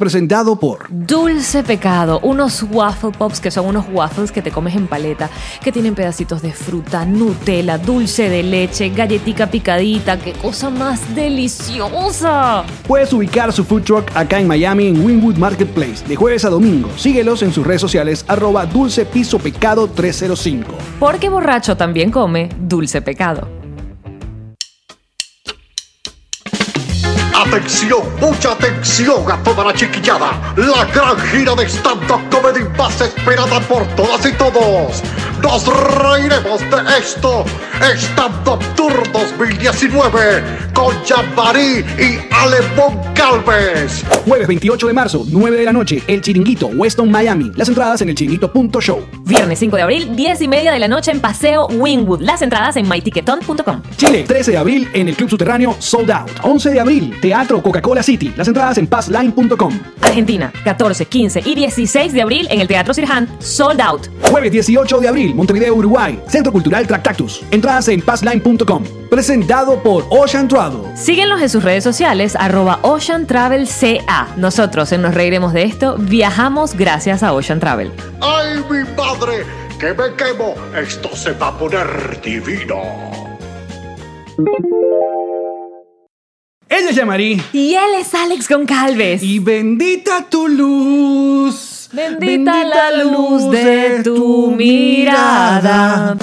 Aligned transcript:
presentado 0.00 0.56
por 0.56 0.86
Dulce 0.88 1.62
Pecado, 1.62 2.18
unos 2.24 2.64
waffle 2.72 3.12
pops 3.16 3.38
que 3.38 3.50
son 3.50 3.66
unos 3.66 3.84
waffles 3.92 4.32
que 4.32 4.42
te 4.42 4.50
comes 4.50 4.74
en 4.74 4.88
paleta, 4.88 5.30
que 5.62 5.70
tienen 5.70 5.94
pedacitos 5.94 6.42
de 6.42 6.52
fruta, 6.52 7.04
Nutella, 7.04 7.78
dulce 7.78 8.28
de 8.28 8.42
leche, 8.42 8.88
galletica 8.88 9.48
picadita, 9.48 10.18
qué 10.18 10.32
cosa 10.32 10.70
más 10.70 11.14
deliciosa. 11.14 12.64
Puedes 12.88 13.12
ubicar 13.12 13.52
su 13.52 13.62
food 13.62 13.82
truck 13.82 14.10
acá 14.16 14.40
en 14.40 14.48
Miami 14.48 14.88
en 14.88 15.04
Winwood 15.04 15.36
Marketplace 15.36 16.04
de 16.08 16.16
jueves 16.16 16.44
a 16.44 16.50
domingo. 16.50 16.88
Síguelos 16.96 17.42
en 17.42 17.52
sus 17.52 17.66
redes 17.66 17.82
sociales 17.82 18.24
arroba 18.26 18.64
dulce 18.64 19.04
piso 19.04 19.38
pecado 19.38 19.86
305. 19.88 20.72
Porque 20.98 21.28
borracho 21.28 21.76
también 21.76 22.10
come 22.10 22.48
Dulce 22.58 23.02
Pecado. 23.02 23.60
Atención, 27.40 28.02
mucha 28.20 28.52
atención 28.52 29.32
a 29.32 29.42
toda 29.42 29.64
la 29.64 29.72
chiquillada. 29.72 30.38
La 30.56 30.84
gran 30.84 31.18
gira 31.28 31.54
de 31.54 31.66
stand-up 31.66 32.20
comedy 32.30 32.68
más 32.76 33.00
esperada 33.00 33.60
por 33.60 33.86
todas 33.96 34.26
y 34.26 34.32
todos. 34.32 35.02
Nos 35.42 35.66
reiremos 36.02 36.60
de 36.60 36.98
esto. 36.98 37.46
Stand-up 37.96 38.60
Tour 38.76 39.10
2019 39.10 40.42
con 40.74 40.94
Jean-Marie 41.04 41.84
y 41.98 42.18
Alemón 42.30 43.00
Calves. 43.14 44.04
Jueves 44.26 44.46
28 44.46 44.86
de 44.86 44.92
marzo, 44.92 45.24
9 45.26 45.56
de 45.56 45.64
la 45.64 45.72
noche, 45.72 46.02
El 46.06 46.20
Chiringuito, 46.20 46.66
Weston, 46.66 47.10
Miami. 47.10 47.52
Las 47.56 47.68
entradas 47.68 48.02
en 48.02 48.10
elchiringuito.show. 48.10 49.06
Viernes 49.24 49.58
5 49.58 49.76
de 49.76 49.82
abril, 49.82 50.14
10 50.14 50.42
y 50.42 50.48
media 50.48 50.72
de 50.72 50.78
la 50.78 50.88
noche 50.88 51.10
en 51.10 51.20
Paseo 51.20 51.68
Wingwood. 51.68 52.20
Las 52.20 52.42
entradas 52.42 52.76
en 52.76 52.86
mytiqueton.com. 52.86 53.82
Chile, 53.96 54.24
13 54.26 54.52
de 54.52 54.58
abril 54.58 54.88
en 54.92 55.08
el 55.08 55.16
Club 55.16 55.30
Subterráneo 55.30 55.74
Sold 55.78 56.10
Out. 56.10 56.30
11 56.42 56.70
de 56.70 56.80
abril, 56.80 57.16
Teatro 57.30 57.62
Coca-Cola 57.62 58.02
City. 58.02 58.34
Las 58.36 58.48
entradas 58.48 58.76
en 58.78 58.88
passline.com. 58.88 59.78
Argentina, 60.00 60.52
14, 60.64 61.06
15 61.06 61.42
y 61.44 61.54
16 61.54 62.12
de 62.12 62.22
abril 62.22 62.48
en 62.50 62.60
el 62.60 62.66
Teatro 62.66 62.92
Sirhan, 62.92 63.28
Sold 63.38 63.80
Out. 63.80 64.08
Jueves 64.32 64.50
18 64.50 64.98
de 64.98 65.06
abril, 65.06 65.32
Montevideo, 65.36 65.76
Uruguay. 65.76 66.20
Centro 66.26 66.50
Cultural 66.50 66.88
Tractactus. 66.88 67.44
Entradas 67.52 67.86
en 67.86 68.02
passline.com. 68.02 68.82
Presentado 69.08 69.80
por 69.80 70.06
Ocean 70.10 70.48
Travel. 70.48 70.80
Síguenos 70.96 71.40
en 71.40 71.48
sus 71.48 71.62
redes 71.62 71.84
sociales, 71.84 72.34
arroba 72.34 72.80
Ocean 72.82 73.28
Travel 73.28 73.68
CA. 73.68 74.26
Nosotros 74.36 74.90
en 74.90 75.02
Nos 75.02 75.14
Reiremos 75.14 75.52
de 75.52 75.62
Esto 75.62 75.98
viajamos 76.00 76.74
gracias 76.74 77.22
a 77.22 77.32
Ocean 77.32 77.60
Travel. 77.60 77.92
¡Ay, 78.20 78.58
mi 78.68 78.78
madre! 78.96 79.44
¡Que 79.78 79.94
me 79.94 80.16
quemo! 80.16 80.56
Esto 80.76 81.14
se 81.14 81.30
va 81.34 81.46
a 81.46 81.56
poner 81.56 82.20
divino. 82.24 82.80
Ella 86.80 86.90
es 86.90 86.96
Yamari. 86.96 87.42
Y 87.52 87.74
él 87.74 87.90
es 87.98 88.14
Alex 88.14 88.48
Goncalves. 88.48 89.22
Y 89.22 89.38
bendita 89.38 90.26
tu 90.30 90.48
luz. 90.48 91.90
Bendita 91.92 92.64
la 92.64 93.04
luz 93.04 93.50
de 93.50 94.00
tu 94.02 94.50
mirada. 94.52 96.16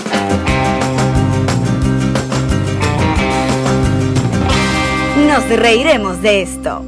Nos 5.28 5.50
reiremos 5.50 6.23
de 6.23 6.41
esto. 6.41 6.84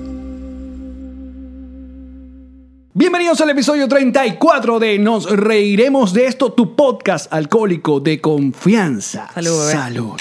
Bienvenidos 2.96 3.40
al 3.41 3.51
episodio 3.51 3.88
34 3.88 4.80
de 4.80 4.97
Nos 4.97 5.30
Reiremos 5.30 6.12
de 6.13 6.25
esto, 6.25 6.53
tu 6.53 6.75
podcast 6.75 7.31
alcohólico 7.31 8.00
de 8.00 8.19
confianza. 8.19 9.30
Salud, 9.31 9.59
bebé. 9.59 9.72
Salud. 9.72 10.19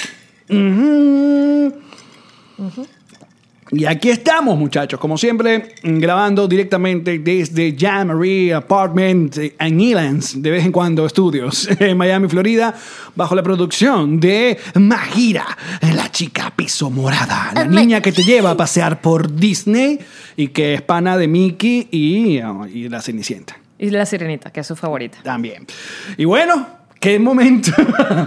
Ujú. 0.50 1.78
Y 3.70 3.84
aquí 3.84 4.08
estamos, 4.08 4.58
muchachos, 4.58 4.98
como 4.98 5.18
siempre, 5.18 5.74
grabando 5.82 6.48
directamente 6.48 7.18
desde 7.18 7.76
Jamboree 7.78 8.54
Apartment 8.54 9.36
en 9.58 9.80
Elands, 9.80 10.40
de 10.42 10.50
vez 10.50 10.64
en 10.64 10.72
cuando 10.72 11.04
estudios, 11.04 11.68
en 11.78 11.96
Miami, 11.98 12.28
Florida, 12.28 12.74
bajo 13.14 13.34
la 13.34 13.42
producción 13.42 14.18
de 14.20 14.58
Magira, 14.74 15.44
la 15.94 16.10
chica 16.10 16.50
piso 16.56 16.88
morada, 16.90 17.50
la 17.54 17.64
niña 17.66 18.00
que 18.00 18.12
te 18.12 18.24
lleva 18.24 18.52
a 18.52 18.56
pasear 18.56 19.00
por 19.02 19.34
Disney 19.34 19.98
y 20.36 20.48
que 20.48 20.74
es 20.74 20.82
pana 20.82 21.16
de 21.18 21.28
Mickey 21.28 21.88
y, 21.90 22.40
oh, 22.40 22.66
y 22.66 22.88
la 22.88 23.02
Cenicienta 23.02 23.56
Y 23.78 23.90
la 23.90 24.06
sirenita, 24.06 24.50
que 24.50 24.60
es 24.60 24.66
su 24.66 24.76
favorita. 24.76 25.18
también. 25.22 25.66
Y 26.16 26.24
bueno, 26.24 26.66
qué 27.00 27.18
momento. 27.18 27.72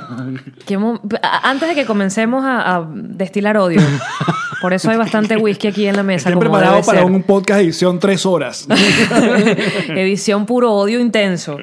¿Qué 0.68 0.78
mo- 0.78 1.02
Antes 1.44 1.70
de 1.70 1.76
que 1.76 1.86
comencemos 1.86 2.44
a, 2.46 2.76
a 2.76 2.88
destilar 2.94 3.58
odio, 3.58 3.82
por 4.62 4.74
eso 4.74 4.90
hay 4.92 4.98
bastante 4.98 5.36
whisky 5.38 5.68
aquí 5.68 5.88
en 5.88 5.96
la 5.98 6.04
mesa. 6.04 6.30
Estén 6.30 6.34
como 6.36 6.42
preparados 6.52 6.76
debe 6.78 6.86
para 6.86 7.00
ser. 7.08 7.12
un 7.12 7.24
podcast 7.24 7.62
edición 7.62 8.00
tres 8.00 8.26
horas. 8.26 8.68
Edición 9.90 10.46
puro 10.46 10.72
odio 10.74 11.00
intenso. 11.00 11.58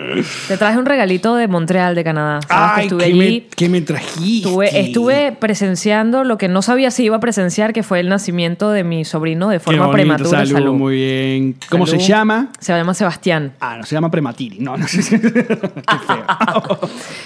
Te 0.49 0.57
traje 0.57 0.79
un 0.79 0.87
regalito 0.87 1.37
de 1.37 1.49
Montreal, 1.49 1.95
de 1.95 2.05
Canadá. 2.05 2.41
Sabes 2.47 2.73
que 2.75 2.81
Ay, 2.81 2.87
estuve 2.87 2.99
¿qué 3.05 3.11
allí. 3.11 3.19
me, 3.19 3.47
qué 3.57 3.69
me 3.69 3.81
trajiste? 3.81 4.49
Estuve, 4.49 4.81
estuve 4.81 5.33
presenciando 5.33 6.25
lo 6.25 6.39
que 6.39 6.49
no 6.49 6.63
sabía 6.63 6.91
si 6.91 7.05
iba 7.05 7.17
a 7.17 7.21
presenciar, 7.21 7.73
que 7.73 7.83
fue 7.83 8.01
el 8.01 8.09
nacimiento 8.09 8.71
de 8.71 8.85
mi 8.85 9.05
sobrino 9.05 9.49
de 9.49 9.57
Qué 9.59 9.61
forma 9.61 9.87
bonito, 9.87 9.95
prematura. 9.97 10.31
salud, 10.31 10.53
Salud. 10.53 10.75
muy 10.75 10.97
bien. 10.97 11.57
¿Cómo 11.71 11.87
Salud. 11.87 12.01
se 12.01 12.09
llama? 12.09 12.49
Se 12.59 12.73
llama 12.73 12.95
Sebastián. 12.95 13.53
Ah, 13.61 13.77
no, 13.79 13.85
se 13.85 13.95
llama 13.95 14.11
Prematiri. 14.11 14.59
No, 14.61 14.77
no 14.77 14.87
sé. 14.89 14.99
Qué 15.21 15.99
feo. 16.07 16.81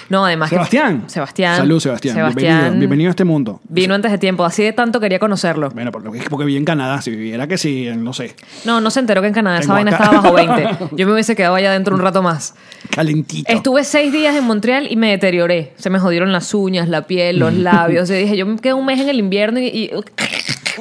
No, 0.09 0.25
además 0.25 0.49
que- 0.49 0.55
Sebastián. 0.55 1.03
Sebastián. 1.07 1.57
Salud, 1.57 1.79
Sebastián. 1.79 2.15
Sebastián 2.15 2.43
Bienvenido, 2.59 2.79
bienvenido 2.79 3.09
a 3.09 3.11
este 3.11 3.23
mundo. 3.25 3.61
Vino 3.67 3.93
antes 3.95 4.11
de 4.11 4.17
tiempo, 4.17 4.45
así 4.45 4.63
de 4.63 4.73
tanto 4.73 4.99
quería 4.99 5.19
conocerlo. 5.19 5.62
Bueno, 5.69 5.91
porque, 5.91 6.23
porque 6.29 6.45
viví 6.45 6.57
en 6.57 6.65
Canadá. 6.65 7.01
Si 7.01 7.11
viviera 7.11 7.47
que 7.47 7.57
sí, 7.57 7.89
no 7.95 8.13
sé. 8.13 8.35
No, 8.65 8.81
no 8.81 8.89
se 8.91 8.99
enteró 8.99 9.21
que 9.21 9.27
en 9.27 9.33
Canadá 9.33 9.57
esa 9.57 9.63
Tengo 9.63 9.73
vaina 9.75 9.91
acá. 9.91 10.03
estaba 10.03 10.21
bajo 10.21 10.33
20. 10.35 10.87
Yo 10.97 11.07
me 11.07 11.13
hubiese 11.13 11.35
quedado 11.35 11.55
allá 11.55 11.71
dentro 11.71 11.95
un 11.95 12.01
rato 12.01 12.21
más. 12.21 12.55
Calentito. 12.89 13.51
Estuve 13.51 13.83
seis 13.83 14.11
días 14.11 14.35
en 14.35 14.43
Montreal 14.43 14.87
y 14.89 14.95
me 14.95 15.09
deterioré. 15.11 15.73
Se 15.77 15.89
me 15.89 15.99
jodieron 15.99 16.31
las 16.31 16.53
uñas, 16.53 16.87
la 16.89 17.07
piel, 17.07 17.39
los 17.39 17.53
labios. 17.53 18.09
Yo 18.13 18.15
dije, 18.15 18.37
yo 18.37 18.45
me 18.45 18.57
quedo 18.57 18.77
un 18.77 18.85
mes 18.85 18.99
en 18.99 19.09
el 19.09 19.19
invierno 19.19 19.59
y, 19.59 19.65
y 19.67 19.91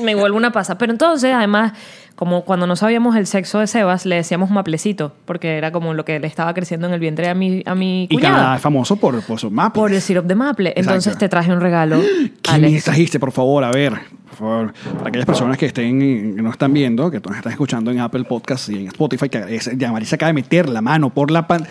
me 0.03 0.15
vuelvo 0.15 0.37
una 0.37 0.53
pasa. 0.53 0.79
Pero 0.79 0.93
entonces, 0.93 1.33
además, 1.35 1.73
como 2.23 2.45
cuando 2.45 2.69
no 2.69 2.77
sabíamos 2.77 3.17
el 3.17 3.27
sexo 3.27 3.59
de 3.59 3.67
Sebas, 3.67 4.07
le 4.07 4.15
decíamos 4.15 4.49
maplecito, 4.49 5.13
porque 5.25 5.59
era 5.59 5.73
como 5.73 5.93
lo 5.93 6.05
que 6.05 6.21
le 6.21 6.29
estaba 6.29 6.55
creciendo 6.55 6.87
en 6.87 6.93
el 6.93 7.01
vientre 7.01 7.29
a 7.29 7.35
mi, 7.35 7.65
a 7.67 7.75
mi 7.75 8.05
y 8.05 8.15
cuñada. 8.15 8.37
Canadá 8.37 8.55
es 8.55 8.63
famoso 8.63 8.95
por, 8.95 9.21
por 9.23 9.41
sus 9.41 9.51
mapas. 9.51 9.73
Por 9.73 9.93
el 9.93 10.01
sirope 10.01 10.29
de 10.29 10.37
maple. 10.37 10.73
Entonces 10.77 11.19
te 11.19 11.29
traje 11.29 11.53
un 11.53 11.61
regalo. 11.61 12.01
¿Qué 12.43 12.53
me 12.53 12.69
Alex. 12.69 12.85
trajiste, 12.85 13.19
por 13.19 13.33
favor? 13.33 13.65
A 13.65 13.73
ver, 13.73 13.95
por 14.29 14.37
favor, 14.39 14.73
para 14.99 15.09
aquellas 15.09 15.27
personas 15.27 15.59
que 15.59 15.67
estén, 15.67 15.99
que 16.37 16.43
no 16.43 16.53
están 16.53 16.73
viendo, 16.73 17.11
que 17.11 17.19
nos 17.19 17.37
están 17.37 17.51
escuchando 17.51 17.91
en 17.91 17.99
Apple 17.99 18.23
Podcasts 18.23 18.69
y 18.69 18.77
en 18.77 18.87
Spotify, 18.87 19.29
que 19.29 19.57
es, 19.57 19.77
ya 19.77 19.91
Marisa 19.91 20.15
acaba 20.15 20.29
de 20.29 20.35
meter 20.35 20.69
la 20.69 20.81
mano 20.81 21.11
por 21.11 21.33
la 21.33 21.49
pan 21.49 21.67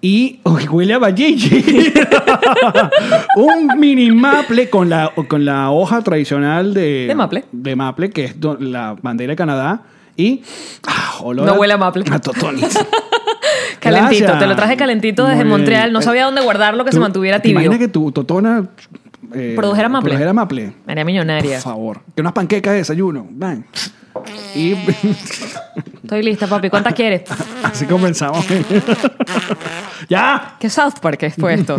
y 0.00 0.40
huele 0.70 0.94
a. 0.94 0.98
Un 3.36 3.78
mini 3.78 4.10
maple 4.10 4.68
con 4.70 4.88
la, 4.88 5.12
con 5.28 5.44
la 5.44 5.70
hoja 5.70 6.00
tradicional 6.02 6.74
de, 6.74 7.06
De 7.08 7.14
maple. 7.14 7.44
de 7.52 7.76
maple, 7.76 8.10
que 8.10 8.24
es 8.24 8.40
do- 8.40 8.56
la 8.60 8.96
bandera 9.00 9.32
de 9.32 9.36
Canadá. 9.36 9.82
Y 10.16 10.42
ah, 10.86 11.16
olor 11.22 11.46
No 11.46 11.54
huele 11.54 11.74
a 11.74 11.76
maple. 11.76 12.04
A 12.10 12.18
totonis. 12.18 12.64
Calentito, 13.80 14.24
Gracias. 14.24 14.38
te 14.38 14.46
lo 14.46 14.56
traje 14.56 14.76
calentito 14.76 15.26
desde. 15.26 15.44
Montreal. 15.44 15.92
No 15.92 16.00
sabía 16.02 16.24
dónde 16.24 16.42
guardarlo 16.42 16.84
que 16.84 16.92
se 16.92 16.96
¿Tú- 16.96 17.02
mantuviera 17.02 17.38
¿te 17.38 17.44
tibio. 17.48 17.60
imaginas 17.60 17.78
que 17.78 17.88
tu 17.88 18.10
totona 18.12 18.66
eh, 19.34 19.54
Produjera 19.56 19.88
maple. 19.88 20.10
Produjera 20.10 20.32
maple. 20.32 20.72
María 20.86 21.04
millonaria. 21.04 21.56
Por 21.56 21.62
favor. 21.62 22.00
Que 22.14 22.20
unas 22.20 22.32
panquecas 22.32 22.72
de 22.72 22.78
desayuno. 22.78 23.26
Van. 23.30 23.66
Y 24.54 24.74
Estoy 26.02 26.22
lista, 26.22 26.46
papi. 26.46 26.70
¿Cuántas 26.70 26.94
quieres? 26.94 27.22
así 27.62 27.84
comenzamos. 27.84 28.46
ya. 30.08 30.56
¿Qué 30.58 30.70
South 30.70 31.00
Park 31.00 31.24
es 31.24 31.34
fue 31.34 31.54
esto? 31.54 31.76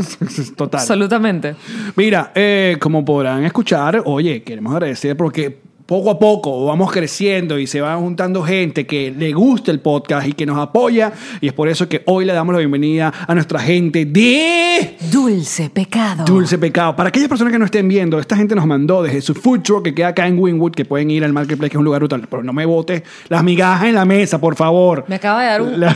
Total. 0.56 0.82
Absolutamente. 0.82 1.56
Mira, 1.96 2.32
eh, 2.36 2.78
como 2.80 3.06
podrán 3.06 3.46
escuchar, 3.46 4.02
oye, 4.06 4.44
queremos 4.44 4.74
agradecer 4.74 5.16
porque 5.16 5.62
poco 5.88 6.12
a 6.12 6.20
poco 6.20 6.66
vamos 6.66 6.92
creciendo 6.92 7.58
y 7.58 7.66
se 7.66 7.80
va 7.82 7.96
juntando 7.96 8.44
gente 8.44 8.86
que 8.86 9.10
le 9.18 9.32
gusta 9.32 9.72
el 9.72 9.80
podcast 9.80 10.28
y 10.28 10.34
que 10.34 10.46
nos 10.46 10.58
apoya. 10.60 11.14
Y 11.42 11.48
es 11.48 11.54
por 11.54 11.70
eso 11.70 11.88
que 11.88 12.04
hoy 12.06 12.26
le 12.26 12.34
damos 12.34 12.54
la 12.54 12.60
bienvenida 12.60 13.12
a 13.26 13.34
nuestra 13.34 13.58
gente 13.60 14.06
de 14.06 14.98
Dulce 15.12 15.70
pecado. 15.70 16.26
Dulce 16.26 16.58
Pecado. 16.58 16.96
Para 16.96 17.10
aquellas 17.10 17.30
personas 17.30 17.54
que 17.54 17.60
no 17.60 17.66
estén 17.66 17.88
viendo, 17.88 18.20
esta 18.20 18.36
gente 18.36 18.54
nos 18.54 18.66
mandó 18.68 19.02
desde 19.02 19.22
su 19.22 19.34
food 19.34 19.62
truck 19.62 19.84
que 19.86 19.96
queda 19.96 20.10
acá 20.10 20.28
en 20.28 20.38
Winwood, 20.38 20.74
que 20.74 20.84
pueden 20.86 21.10
ir 21.10 21.24
al 21.24 21.32
Marketplace, 21.34 21.70
que 21.72 21.78
es 21.78 21.80
un 21.80 21.86
lugar 21.86 22.02
brutal. 22.02 22.28
Pero 22.30 22.44
no 22.44 22.52
me 22.54 22.66
botes 22.66 23.04
las 23.30 23.44
migajas 23.44 23.88
en 23.88 23.96
la 23.96 24.04
mesa, 24.06 24.40
por 24.42 24.56
favor. 24.56 25.06
Me 25.08 25.16
acaba 25.16 25.42
de 25.42 25.48
dar 25.48 25.62
un... 25.62 25.80
La- 25.80 25.96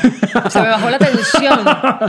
Se 0.50 0.62
me 0.62 0.68
bajó 0.70 0.90
la 0.90 0.98
tensión. 0.98 1.60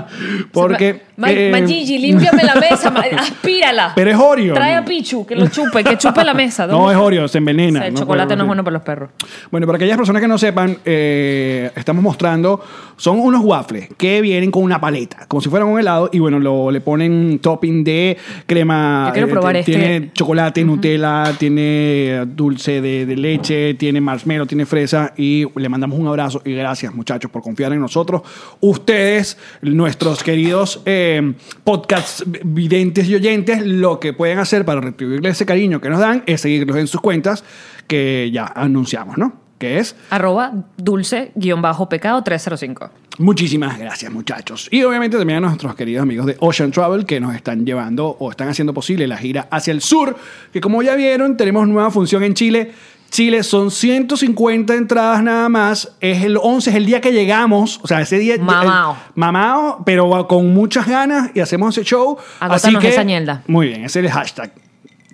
Porque. 0.52 1.02
Ma, 1.16 1.30
eh, 1.30 1.50
límpiame 1.98 2.42
la 2.44 2.54
mesa, 2.54 2.88
aspírala. 3.18 3.92
Pero 3.94 4.10
es 4.10 4.16
Oreo. 4.16 4.54
Trae 4.54 4.74
a 4.76 4.84
Pichu, 4.84 5.26
que 5.26 5.34
lo 5.36 5.48
chupe, 5.48 5.82
que 5.84 5.96
chupe 5.98 6.24
la 6.24 6.34
mesa. 6.34 6.66
No, 6.66 6.78
¿Dónde 6.78 6.94
es? 6.94 6.98
Oreo, 7.00 7.28
se 7.28 7.38
envenena. 7.38 7.71
El 7.76 7.94
No 7.94 8.00
chocolate 8.00 8.36
no 8.36 8.42
es 8.42 8.46
bueno 8.46 8.64
para 8.64 8.74
los 8.74 8.82
perros. 8.82 9.10
Bueno, 9.50 9.66
para 9.66 9.76
aquellas 9.76 9.96
personas 9.96 10.20
que 10.20 10.28
no 10.28 10.38
sepan, 10.38 10.78
eh, 10.84 11.70
estamos 11.74 12.02
mostrando, 12.02 12.62
son 13.02 13.18
unos 13.18 13.44
waffles 13.44 13.88
que 13.98 14.20
vienen 14.20 14.52
con 14.52 14.62
una 14.62 14.80
paleta, 14.80 15.26
como 15.26 15.40
si 15.40 15.48
fueran 15.48 15.66
un 15.66 15.80
helado, 15.80 16.08
y 16.12 16.20
bueno, 16.20 16.38
lo, 16.38 16.70
le 16.70 16.80
ponen 16.80 17.40
topping 17.40 17.82
de 17.82 18.16
crema. 18.46 19.06
Yo 19.08 19.12
quiero 19.12 19.26
eh, 19.26 19.30
probar 19.32 19.56
este. 19.56 19.72
Tiene 19.72 20.10
chocolate, 20.12 20.64
Nutella, 20.64 21.34
tiene 21.36 22.22
dulce 22.28 22.80
de, 22.80 23.04
de 23.04 23.16
leche, 23.16 23.74
tiene 23.74 24.00
marshmallow, 24.00 24.46
tiene 24.46 24.66
fresa, 24.66 25.14
y 25.16 25.44
le 25.56 25.68
mandamos 25.68 25.98
un 25.98 26.06
abrazo 26.06 26.42
y 26.44 26.52
gracias, 26.52 26.94
muchachos, 26.94 27.28
por 27.28 27.42
confiar 27.42 27.72
en 27.72 27.80
nosotros. 27.80 28.22
Ustedes, 28.60 29.36
nuestros 29.62 30.22
queridos 30.22 30.80
eh, 30.86 31.34
podcast 31.64 32.22
videntes 32.44 33.08
y 33.08 33.16
oyentes, 33.16 33.66
lo 33.66 33.98
que 33.98 34.12
pueden 34.12 34.38
hacer 34.38 34.64
para 34.64 34.80
retribuirle 34.80 35.30
ese 35.30 35.44
cariño 35.44 35.80
que 35.80 35.90
nos 35.90 35.98
dan 35.98 36.22
es 36.26 36.40
seguirlos 36.40 36.76
en 36.76 36.86
sus 36.86 37.00
cuentas 37.00 37.42
que 37.88 38.30
ya 38.32 38.46
anunciamos, 38.46 39.18
¿no? 39.18 39.41
Que 39.62 39.78
es 39.78 39.94
Arroba 40.10 40.52
dulce-pecado 40.76 42.22
305. 42.24 42.90
muchísimas 43.18 43.78
gracias, 43.78 44.10
muchachos. 44.10 44.68
Y 44.72 44.82
obviamente 44.82 45.16
también 45.16 45.38
a 45.38 45.40
nuestros 45.46 45.76
queridos 45.76 46.02
amigos 46.02 46.26
de 46.26 46.36
Ocean 46.40 46.72
Travel 46.72 47.06
que 47.06 47.20
nos 47.20 47.32
están 47.36 47.64
llevando 47.64 48.08
o 48.18 48.30
están 48.30 48.48
haciendo 48.48 48.74
posible 48.74 49.06
la 49.06 49.16
gira 49.16 49.46
hacia 49.52 49.70
el 49.70 49.80
sur, 49.80 50.16
que 50.52 50.60
como 50.60 50.82
ya 50.82 50.96
vieron, 50.96 51.36
tenemos 51.36 51.68
nueva 51.68 51.92
función 51.92 52.24
en 52.24 52.34
Chile. 52.34 52.72
Chile 53.10 53.44
son 53.44 53.70
150 53.70 54.74
entradas 54.74 55.22
nada 55.22 55.48
más. 55.48 55.92
Es 56.00 56.24
el 56.24 56.38
11, 56.42 56.70
es 56.70 56.76
el 56.76 56.86
día 56.86 57.00
que 57.00 57.12
llegamos. 57.12 57.78
O 57.84 57.86
sea, 57.86 58.00
ese 58.00 58.18
día. 58.18 58.36
Mamao. 58.40 58.92
el- 58.94 58.98
mamao, 59.14 59.82
pero 59.84 60.26
con 60.26 60.52
muchas 60.52 60.88
ganas 60.88 61.30
y 61.34 61.40
hacemos 61.40 61.76
ese 61.78 61.86
show. 61.88 62.16
Así 62.40 62.76
que. 62.78 62.88
esa 62.88 63.04
ñelda. 63.04 63.42
Muy 63.46 63.68
bien, 63.68 63.84
ese 63.84 64.00
es 64.00 64.06
el 64.06 64.10
hashtag. 64.10 64.52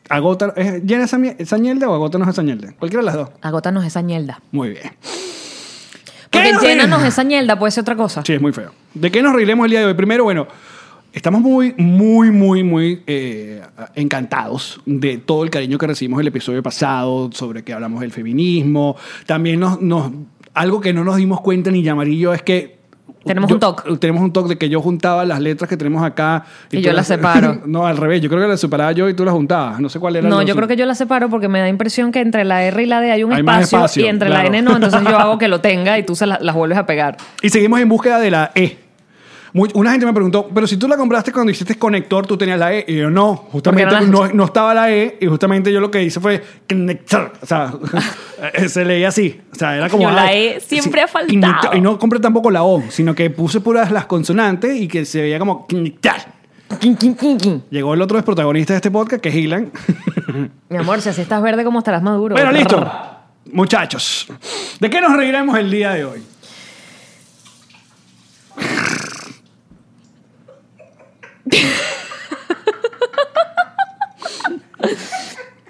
Agota, 0.08 0.52
¿es, 0.56 0.82
¿Llena 0.84 1.04
esa, 1.04 1.18
mie- 1.18 1.36
esa 1.38 1.58
ñelda 1.58 1.88
o 1.88 1.94
agótanos 1.94 2.28
esa 2.28 2.42
ñelda? 2.42 2.72
Cualquiera 2.78 3.02
de 3.02 3.06
las 3.06 3.14
dos. 3.16 3.28
Agótanos 3.42 3.84
esa 3.84 4.00
ñelda. 4.00 4.40
Muy 4.52 4.70
bien. 4.70 4.92
Porque 6.30 6.46
¿Qué 6.48 6.52
nos 6.52 6.62
llénanos 6.62 7.02
esa 7.04 7.22
ñelda 7.22 7.58
puede 7.58 7.70
ser 7.70 7.82
otra 7.82 7.96
cosa. 7.96 8.22
Sí, 8.24 8.34
es 8.34 8.40
muy 8.40 8.52
feo. 8.52 8.70
¿De 8.94 9.10
qué 9.10 9.22
nos 9.22 9.34
reiremos 9.34 9.64
el 9.64 9.70
día 9.70 9.80
de 9.80 9.86
hoy? 9.86 9.94
Primero, 9.94 10.24
bueno, 10.24 10.46
estamos 11.12 11.40
muy, 11.40 11.74
muy, 11.78 12.30
muy, 12.30 12.62
muy 12.62 13.02
eh, 13.06 13.62
encantados 13.94 14.80
de 14.86 15.18
todo 15.18 15.44
el 15.44 15.50
cariño 15.50 15.78
que 15.78 15.86
recibimos 15.86 16.20
el 16.20 16.26
episodio 16.28 16.62
pasado 16.62 17.30
sobre 17.32 17.62
que 17.64 17.72
hablamos 17.72 18.00
del 18.00 18.12
feminismo. 18.12 18.96
También 19.26 19.60
nos, 19.60 19.80
nos 19.80 20.10
algo 20.54 20.80
que 20.80 20.92
no 20.92 21.04
nos 21.04 21.16
dimos 21.16 21.40
cuenta 21.40 21.70
ni 21.70 21.82
llamarillo 21.82 22.32
es 22.34 22.42
que 22.42 22.77
Tenemos 23.24 23.48
yo- 23.50 23.56
un 23.56 23.60
toque. 23.60 23.96
Tenemos 23.98 24.22
un 24.22 24.32
toque 24.32 24.50
de 24.50 24.58
que 24.58 24.68
yo 24.68 24.80
juntaba 24.80 25.24
las 25.24 25.40
letras 25.40 25.68
que 25.68 25.76
tenemos 25.76 26.02
acá. 26.02 26.44
Y 26.70 26.80
yo 26.80 26.92
las 26.92 27.06
separo. 27.08 27.60
no, 27.66 27.86
al 27.86 27.96
revés. 27.96 28.20
Yo 28.22 28.28
creo 28.30 28.40
que 28.42 28.48
las 28.48 28.60
separaba 28.60 28.92
yo 28.92 29.08
y 29.08 29.14
tú 29.14 29.24
las 29.24 29.34
juntabas. 29.34 29.80
No 29.80 29.88
sé 29.88 29.98
cuál 30.00 30.16
era. 30.16 30.28
No, 30.28 30.40
yo 30.42 30.54
creo 30.56 30.68
que 30.68 30.76
yo 30.76 30.86
la 30.86 30.94
separo 30.94 31.28
porque 31.28 31.48
me 31.48 31.60
da 31.60 31.68
impresión 31.68 32.12
que 32.12 32.20
entre 32.20 32.44
la 32.44 32.62
R 32.64 32.82
y 32.82 32.86
la 32.86 33.00
D 33.00 33.10
hay 33.12 33.24
un 33.24 33.32
Hay 33.32 33.40
espacio, 33.40 33.62
espacio, 33.78 34.04
y 34.04 34.08
entre 34.08 34.28
claro. 34.28 34.42
la 34.44 34.48
N 34.48 34.62
no, 34.62 34.76
entonces 34.76 35.00
yo 35.02 35.18
hago 35.18 35.36
que 35.38 35.48
lo 35.48 35.60
tenga 35.62 35.98
y 35.98 36.04
tú 36.04 36.14
se 36.16 36.26
la- 36.26 36.38
las 36.40 36.54
vuelves 36.54 36.78
a 36.78 36.86
pegar. 36.86 37.16
Y 37.42 37.50
seguimos 37.50 37.80
en 37.80 37.88
búsqueda 37.88 38.18
de 38.18 38.30
la 38.30 38.50
E. 38.54 38.78
Muy- 39.52 39.70
una 39.74 39.90
gente 39.90 40.04
me 40.06 40.12
preguntó, 40.12 40.48
pero 40.52 40.66
si 40.66 40.76
tú 40.76 40.88
la 40.88 40.96
compraste 40.96 41.32
cuando 41.32 41.50
hiciste 41.50 41.78
conector, 41.78 42.26
tú 42.26 42.36
tenías 42.36 42.58
la 42.58 42.72
E. 42.74 42.84
Y 42.86 42.96
yo, 42.96 43.10
no, 43.10 43.36
justamente 43.36 44.00
no, 44.06 44.28
no 44.28 44.44
estaba 44.44 44.74
la 44.74 44.90
E. 44.92 45.16
Y 45.20 45.26
justamente 45.26 45.72
yo 45.72 45.80
lo 45.80 45.90
que 45.90 46.02
hice 46.02 46.20
fue 46.20 46.42
conectar. 46.68 47.32
O 47.40 47.46
sea, 47.46 47.72
se 48.68 48.84
leía 48.84 49.08
así. 49.08 49.40
O 49.52 49.54
sea, 49.54 49.76
era 49.76 49.88
como. 49.88 50.02
Yo 50.02 50.10
la 50.10 50.32
E 50.32 50.60
siempre 50.60 51.02
ha 51.02 51.08
faltado. 51.08 51.74
Y 51.74 51.80
no 51.80 51.98
compré 51.98 52.20
tampoco 52.20 52.50
la 52.50 52.62
O, 52.62 52.82
sino 52.90 53.14
que 53.14 53.30
puse 53.30 53.60
puras 53.60 53.90
las 53.90 54.06
consonantes 54.06 54.76
y 54.76 54.88
que 54.88 55.04
se 55.04 55.22
veía 55.22 55.38
como 55.38 55.66
conectar. 55.66 56.38
Llegó 57.70 57.94
el 57.94 58.02
otro 58.02 58.22
protagonista 58.22 58.74
de 58.74 58.76
este 58.78 58.90
podcast, 58.90 59.22
que 59.22 59.30
es 59.30 59.34
Hilan. 59.34 59.70
Mi 60.68 60.76
amor, 60.76 61.00
si 61.00 61.08
así 61.08 61.22
estás 61.22 61.42
verde, 61.42 61.64
¿cómo 61.64 61.78
estarás 61.78 62.02
maduro? 62.02 62.34
bueno, 62.34 62.52
listo. 62.52 62.86
Muchachos, 63.50 64.26
¿de 64.78 64.90
qué 64.90 65.00
nos 65.00 65.16
reiremos 65.16 65.58
el 65.58 65.70
día 65.70 65.92
de 65.92 66.04
hoy? 66.04 66.22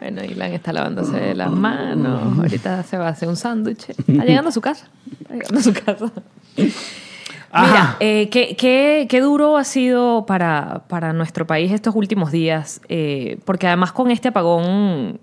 Bueno, 0.00 0.24
Ilan 0.24 0.52
está 0.52 0.72
lavándose 0.72 1.34
las 1.34 1.50
manos. 1.50 2.38
Ahorita 2.38 2.82
se 2.82 2.96
va 2.96 3.08
a 3.08 3.10
hacer 3.10 3.28
un 3.28 3.36
sándwich. 3.36 3.90
Está 3.90 4.24
llegando 4.24 4.48
a 4.48 4.52
su 4.52 4.60
casa. 4.60 4.86
Está 5.20 5.34
llegando 5.34 5.58
a 5.58 5.62
su 5.62 5.72
casa. 5.74 6.12
Mira, 6.56 7.96
eh, 8.00 8.28
¿qué, 8.30 8.56
qué, 8.56 9.06
qué 9.08 9.20
duro 9.20 9.56
ha 9.56 9.64
sido 9.64 10.26
para, 10.26 10.82
para 10.88 11.12
nuestro 11.12 11.46
país 11.46 11.72
estos 11.72 11.94
últimos 11.94 12.30
días? 12.30 12.80
Eh, 12.88 13.38
porque 13.44 13.66
además 13.66 13.92
con 13.92 14.10
este 14.10 14.28
apagón, 14.28 15.18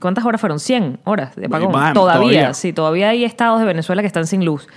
¿cuántas 0.00 0.24
horas 0.24 0.40
fueron? 0.40 0.60
100 0.60 1.00
horas 1.04 1.34
de 1.36 1.46
apagón. 1.46 1.72
Todavía, 1.72 1.92
todavía. 1.94 2.54
sí, 2.54 2.72
todavía 2.72 3.08
hay 3.10 3.24
estados 3.24 3.60
de 3.60 3.66
Venezuela 3.66 4.02
que 4.02 4.06
están 4.06 4.26
sin 4.26 4.44
luz. 4.44 4.68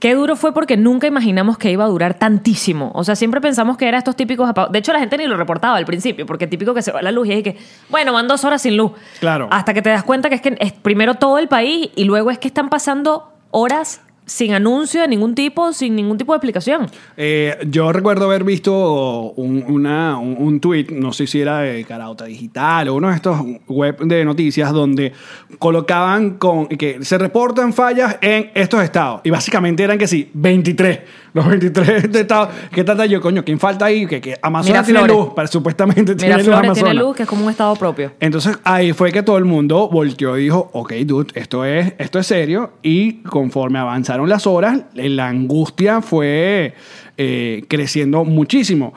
Qué 0.00 0.14
duro 0.14 0.36
fue 0.36 0.52
porque 0.52 0.76
nunca 0.76 1.06
imaginamos 1.06 1.56
que 1.56 1.70
iba 1.70 1.84
a 1.84 1.88
durar 1.88 2.14
tantísimo. 2.14 2.92
O 2.94 3.02
sea, 3.02 3.16
siempre 3.16 3.40
pensamos 3.40 3.78
que 3.78 3.88
era 3.88 3.96
estos 3.96 4.14
típicos 4.14 4.48
apagones. 4.48 4.72
De 4.72 4.78
hecho, 4.80 4.92
la 4.92 4.98
gente 4.98 5.16
ni 5.16 5.26
lo 5.26 5.36
reportaba 5.36 5.76
al 5.76 5.86
principio, 5.86 6.26
porque 6.26 6.46
típico 6.46 6.74
que 6.74 6.82
se 6.82 6.92
va 6.92 7.00
la 7.00 7.12
luz 7.12 7.28
y 7.28 7.32
es 7.32 7.42
que, 7.42 7.56
bueno, 7.88 8.12
van 8.12 8.28
dos 8.28 8.44
horas 8.44 8.60
sin 8.60 8.76
luz. 8.76 8.92
Claro. 9.20 9.48
Hasta 9.50 9.72
que 9.72 9.80
te 9.80 9.88
das 9.88 10.02
cuenta 10.02 10.28
que 10.28 10.34
es 10.34 10.40
que 10.42 10.56
es 10.60 10.72
primero 10.72 11.14
todo 11.14 11.38
el 11.38 11.48
país 11.48 11.90
y 11.96 12.04
luego 12.04 12.30
es 12.30 12.38
que 12.38 12.48
están 12.48 12.68
pasando 12.68 13.32
horas 13.50 14.02
sin 14.26 14.52
anuncio 14.52 15.00
de 15.00 15.08
ningún 15.08 15.34
tipo, 15.34 15.72
sin 15.72 15.94
ningún 15.94 16.18
tipo 16.18 16.32
de 16.32 16.36
explicación. 16.36 16.90
Eh, 17.16 17.56
yo 17.70 17.92
recuerdo 17.92 18.26
haber 18.26 18.42
visto 18.42 19.32
un, 19.36 19.64
una, 19.68 20.18
un, 20.18 20.60
tweet, 20.60 20.88
no 20.90 21.12
sé 21.12 21.28
si 21.28 21.40
era 21.40 21.60
de 21.60 21.84
Carauta 21.84 22.24
Digital 22.24 22.88
o 22.88 22.96
uno 22.96 23.08
de 23.08 23.14
estos 23.14 23.40
web 23.68 23.98
de 24.00 24.24
noticias 24.24 24.72
donde 24.72 25.12
colocaban 25.60 26.38
con 26.38 26.66
que 26.66 27.04
se 27.04 27.18
reportan 27.18 27.72
fallas 27.72 28.18
en 28.20 28.50
estos 28.54 28.82
estados. 28.82 29.20
Y 29.22 29.30
básicamente 29.30 29.84
eran 29.84 29.96
que 29.96 30.08
sí, 30.08 30.28
23. 30.34 31.00
Los 31.36 31.46
23 31.46 32.10
de 32.10 32.20
estados. 32.22 32.48
¿Qué 32.72 32.82
trata 32.82 33.04
yo, 33.04 33.20
coño? 33.20 33.44
¿Quién 33.44 33.58
falta 33.58 33.84
ahí? 33.84 34.06
Que, 34.06 34.22
que 34.22 34.38
Amazonas 34.40 34.86
tiene 34.86 35.06
luz, 35.06 35.34
para, 35.34 35.46
supuestamente 35.46 36.14
tiene 36.14 36.38
luz 36.38 36.48
Amazonas. 36.48 36.74
tiene 36.74 36.94
luz, 36.94 37.14
que 37.14 37.24
es 37.24 37.28
como 37.28 37.44
un 37.44 37.50
estado 37.50 37.76
propio. 37.76 38.12
Entonces 38.20 38.58
ahí 38.64 38.94
fue 38.94 39.12
que 39.12 39.22
todo 39.22 39.36
el 39.36 39.44
mundo 39.44 39.90
volteó 39.92 40.38
y 40.38 40.44
dijo, 40.44 40.70
ok, 40.72 40.94
dude, 41.04 41.38
esto 41.38 41.66
es, 41.66 41.92
esto 41.98 42.18
es 42.18 42.26
serio. 42.26 42.72
Y 42.80 43.18
conforme 43.24 43.78
avanzaron 43.78 44.30
las 44.30 44.46
horas, 44.46 44.80
la 44.94 45.28
angustia 45.28 46.00
fue 46.00 46.72
eh, 47.18 47.64
creciendo 47.68 48.24
muchísimo. 48.24 48.94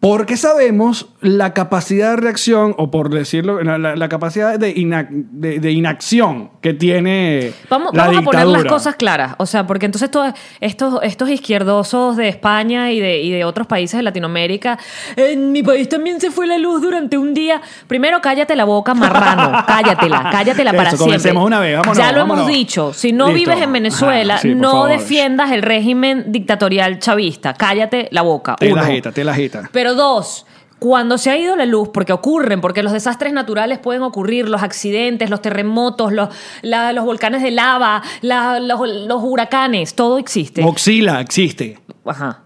Porque 0.00 0.38
sabemos 0.38 1.11
la 1.22 1.54
capacidad 1.54 2.10
de 2.10 2.16
reacción, 2.16 2.74
o 2.78 2.90
por 2.90 3.08
decirlo, 3.08 3.62
la, 3.62 4.08
capacidad 4.08 4.58
de, 4.58 4.74
inac- 4.74 5.08
de- 5.10 5.58
de 5.60 5.70
inacción 5.72 6.50
que 6.60 6.74
tiene 6.74 7.52
Vamos, 7.70 7.94
la 7.94 8.06
vamos 8.08 8.18
a 8.20 8.22
poner 8.24 8.46
las 8.48 8.64
cosas 8.64 8.96
claras. 8.96 9.34
O 9.38 9.46
sea, 9.46 9.66
porque 9.66 9.86
entonces 9.86 10.10
todos 10.10 10.32
estos, 10.60 11.00
estos 11.02 11.30
izquierdosos 11.30 12.16
de 12.16 12.28
España 12.28 12.90
y 12.92 13.00
de, 13.00 13.20
y 13.22 13.30
de 13.30 13.44
otros 13.44 13.66
países 13.66 13.96
de 13.98 14.02
Latinoamérica, 14.02 14.78
en 15.16 15.52
mi 15.52 15.62
país 15.62 15.88
también 15.88 16.20
se 16.20 16.30
fue 16.30 16.46
la 16.46 16.58
luz 16.58 16.82
durante 16.82 17.16
un 17.16 17.34
día. 17.34 17.62
Primero, 17.86 18.20
cállate 18.20 18.56
la 18.56 18.64
boca, 18.64 18.94
marrano. 18.94 19.64
Cállatela, 19.66 20.28
cállatela 20.30 20.72
para 20.72 20.88
Eso, 20.88 20.96
siempre. 20.96 21.04
comencemos 21.18 21.46
una 21.46 21.60
vez, 21.60 21.76
vámonos, 21.76 21.96
ya 21.98 22.12
lo 22.12 22.18
vámonos. 22.18 22.44
hemos 22.48 22.52
dicho. 22.56 22.92
Si 22.92 23.12
no 23.12 23.28
Listo. 23.28 23.50
vives 23.50 23.62
en 23.64 23.72
Venezuela, 23.72 24.34
Ajá, 24.34 24.42
sí, 24.42 24.48
por 24.48 24.56
no 24.58 24.70
favor. 24.72 24.88
defiendas 24.90 25.50
el 25.52 25.62
régimen 25.62 26.24
dictatorial 26.32 26.98
chavista. 26.98 27.54
Cállate 27.54 28.08
la 28.10 28.22
boca. 28.22 28.56
Te 28.56 28.70
la 28.70 28.84
jeta, 28.84 29.12
te 29.12 29.24
la 29.24 29.34
jeta. 29.34 29.68
Pero 29.72 29.94
dos, 29.94 30.46
cuando 30.82 31.16
se 31.16 31.30
ha 31.30 31.38
ido 31.38 31.54
la 31.54 31.64
luz, 31.64 31.90
porque 31.94 32.12
ocurren, 32.12 32.60
porque 32.60 32.82
los 32.82 32.92
desastres 32.92 33.32
naturales 33.32 33.78
pueden 33.78 34.02
ocurrir, 34.02 34.48
los 34.48 34.64
accidentes, 34.64 35.30
los 35.30 35.40
terremotos, 35.40 36.12
los, 36.12 36.28
la- 36.62 36.92
los 36.92 37.04
volcanes 37.04 37.40
de 37.40 37.52
lava, 37.52 38.02
la- 38.20 38.58
los, 38.58 38.80
los 38.88 39.22
huracanes, 39.22 39.94
todo 39.94 40.18
existe. 40.18 40.60
Moxila 40.60 41.20
existe. 41.20 41.78
Ajá. 42.04 42.40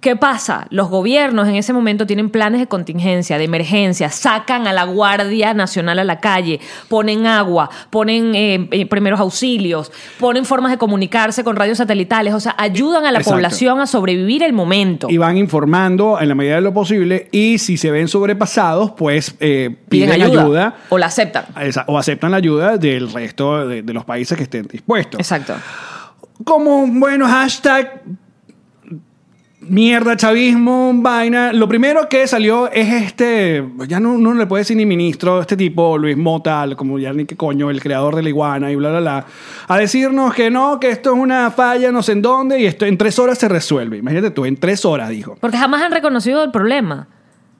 ¿Qué 0.00 0.16
pasa? 0.16 0.66
Los 0.70 0.88
gobiernos 0.90 1.46
en 1.46 1.54
ese 1.54 1.72
momento 1.72 2.06
tienen 2.06 2.28
planes 2.28 2.60
de 2.60 2.66
contingencia, 2.66 3.38
de 3.38 3.44
emergencia, 3.44 4.10
sacan 4.10 4.66
a 4.66 4.72
la 4.72 4.82
Guardia 4.84 5.54
Nacional 5.54 6.00
a 6.00 6.04
la 6.04 6.18
calle, 6.18 6.58
ponen 6.88 7.26
agua, 7.26 7.70
ponen 7.90 8.34
eh, 8.34 8.68
eh, 8.72 8.86
primeros 8.86 9.20
auxilios, 9.20 9.92
ponen 10.18 10.44
formas 10.44 10.72
de 10.72 10.78
comunicarse 10.78 11.44
con 11.44 11.54
radios 11.54 11.78
satelitales, 11.78 12.34
o 12.34 12.40
sea, 12.40 12.56
ayudan 12.58 13.06
a 13.06 13.12
la 13.12 13.18
Exacto. 13.18 13.36
población 13.36 13.80
a 13.80 13.86
sobrevivir 13.86 14.42
el 14.42 14.52
momento. 14.52 15.06
Y 15.08 15.18
van 15.18 15.36
informando 15.36 16.18
en 16.20 16.28
la 16.28 16.34
medida 16.34 16.56
de 16.56 16.62
lo 16.62 16.74
posible 16.74 17.28
y 17.30 17.58
si 17.58 17.76
se 17.76 17.92
ven 17.92 18.08
sobrepasados, 18.08 18.90
pues 18.92 19.36
eh, 19.38 19.76
Piden 19.88 20.10
piden, 20.10 20.22
ayuda, 20.22 20.42
ayuda. 20.42 20.74
o 20.88 20.98
la 20.98 21.06
aceptan. 21.06 21.44
o 21.86 21.96
aceptan 21.96 22.32
la 22.32 22.38
ayuda 22.38 22.76
del 22.76 23.12
resto 23.12 23.68
de, 23.68 23.82
de 23.82 23.92
los 23.92 24.04
países 24.04 24.36
que 24.36 24.42
estén 24.42 24.66
dispuestos. 24.66 25.20
Exacto. 25.20 25.54
Como, 26.44 26.86
bueno, 26.88 27.26
hashtag 27.26 28.02
mierda, 29.68 30.16
chavismo, 30.16 30.92
vaina. 30.94 31.52
Lo 31.52 31.68
primero 31.68 32.08
que 32.08 32.26
salió 32.26 32.70
es 32.70 33.02
este, 33.02 33.64
ya 33.88 34.00
no, 34.00 34.18
no 34.18 34.34
le 34.34 34.46
puede 34.46 34.62
decir 34.62 34.76
ni 34.76 34.86
ministro, 34.86 35.40
este 35.40 35.56
tipo, 35.56 35.98
Luis 35.98 36.16
Mota, 36.16 36.66
como 36.76 36.98
ya 36.98 37.12
ni 37.12 37.24
qué 37.24 37.36
coño, 37.36 37.70
el 37.70 37.80
creador 37.80 38.16
de 38.16 38.22
la 38.22 38.28
iguana 38.28 38.70
y 38.70 38.76
bla, 38.76 38.90
bla, 38.90 39.00
bla, 39.00 39.26
a 39.68 39.78
decirnos 39.78 40.34
que 40.34 40.50
no, 40.50 40.78
que 40.80 40.90
esto 40.90 41.14
es 41.14 41.18
una 41.18 41.50
falla, 41.50 41.92
no 41.92 42.02
sé 42.02 42.12
en 42.12 42.22
dónde, 42.22 42.60
y 42.60 42.66
esto 42.66 42.86
en 42.86 42.96
tres 42.96 43.18
horas 43.18 43.38
se 43.38 43.48
resuelve. 43.48 43.98
Imagínate 43.98 44.30
tú, 44.30 44.44
en 44.44 44.56
tres 44.56 44.84
horas, 44.84 45.08
dijo. 45.08 45.36
Porque 45.40 45.56
jamás 45.56 45.82
han 45.82 45.92
reconocido 45.92 46.42
el 46.44 46.50
problema. 46.50 47.08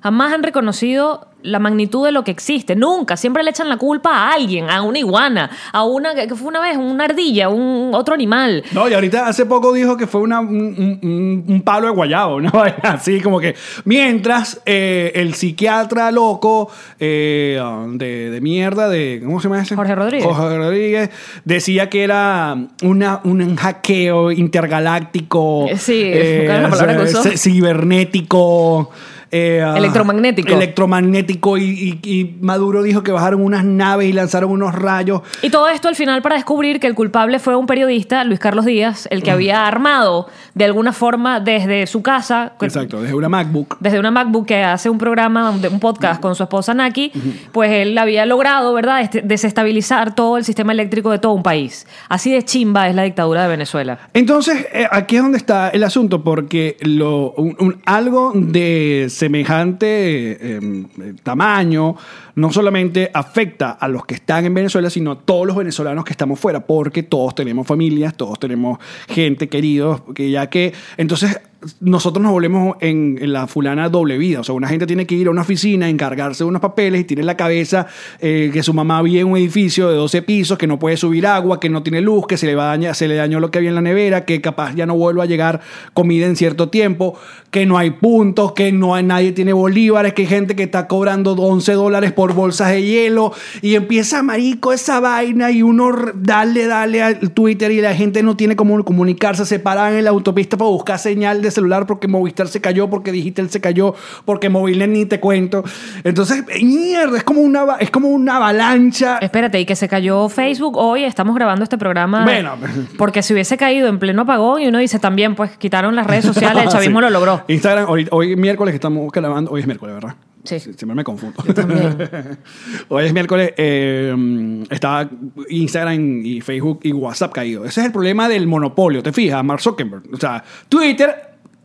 Jamás 0.03 0.33
han 0.33 0.43
reconocido 0.43 1.27
la 1.43 1.59
magnitud 1.59 2.05
de 2.05 2.13
lo 2.13 2.23
que 2.25 2.31
existe. 2.33 2.75
Nunca. 2.77 3.17
Siempre 3.17 3.43
le 3.43 3.51
echan 3.51 3.69
la 3.69 3.77
culpa 3.77 4.11
a 4.11 4.33
alguien, 4.33 4.69
a 4.69 4.83
una 4.83 4.99
iguana, 4.99 5.51
a 5.73 5.85
una 5.85 6.15
que 6.15 6.35
fue 6.35 6.49
una 6.49 6.61
vez, 6.61 6.77
una 6.77 7.05
ardilla, 7.05 7.49
un 7.49 7.93
otro 7.95 8.15
animal. 8.15 8.65
No, 8.73 8.89
y 8.89 8.95
ahorita 8.95 9.27
hace 9.29 9.47
poco 9.47 9.73
dijo 9.73 9.97
que 9.97 10.07
fue 10.07 10.21
una- 10.23 10.41
un, 10.41 10.49
un- 10.51 10.99
un- 11.03 11.45
un 11.49 11.63
palo 11.63 11.87
de 11.87 11.93
guayabo, 11.93 12.41
vaina 12.53 12.77
así 12.83 13.21
como 13.21 13.39
que. 13.41 13.55
Mientras 13.85 14.61
eh, 14.67 15.13
el 15.15 15.35
psiquiatra 15.35 16.11
loco 16.11 16.69
eh, 16.99 17.61
de, 17.93 18.31
de 18.31 18.41
mierda 18.41 18.89
de. 18.89 19.21
¿Cómo 19.25 19.41
se 19.41 19.49
llama 19.49 19.63
ese? 19.63 19.77
Jorge 19.77 19.95
Rodríguez. 19.95 20.27
Jorge 20.27 20.57
Rodríguez 20.59 21.11
decía 21.45 21.89
que 21.89 22.03
era 22.05 22.57
una, 22.83 23.21
un 23.25 23.57
hackeo 23.57 24.31
intergaláctico. 24.33 25.67
Sí, 25.77 26.13
c- 27.23 27.39
cibernético. 27.39 28.91
Eh, 29.37 29.73
Electromagnético. 29.77 30.53
Electromagnético. 30.53 31.59
Y, 31.59 31.99
y- 32.03 32.11
y 32.11 32.37
Maduro 32.41 32.83
dijo 32.83 33.03
que 33.03 33.13
bajaron 33.13 33.43
unas 33.43 33.65
naves 33.65 34.09
y 34.09 34.13
lanzaron 34.13 34.51
unos 34.51 34.75
rayos. 34.75 35.23
Y 35.43 35.51
todo 35.51 35.69
esto 35.69 35.89
al 35.89 35.97
final 35.97 36.23
para 36.23 36.37
descubrir 36.37 36.81
que 36.81 36.87
el 36.87 36.95
culpable 36.95 37.39
fue 37.39 37.57
un 37.57 37.67
periodista, 37.67 38.25
Luis 38.25 38.39
Carlos 38.41 38.65
Díaz, 38.65 39.09
el 39.11 39.23
que 39.23 39.31
había 39.31 39.67
armado 39.67 40.29
de 40.55 40.65
alguna 40.65 40.93
forma 40.93 41.41
desde 41.41 41.87
su 41.87 42.03
casa, 42.03 42.53
Exacto, 42.61 43.01
desde 43.03 43.15
una 43.15 43.29
MacBook. 43.29 43.77
desde 43.81 43.99
una 43.99 44.11
MacBook 44.11 44.47
que 44.47 44.63
hace 44.63 44.89
un 44.91 44.99
programa, 44.99 45.51
un 45.51 45.81
podcast 45.81 46.21
con 46.21 46.35
su 46.35 46.43
esposa 46.43 46.75
Naki, 46.75 47.13
pues 47.53 47.71
él 47.73 47.97
había 47.99 48.25
logrado, 48.27 48.73
¿verdad?, 48.73 49.01
este- 49.03 49.23
desestabilizar 49.23 50.15
todo 50.15 50.37
el 50.39 50.45
sistema 50.45 50.73
eléctrico 50.73 51.11
de 51.11 51.19
todo 51.19 51.33
un 51.33 51.43
país. 51.43 51.87
Así 52.09 52.33
de 52.33 52.43
chimba 52.45 52.89
es 52.89 52.95
la 52.95 53.03
dictadura 53.03 53.43
de 53.43 53.49
Venezuela. 53.49 53.99
Entonces, 54.15 54.67
eh, 54.73 54.87
aquí 54.91 55.17
es 55.17 55.23
donde 55.23 55.39
está 55.39 55.69
el 55.71 55.83
asunto, 55.85 56.23
porque 56.25 56.77
lo, 56.81 57.33
un- 57.33 57.57
un- 57.59 57.83
algo 57.85 58.33
de 58.35 59.07
semejante 59.27 59.87
eh, 60.33 60.37
eh, 60.39 61.15
tamaño 61.23 61.97
no 62.37 62.53
solamente 62.53 63.11
afecta 63.13 63.73
a 63.73 63.89
los 63.89 64.05
que 64.07 64.15
están 64.15 64.45
en 64.45 64.55
Venezuela, 64.55 64.89
sino 64.91 65.13
a 65.13 65.19
todos 65.19 65.47
los 65.47 65.57
venezolanos 65.57 66.05
que 66.05 66.13
estamos 66.13 66.39
fuera, 66.39 66.67
porque 66.67 67.03
todos 67.03 67.35
tenemos 67.35 67.67
familias, 67.67 68.15
todos 68.17 68.39
tenemos 68.39 68.79
gente 69.09 69.49
queridos, 69.49 70.03
que 70.15 70.31
ya 70.31 70.49
que 70.49 70.73
entonces 70.97 71.41
nosotros 71.81 72.23
nos 72.23 72.33
volvemos 72.33 72.77
en, 72.81 73.19
en 73.21 73.33
la 73.33 73.47
fulana 73.47 73.89
doble 73.89 74.19
vida. 74.19 74.41
O 74.41 74.45
sea, 74.45 74.55
una 74.55 74.69
gente 74.69 74.87
tiene 74.87 75.07
que 75.07 75.15
ir 75.15 75.27
a 75.29 75.31
una 75.31 75.43
oficina, 75.43 75.89
encargarse 75.89 76.45
de 76.45 76.49
unos 76.49 76.61
papeles 76.61 77.01
y 77.01 77.05
tiene 77.05 77.23
en 77.23 77.27
la 77.27 77.37
cabeza 77.37 77.87
eh, 78.21 78.51
que 78.53 78.63
su 78.63 78.75
mamá 78.75 79.01
vive 79.03 79.21
en 79.21 79.29
un 79.29 79.37
edificio 79.37 79.89
de 79.89 79.97
12 79.97 80.23
pisos, 80.23 80.59
que 80.59 80.67
no 80.67 80.79
puede 80.79 80.97
subir 80.97 81.27
agua, 81.27 81.59
que 81.59 81.69
no 81.69 81.83
tiene 81.83 82.01
luz, 82.01 82.27
que 82.27 82.37
se 82.37 82.47
le, 82.47 82.55
va 82.55 82.65
a 82.65 82.69
dañar, 82.69 82.95
se 82.95 83.09
le 83.09 83.17
dañó 83.17 83.41
lo 83.41 83.51
que 83.51 83.59
había 83.59 83.71
en 83.71 83.75
la 83.75 83.81
nevera, 83.81 84.25
que 84.25 84.41
capaz 84.41 84.75
ya 84.75 84.87
no 84.87 84.97
vuelva 84.97 85.25
a 85.25 85.27
llegar 85.27 85.61
comida 85.95 86.27
en 86.27 86.37
cierto 86.37 86.69
tiempo, 86.69 87.19
que 87.57 87.65
no 87.65 87.79
hay 87.79 87.89
puntos, 87.89 88.53
que 88.53 88.71
no 88.71 88.95
hay, 88.95 89.03
nadie 89.03 89.33
tiene 89.33 89.55
bolívares, 89.55 90.13
que 90.13 90.21
hay 90.21 90.29
gente 90.29 90.55
que 90.55 90.65
está 90.65 90.87
cobrando 90.87 91.33
11 91.33 91.73
dólares 91.73 92.13
por 92.13 92.35
bolsas 92.35 92.69
de 92.69 92.83
hielo 92.83 93.33
y 93.63 93.77
empieza 93.77 94.23
marico 94.23 94.75
esa 94.75 95.01
vaina 95.01 95.51
y 95.51 95.63
uno 95.63 95.91
dale, 96.17 96.67
dale 96.67 97.03
al 97.03 97.31
Twitter 97.31 97.73
y 97.73 97.81
la 97.81 97.95
gente 97.95 98.23
no 98.23 98.37
tiene 98.37 98.57
cómo 98.57 98.85
comunicarse, 98.85 99.47
se 99.47 99.59
paran 99.59 99.95
en 99.95 100.05
la 100.05 100.11
autopista 100.11 100.59
para 100.59 100.69
buscar 100.69 100.99
señal 100.99 101.41
de 101.41 101.51
celular 101.51 101.87
porque 101.87 102.09
Movistar 102.09 102.47
se 102.49 102.61
cayó, 102.61 102.91
porque 102.91 103.11
Digital 103.11 103.49
se 103.49 103.59
cayó, 103.59 103.95
porque 104.27 104.51
Movilnet 104.51 104.91
ni 104.91 105.07
te 105.07 105.19
cuento. 105.19 105.65
Entonces, 106.05 106.45
mierda, 106.63 107.17
es 107.17 107.25
como 107.25 107.41
una, 107.41 107.65
es 107.81 107.91
como 107.91 108.09
una 108.09 108.37
avalancha. 108.37 109.17
Espérate, 109.23 109.59
y 109.59 109.65
que 109.65 109.77
se 109.77 109.89
cayó 109.89 110.29
Facebook 110.29 110.77
hoy, 110.77 111.05
estamos 111.05 111.35
grabando 111.35 111.63
este 111.65 111.79
programa. 111.79 112.23
Bueno. 112.23 112.53
Porque 112.99 113.23
si 113.23 113.33
hubiese 113.33 113.57
caído 113.57 113.89
en 113.89 113.99
pleno 113.99 114.21
apagón 114.21 114.61
y 114.61 114.67
uno 114.69 114.79
dice 114.79 114.99
también, 114.99 115.35
pues 115.35 115.57
quitaron 115.57 115.97
las 115.97 116.07
redes 116.07 116.25
sociales, 116.35 116.65
el 116.65 116.69
chavismo 116.69 116.99
Sí. 116.99 117.05
lo 117.05 117.09
logró. 117.09 117.46
Instagram, 117.49 117.89
hoy, 117.89 118.09
hoy 118.11 118.37
miércoles 118.37 118.73
que 118.73 118.77
estamos 118.77 119.11
grabando, 119.13 119.51
hoy 119.51 119.61
es 119.61 119.67
miércoles, 119.67 119.95
¿verdad? 119.95 120.17
Sí. 120.45 120.61
Siempre 120.61 120.95
me 120.95 121.05
confundo. 121.05 121.43
también. 121.43 121.99
hoy 122.89 123.05
es 123.05 123.13
miércoles, 123.13 123.53
eh, 123.57 124.65
estaba 124.71 125.09
Instagram 125.49 126.25
y 126.25 126.41
Facebook 126.41 126.81
y 126.85 126.93
WhatsApp 126.93 127.33
caído. 127.33 127.65
Ese 127.65 127.81
es 127.81 127.87
el 127.87 127.93
problema 127.93 128.29
del 128.29 128.47
monopolio, 128.47 129.03
¿te 129.03 129.13
fijas? 129.13 129.43
Mark 129.45 129.61
Zuckerberg. 129.61 130.05
O 130.13 130.17
sea, 130.17 130.43
Twitter, 130.69 131.15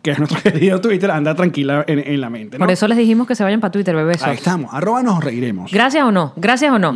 que 0.01 0.11
es 0.11 0.17
nuestro 0.19 0.41
querido 0.43 0.81
Twitter, 0.81 1.11
anda 1.11 1.35
tranquila 1.35 1.85
en, 1.87 1.99
en 1.99 2.21
la 2.21 2.29
mente. 2.29 2.57
¿no? 2.57 2.65
Por 2.65 2.71
eso 2.71 2.87
les 2.87 2.97
dijimos 2.97 3.27
que 3.27 3.35
se 3.35 3.43
vayan 3.43 3.59
para 3.59 3.71
Twitter, 3.71 3.95
bebés. 3.95 4.23
Ahí 4.23 4.35
estamos. 4.35 4.73
Arroba 4.73 5.03
nos 5.03 5.23
reiremos. 5.23 5.71
Gracias 5.71 6.03
o 6.03 6.11
no, 6.11 6.33
gracias 6.35 6.73
o 6.73 6.79
no. 6.79 6.95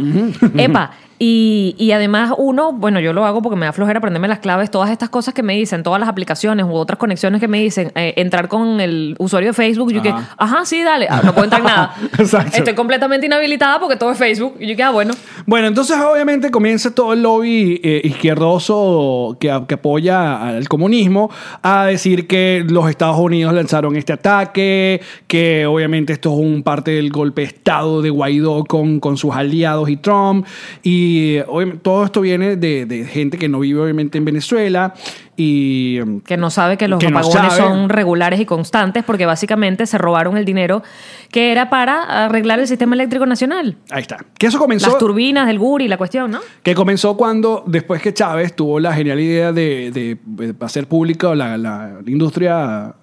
Epa, 0.58 0.92
y, 1.18 1.76
y 1.78 1.92
además 1.92 2.34
uno, 2.38 2.74
bueno, 2.74 3.00
yo 3.00 3.14
lo 3.14 3.26
hago 3.26 3.42
porque 3.42 3.56
me 3.56 3.66
da 3.66 3.74
flojera 3.74 4.00
aprenderme 4.00 4.28
las 4.28 4.40
claves, 4.40 4.70
todas 4.70 4.90
estas 4.90 5.10
cosas 5.10 5.34
que 5.34 5.44
me 5.44 5.54
dicen, 5.54 5.84
todas 5.84 6.00
las 6.00 6.10
aplicaciones 6.10 6.66
u 6.66 6.74
otras 6.74 7.00
conexiones 7.00 7.42
que 7.42 7.48
me 7.48 7.60
dicen, 7.60 7.92
eh, 7.96 8.14
entrar 8.18 8.48
con 8.48 8.80
el 8.82 9.16
usuario 9.20 9.50
de 9.50 9.54
Facebook, 9.54 9.92
y 9.92 9.96
yo 9.96 10.02
que, 10.02 10.14
Ajá. 10.38 10.66
sí, 10.66 10.84
dale, 10.84 11.08
Ah, 11.10 11.22
no 11.24 11.34
puedo 11.34 11.46
entrar 11.46 11.62
en 11.62 11.68
nada. 11.68 11.96
Exacto. 12.20 12.58
Estoy 12.58 12.74
completamente 12.74 13.26
inhabilitada 13.26 13.80
porque 13.80 13.96
todo 13.96 14.12
es 14.12 14.18
Facebook. 14.18 14.56
Y 14.60 14.68
yo 14.68 14.76
que, 14.76 14.84
ah, 14.84 14.92
bueno. 14.92 15.14
Bueno, 15.46 15.68
entonces 15.68 15.98
obviamente 15.98 16.52
comienza 16.52 16.94
todo 16.94 17.14
el 17.14 17.24
lobby 17.24 17.80
eh, 17.84 18.02
izquierdoso 18.04 19.38
que, 19.40 19.62
que 19.68 19.74
apoya 19.76 20.48
al 20.48 20.68
comunismo 20.68 21.30
a 21.62 21.86
decir 21.86 22.28
que 22.28 22.66
los 22.68 22.90
Estados 22.90 23.18
Unidos 23.18 23.54
lanzaron 23.54 23.96
este 23.96 24.14
ataque, 24.14 25.02
que 25.28 25.66
obviamente 25.66 26.14
esto 26.14 26.34
es 26.34 26.40
un 26.40 26.64
parte 26.64 26.92
del 26.92 27.12
golpe 27.12 27.42
de 27.42 27.48
Estado 27.48 28.02
de 28.02 28.10
Guaidó 28.10 28.66
con, 28.66 29.00
con 29.00 29.18
sus 29.18 29.34
aliados 29.34 29.90
y 29.90 29.98
Trump. 29.98 30.46
Y 30.84 31.05
eh, 31.38 31.46
obviamente, 31.48 31.82
todo 31.84 32.06
esto 32.06 32.22
viene 32.22 32.56
de, 32.56 32.86
de 32.86 33.06
gente 33.06 33.38
que 33.38 33.48
no 33.50 33.60
vive 33.60 33.82
obviamente 33.82 34.18
en 34.18 34.26
Venezuela 34.26 34.94
y... 35.36 36.00
mm, 36.06 36.20
Que 36.20 36.38
no 36.38 36.50
sabe 36.50 36.78
que 36.78 36.88
los 36.88 37.00
Que 37.00 37.08
apagones 37.08 37.54
son 37.54 37.90
regulares 37.90 38.40
y 38.40 38.46
constantes 38.46 39.04
porque 39.04 39.26
básicamente 39.26 39.86
se 39.86 39.98
robaron 39.98 40.38
el 40.38 40.46
dinero 40.46 40.84
que 41.32 41.52
era 41.52 41.70
para 41.70 42.26
arreglar 42.26 42.60
el 42.60 42.68
sistema 42.68 42.96
eléctrico 42.96 43.26
nacional. 43.26 43.76
Ahí 43.92 44.02
está. 44.02 44.18
Que 44.38 44.48
eso 44.48 44.58
comenzó... 44.58 44.88
Las 44.88 44.98
turbinas 45.00 45.48
del 45.48 45.60
Guri, 45.60 45.88
la 45.88 45.98
cuestión, 45.98 46.32
¿no? 46.32 46.40
Que 46.64 46.74
comenzó 46.74 47.18
cuando, 47.18 47.64
después 47.68 48.02
que 48.02 48.14
Chávez 48.14 48.56
tuvo 48.56 48.80
la 48.80 48.94
genial 48.94 49.20
idea 49.20 49.52
de, 49.52 49.92
de- 49.92 50.18
de 50.26 50.56
hacer 50.66 50.88
pública 50.88 51.36
la, 51.36 52.00
industria 52.08 52.94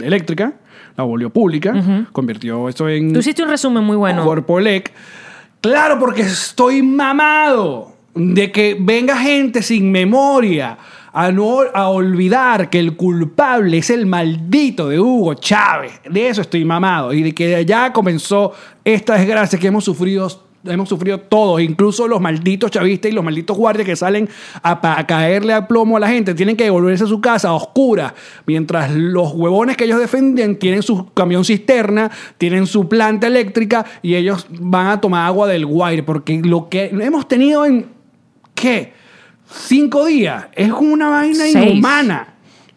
eléctrica, 0.00 0.54
la 0.96 1.04
volvió 1.04 1.30
pública, 1.30 1.74
convirtió 2.12 2.68
eso 2.68 2.88
en 2.88 3.12
Tú 3.12 3.20
hiciste 3.20 3.42
un 3.42 3.48
resumen 3.50 3.84
muy 3.84 3.96
bueno. 3.96 4.24
Corpolec. 4.24 4.92
Claro, 5.66 5.98
porque 5.98 6.22
estoy 6.22 6.80
mamado 6.80 7.92
de 8.14 8.52
que 8.52 8.76
venga 8.78 9.16
gente 9.16 9.62
sin 9.62 9.90
memoria 9.90 10.78
a, 11.12 11.32
no, 11.32 11.62
a 11.74 11.88
olvidar 11.88 12.70
que 12.70 12.78
el 12.78 12.94
culpable 12.94 13.78
es 13.78 13.90
el 13.90 14.06
maldito 14.06 14.88
de 14.88 15.00
Hugo 15.00 15.34
Chávez. 15.34 16.00
De 16.08 16.28
eso 16.28 16.42
estoy 16.42 16.64
mamado. 16.64 17.12
Y 17.12 17.24
de 17.24 17.34
que 17.34 17.64
ya 17.64 17.92
comenzó 17.92 18.52
esta 18.84 19.14
desgracia 19.14 19.58
que 19.58 19.66
hemos 19.66 19.84
sufrido. 19.84 20.45
Hemos 20.68 20.88
sufrido 20.88 21.18
todos, 21.18 21.60
incluso 21.60 22.06
los 22.08 22.20
malditos 22.20 22.70
chavistas 22.70 23.10
y 23.10 23.14
los 23.14 23.24
malditos 23.24 23.56
guardias 23.56 23.86
que 23.86 23.96
salen 23.96 24.28
a, 24.62 25.06
caerle 25.06 25.52
a 25.52 25.66
plomo 25.66 25.96
a 25.96 26.00
la 26.00 26.08
gente. 26.08 26.34
Tienen 26.34 26.56
que 26.56 26.64
devolverse 26.64 27.04
a 27.04 27.06
su 27.06 27.20
casa 27.20 27.48
a 27.48 27.54
oscuras, 27.54 28.12
mientras 28.46 28.90
los 28.94 29.32
huevones 29.32 29.76
que 29.76 29.84
ellos 29.84 30.00
defienden 30.00 30.58
tienen 30.58 30.82
su 30.82 31.12
camión 31.12 31.44
cisterna, 31.44 32.10
tienen 32.38 32.66
su 32.66 32.88
planta 32.88 33.26
eléctrica 33.26 33.84
y 34.02 34.14
ellos 34.14 34.46
van 34.50 34.88
a 34.88 35.00
tomar 35.00 35.26
agua 35.26 35.48
del 35.48 35.66
Guaire. 35.66 36.02
Porque 36.02 36.40
lo 36.42 36.68
que 36.68 36.86
hemos 36.86 37.28
tenido 37.28 37.64
en 37.64 37.86
¿qué? 38.54 38.92
Cinco 39.48 40.06
días. 40.06 40.46
Es 40.54 40.72
una 40.72 41.08
vaina 41.08 41.44
Seis. 41.44 41.56
inhumana. 41.56 42.35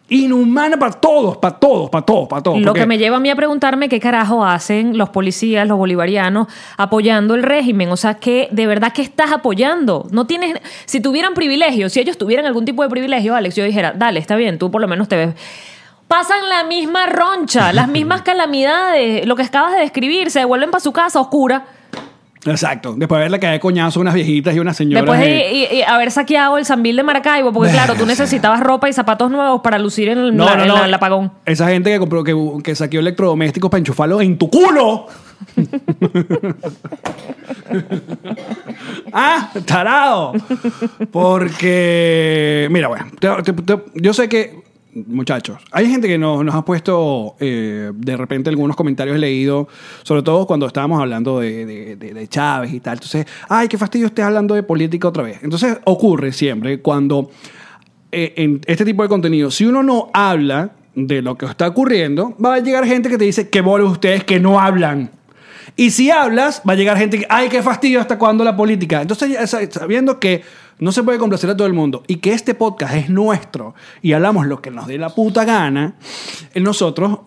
Inhumana 0.09 0.77
para 0.77 0.93
todos, 0.93 1.37
para 1.37 1.55
todos, 1.55 1.89
para 1.89 2.05
todos, 2.05 2.27
para 2.27 2.41
todos. 2.41 2.61
Lo 2.61 2.73
que 2.73 2.85
me 2.85 2.97
lleva 2.97 3.17
a 3.17 3.19
mí 3.19 3.29
a 3.29 3.35
preguntarme 3.35 3.89
qué 3.89 3.99
carajo 3.99 4.43
hacen 4.43 4.97
los 4.97 5.09
policías, 5.09 5.67
los 5.67 5.77
bolivarianos, 5.77 6.47
apoyando 6.77 7.35
el 7.35 7.43
régimen. 7.43 7.89
O 7.91 7.97
sea, 7.97 8.15
que 8.15 8.47
de 8.51 8.67
verdad 8.67 8.93
que 8.93 9.01
estás 9.01 9.31
apoyando. 9.31 10.07
No 10.11 10.25
tienes. 10.25 10.55
Si 10.85 10.99
tuvieran 10.99 11.33
privilegios, 11.33 11.93
si 11.93 11.99
ellos 11.99 12.17
tuvieran 12.17 12.45
algún 12.45 12.65
tipo 12.65 12.83
de 12.83 12.89
privilegio, 12.89 13.35
Alex, 13.35 13.55
yo 13.55 13.63
dijera, 13.63 13.93
dale, 13.95 14.19
está 14.19 14.35
bien, 14.35 14.57
tú 14.57 14.71
por 14.71 14.81
lo 14.81 14.87
menos 14.87 15.07
te 15.07 15.15
ves. 15.15 15.35
Pasan 16.07 16.49
la 16.49 16.63
misma 16.63 17.05
roncha, 17.05 17.71
las 17.71 17.87
mismas 17.87 18.21
calamidades, 18.23 19.25
lo 19.27 19.35
que 19.35 19.43
acabas 19.43 19.73
de 19.73 19.81
describir, 19.81 20.31
se 20.31 20.39
devuelven 20.39 20.71
para 20.71 20.81
su 20.81 20.91
casa 20.91 21.19
oscura. 21.19 21.65
Exacto. 22.45 22.93
Después 22.95 23.17
de 23.19 23.23
haberle 23.23 23.39
caído 23.39 23.59
coñazo 23.59 23.99
a 23.99 24.01
unas 24.01 24.13
viejitas 24.13 24.55
y 24.55 24.59
unas 24.59 24.77
señoras. 24.77 25.03
Después 25.03 25.19
de 25.19 25.51
y- 25.51 25.77
y 25.79 25.81
haber 25.81 26.09
saqueado 26.09 26.57
el 26.57 26.63
Sambil 26.65 26.95
de 26.95 27.03
Maracaibo, 27.03 27.51
porque 27.51 27.71
claro, 27.71 27.95
tú 27.95 28.05
necesitabas 28.05 28.61
ropa 28.61 28.87
y 28.87 28.93
zapatos 28.93 29.29
nuevos 29.29 29.59
para 29.61 29.77
lucir 29.77 30.07
en 30.07 30.17
el, 30.19 30.35
No, 30.37 30.45
la- 30.45 30.55
no, 30.55 30.61
en 30.63 30.67
no. 30.69 30.75
la- 30.77 30.85
el 30.85 30.93
apagón. 30.93 31.31
Esa 31.45 31.67
gente 31.67 31.91
que 31.91 31.99
compró, 31.99 32.23
que, 32.23 32.33
que 32.63 32.75
saqueó 32.75 33.01
electrodomésticos 33.01 33.69
para 33.69 33.79
enchufarlos 33.79 34.21
en 34.21 34.37
tu 34.37 34.49
culo. 34.49 35.07
ah, 39.13 39.49
tarado. 39.65 40.33
Porque, 41.11 42.67
mira, 42.71 42.87
bueno, 42.87 43.05
te- 43.19 43.43
te- 43.43 43.53
te- 43.53 43.83
yo 43.95 44.13
sé 44.13 44.29
que, 44.29 44.61
muchachos, 44.93 45.57
hay 45.71 45.89
gente 45.89 46.07
que 46.07 46.17
nos, 46.17 46.43
nos 46.43 46.55
ha 46.55 46.65
puesto 46.65 47.35
eh, 47.39 47.91
de 47.93 48.17
repente 48.17 48.49
algunos 48.49 48.75
comentarios 48.75 49.15
he 49.15 49.19
leído, 49.19 49.67
sobre 50.03 50.23
todo 50.23 50.47
cuando 50.47 50.65
estábamos 50.65 50.99
hablando 50.99 51.39
de, 51.39 51.95
de- 51.95 52.27
Chávez 52.27 52.73
y 52.73 52.79
tal. 52.79 52.93
Entonces, 52.95 53.25
ay, 53.47 53.67
qué 53.67 53.77
fastidio 53.77 54.07
estés 54.07 54.25
hablando 54.25 54.55
de 54.55 54.63
política 54.63 55.07
otra 55.07 55.23
vez. 55.23 55.39
Entonces, 55.43 55.77
ocurre 55.85 56.31
siempre 56.31 56.79
cuando 56.81 57.29
eh, 58.11 58.33
en 58.37 58.61
este 58.65 58.85
tipo 58.85 59.03
de 59.03 59.09
contenido, 59.09 59.51
si 59.51 59.65
uno 59.65 59.83
no 59.83 60.09
habla 60.13 60.71
de 60.95 61.21
lo 61.21 61.37
que 61.37 61.45
está 61.45 61.67
ocurriendo, 61.67 62.35
va 62.43 62.55
a 62.55 62.59
llegar 62.59 62.85
gente 62.85 63.09
que 63.09 63.17
te 63.17 63.25
dice 63.25 63.49
que 63.49 63.61
bolos 63.61 63.91
ustedes 63.91 64.23
que 64.23 64.39
no 64.39 64.59
hablan. 64.59 65.11
Y 65.75 65.91
si 65.91 66.09
hablas, 66.11 66.61
va 66.67 66.73
a 66.73 66.75
llegar 66.75 66.97
gente 66.97 67.19
que, 67.19 67.25
ay, 67.29 67.47
qué 67.47 67.61
fastidio, 67.61 68.01
¿hasta 68.01 68.17
cuándo 68.17 68.43
la 68.43 68.55
política? 68.57 69.01
Entonces, 69.01 69.37
sabiendo 69.69 70.19
que 70.19 70.41
no 70.79 70.91
se 70.91 71.03
puede 71.03 71.19
complacer 71.19 71.49
a 71.49 71.57
todo 71.57 71.67
el 71.67 71.73
mundo 71.73 72.03
y 72.07 72.17
que 72.17 72.33
este 72.33 72.55
podcast 72.55 72.95
es 72.95 73.09
nuestro 73.09 73.75
y 74.01 74.13
hablamos 74.13 74.47
lo 74.47 74.61
que 74.61 74.71
nos 74.71 74.87
dé 74.87 74.97
la 74.97 75.09
puta 75.09 75.45
gana, 75.45 75.95
eh, 76.53 76.59
nosotros 76.59 77.19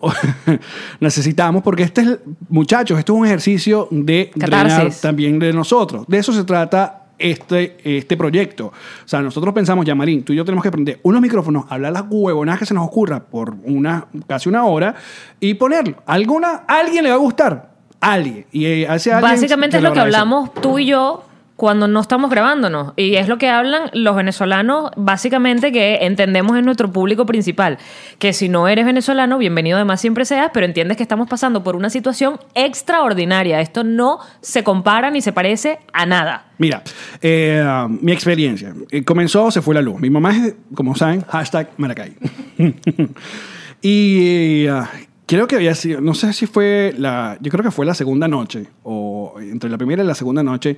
necesitamos, 0.99 1.63
porque 1.63 1.83
este 1.83 2.01
es, 2.01 2.19
muchachos, 2.49 2.99
esto 2.99 3.13
es 3.13 3.19
un 3.19 3.25
ejercicio 3.25 3.87
de 3.91 4.31
drenar 4.35 4.91
también 5.01 5.39
de 5.39 5.53
nosotros. 5.53 6.05
De 6.07 6.17
eso 6.17 6.33
se 6.33 6.43
trata 6.43 7.03
este, 7.17 7.77
este 7.83 8.17
proyecto. 8.17 8.67
O 8.67 9.07
sea, 9.07 9.21
nosotros 9.21 9.53
pensamos, 9.53 9.85
ya 9.85 9.95
Marín, 9.95 10.23
tú 10.23 10.33
y 10.33 10.35
yo 10.35 10.45
tenemos 10.45 10.63
que 10.63 10.71
prender 10.71 10.99
unos 11.03 11.21
micrófonos, 11.21 11.65
hablar 11.69 11.93
las 11.93 12.03
huevonadas 12.09 12.59
que 12.59 12.65
se 12.65 12.73
nos 12.73 12.85
ocurra 12.87 13.23
por 13.23 13.55
una, 13.63 14.07
casi 14.27 14.49
una 14.49 14.65
hora 14.65 14.95
y 15.39 15.53
ponerlo. 15.53 16.01
Alguna, 16.05 16.63
a 16.67 16.79
alguien 16.79 17.03
le 17.03 17.09
va 17.09 17.15
a 17.15 17.19
gustar. 17.19 17.71
Alguien. 18.01 18.45
Y 18.51 18.65
eh, 18.65 18.83
ese 18.83 19.13
alguien 19.13 19.31
Básicamente 19.31 19.77
es 19.77 19.83
lo 19.83 19.93
que 19.93 19.99
hablamos 19.99 20.53
tú 20.55 20.79
y 20.79 20.87
yo 20.87 21.23
cuando 21.55 21.87
no 21.87 21.99
estamos 21.99 22.31
grabándonos. 22.31 22.93
Y 22.95 23.15
es 23.15 23.27
lo 23.27 23.37
que 23.37 23.49
hablan 23.49 23.89
los 23.93 24.15
venezolanos, 24.15 24.91
básicamente, 24.95 25.71
que 25.71 25.99
entendemos 26.01 26.57
en 26.57 26.65
nuestro 26.65 26.91
público 26.91 27.25
principal. 27.25 27.77
Que 28.19 28.33
si 28.33 28.49
no 28.49 28.67
eres 28.67 28.85
venezolano, 28.85 29.37
bienvenido 29.37 29.77
además 29.77 30.01
siempre 30.01 30.25
seas, 30.25 30.51
pero 30.53 30.65
entiendes 30.65 30.97
que 30.97 31.03
estamos 31.03 31.29
pasando 31.29 31.63
por 31.63 31.75
una 31.75 31.89
situación 31.89 32.39
extraordinaria. 32.55 33.61
Esto 33.61 33.83
no 33.83 34.19
se 34.41 34.63
compara 34.63 35.11
ni 35.11 35.21
se 35.21 35.31
parece 35.31 35.79
a 35.93 36.05
nada. 36.05 36.47
Mira, 36.57 36.83
eh, 37.21 37.63
mi 38.01 38.11
experiencia. 38.11 38.73
Eh, 38.89 39.03
comenzó, 39.03 39.51
se 39.51 39.61
fue 39.61 39.75
la 39.75 39.81
luz. 39.81 39.99
Mi 39.99 40.09
mamá 40.09 40.35
es, 40.35 40.55
como 40.73 40.95
saben, 40.95 41.21
hashtag 41.21 41.69
Maracay. 41.77 42.13
y 43.81 44.65
eh, 44.65 44.83
creo 45.25 45.47
que 45.47 45.55
había 45.55 45.75
sido, 45.75 46.01
no 46.01 46.13
sé 46.13 46.33
si 46.33 46.45
fue 46.45 46.93
la, 46.97 47.37
yo 47.41 47.51
creo 47.51 47.63
que 47.63 47.71
fue 47.71 47.85
la 47.85 47.93
segunda 47.93 48.27
noche, 48.27 48.67
o 48.83 49.35
entre 49.39 49.69
la 49.69 49.77
primera 49.77 50.03
y 50.03 50.07
la 50.07 50.15
segunda 50.15 50.43
noche, 50.43 50.77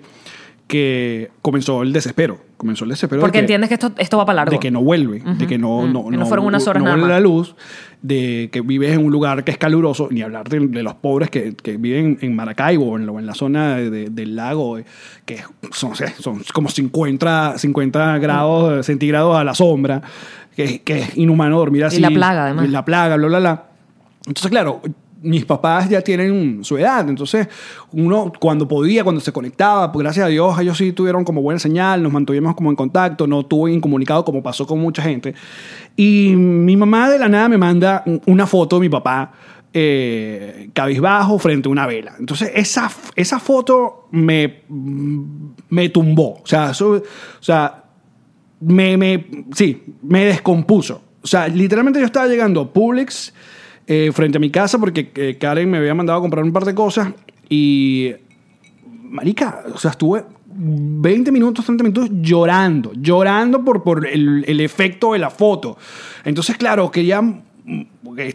que 0.68 1.30
comenzó 1.42 1.84
el 1.84 1.94
desespero. 1.94 2.40
Comenzó 2.58 2.86
el 2.86 2.90
desespero. 2.92 3.20
de 3.20 3.22
Porque 3.22 3.38
que- 3.38 3.42
entiendes 3.42 3.68
que 3.68 3.76
esto, 3.76 3.92
esto 3.98 4.18
va 4.18 4.26
para 4.26 4.38
largo. 4.38 4.52
de 4.52 4.60
que 4.60 4.72
no 4.72 4.82
vuelve, 4.82 5.22
de 5.38 5.46
que 5.46 5.58
no, 5.58 5.82
Mm, 5.84 5.94
no, 5.94 6.10
que 6.10 6.18
no 6.18 6.26
fueron 6.26 6.46
unas 6.48 6.66
horas 6.68 6.82
no 6.82 6.86
nada 6.86 6.96
vuelve 6.98 7.14
más. 7.14 7.22
la 7.22 7.24
luz, 7.24 7.56
de 8.02 8.50
que 8.52 8.62
vives 8.62 8.94
en 8.94 9.06
un 9.06 9.12
lugar 9.12 9.44
que 9.44 9.52
es 9.52 9.58
caluroso, 9.58 10.08
ni 10.10 10.22
hablar 10.22 10.48
de, 10.50 10.60
de 10.68 10.82
los 10.84 10.96
pobres 10.96 11.30
que, 11.30 11.54
que 11.56 11.78
viven 11.78 12.18
en 12.22 12.36
Maracaibo 12.36 12.92
o 12.94 12.98
en, 12.98 13.26
la 13.26 13.34
zona 13.36 13.76
de- 13.76 13.90
de- 13.90 14.10
del 14.10 14.36
lago, 14.36 14.78
eh, 14.80 14.86
que 15.26 15.40
son, 15.72 15.92
no 15.92 15.96
son 16.20 16.42
como 16.54 16.70
50, 16.70 17.58
50 17.58 18.18
grados 18.20 18.86
centígrados 18.86 19.36
a 19.38 19.44
la 19.44 19.54
sombra, 19.54 20.02
que, 20.56 20.82
que 20.82 21.00
es 21.00 21.18
inhumano 21.18 21.58
dormir 21.60 21.84
así. 21.86 22.00
la 22.00 22.10
plaga, 22.10 22.46
además. 22.46 22.66
Y 22.66 22.70
la 22.70 22.86
plaga, 22.86 23.18
bla, 23.18 23.28
bla, 23.28 23.40
bla. 23.40 23.64
Entonces, 24.26 24.50
claro, 24.50 24.82
mis 25.26 25.44
papás 25.46 25.90
ya 25.90 26.02
tienen 26.02 26.64
su 26.64 26.78
edad, 26.78 27.10
entonces 27.10 27.48
uno 27.92 28.32
cuando 28.40 28.68
podía, 28.68 29.04
cuando 29.04 29.20
se 29.20 29.32
conectaba, 29.32 29.92
pues 29.92 30.04
gracias 30.04 30.26
a 30.26 30.30
Dios 30.30 30.58
ellos 30.60 30.78
sí 30.78 30.92
tuvieron 30.94 31.24
como 31.24 31.42
buena 31.42 31.60
señal, 31.60 32.02
nos 32.04 32.14
mantuvimos 32.14 32.56
como 32.56 32.70
en 32.70 32.76
contacto, 32.76 33.28
no 33.28 33.46
tuve 33.46 33.74
incomunicado 33.74 34.24
como 34.24 34.42
pasó 34.44 34.66
con 34.66 34.80
mucha 34.80 35.02
gente. 35.02 35.34
Y 35.96 36.34
mi 36.36 36.78
mamá 36.78 37.10
de 37.10 37.20
la 37.20 37.28
nada 37.28 37.50
me 37.50 37.58
manda 37.58 38.04
una 38.26 38.46
foto 38.48 38.78
de 38.78 38.82
mi 38.82 38.90
papá 38.90 39.32
eh, 39.74 40.70
cabizbajo 40.74 41.38
frente 41.38 41.68
a 41.68 41.72
una 41.72 41.86
vela. 41.86 42.14
Entonces 42.20 42.52
esa, 42.56 42.90
esa 43.16 43.40
foto 43.40 44.08
me, 44.12 44.62
me 45.70 45.90
tumbó, 45.90 46.40
o 46.44 46.48
sea, 46.48 46.72
eso- 46.72 46.92
o 46.92 47.44
sea 47.44 47.84
me, 48.62 48.96
me, 48.98 49.26
sí, 49.54 49.84
me 50.02 50.26
descompuso. 50.26 51.02
O 51.22 51.28
sea, 51.28 51.48
literalmente 51.48 52.00
yo 52.00 52.06
estaba 52.06 52.28
llegando 52.28 52.62
a 52.62 52.72
Publix 52.72 53.34
eh, 53.88 54.12
frente 54.14 54.38
a 54.38 54.40
mi 54.40 54.50
casa 54.50 54.80
porque 54.80 55.12
eh, 55.16 55.38
Karen 55.40 55.70
me 55.70 55.78
había 55.78 55.94
mandado 55.94 56.20
a 56.20 56.22
comprar 56.22 56.44
un 56.44 56.52
par 56.52 56.66
de 56.66 56.74
cosas 56.74 57.10
y, 57.50 58.12
marica, 59.04 59.64
o 59.74 59.78
sea, 59.78 59.92
estuve 59.92 60.24
20 60.48 61.32
minutos, 61.32 61.66
30 61.66 61.84
minutos 61.84 62.10
llorando, 62.22 62.92
llorando 62.96 63.64
por, 63.64 63.84
por 63.84 64.08
el, 64.08 64.44
el 64.48 64.62
efecto 64.62 65.14
de 65.14 65.20
la 65.20 65.30
foto. 65.30 65.78
Entonces, 66.24 66.58
claro, 66.58 66.90
que 66.90 67.06
ya 67.06 67.22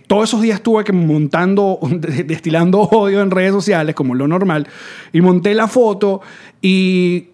todos 0.07 0.29
esos 0.29 0.43
días 0.43 0.57
estuve 0.57 0.85
que 0.85 0.93
montando, 0.93 1.79
destilando 2.27 2.81
odio 2.81 3.23
en 3.23 3.31
redes 3.31 3.53
sociales, 3.53 3.95
como 3.95 4.15
lo 4.15 4.27
normal, 4.27 4.67
y 5.13 5.21
monté 5.21 5.55
la 5.55 5.69
foto 5.69 6.21
y 6.61 7.29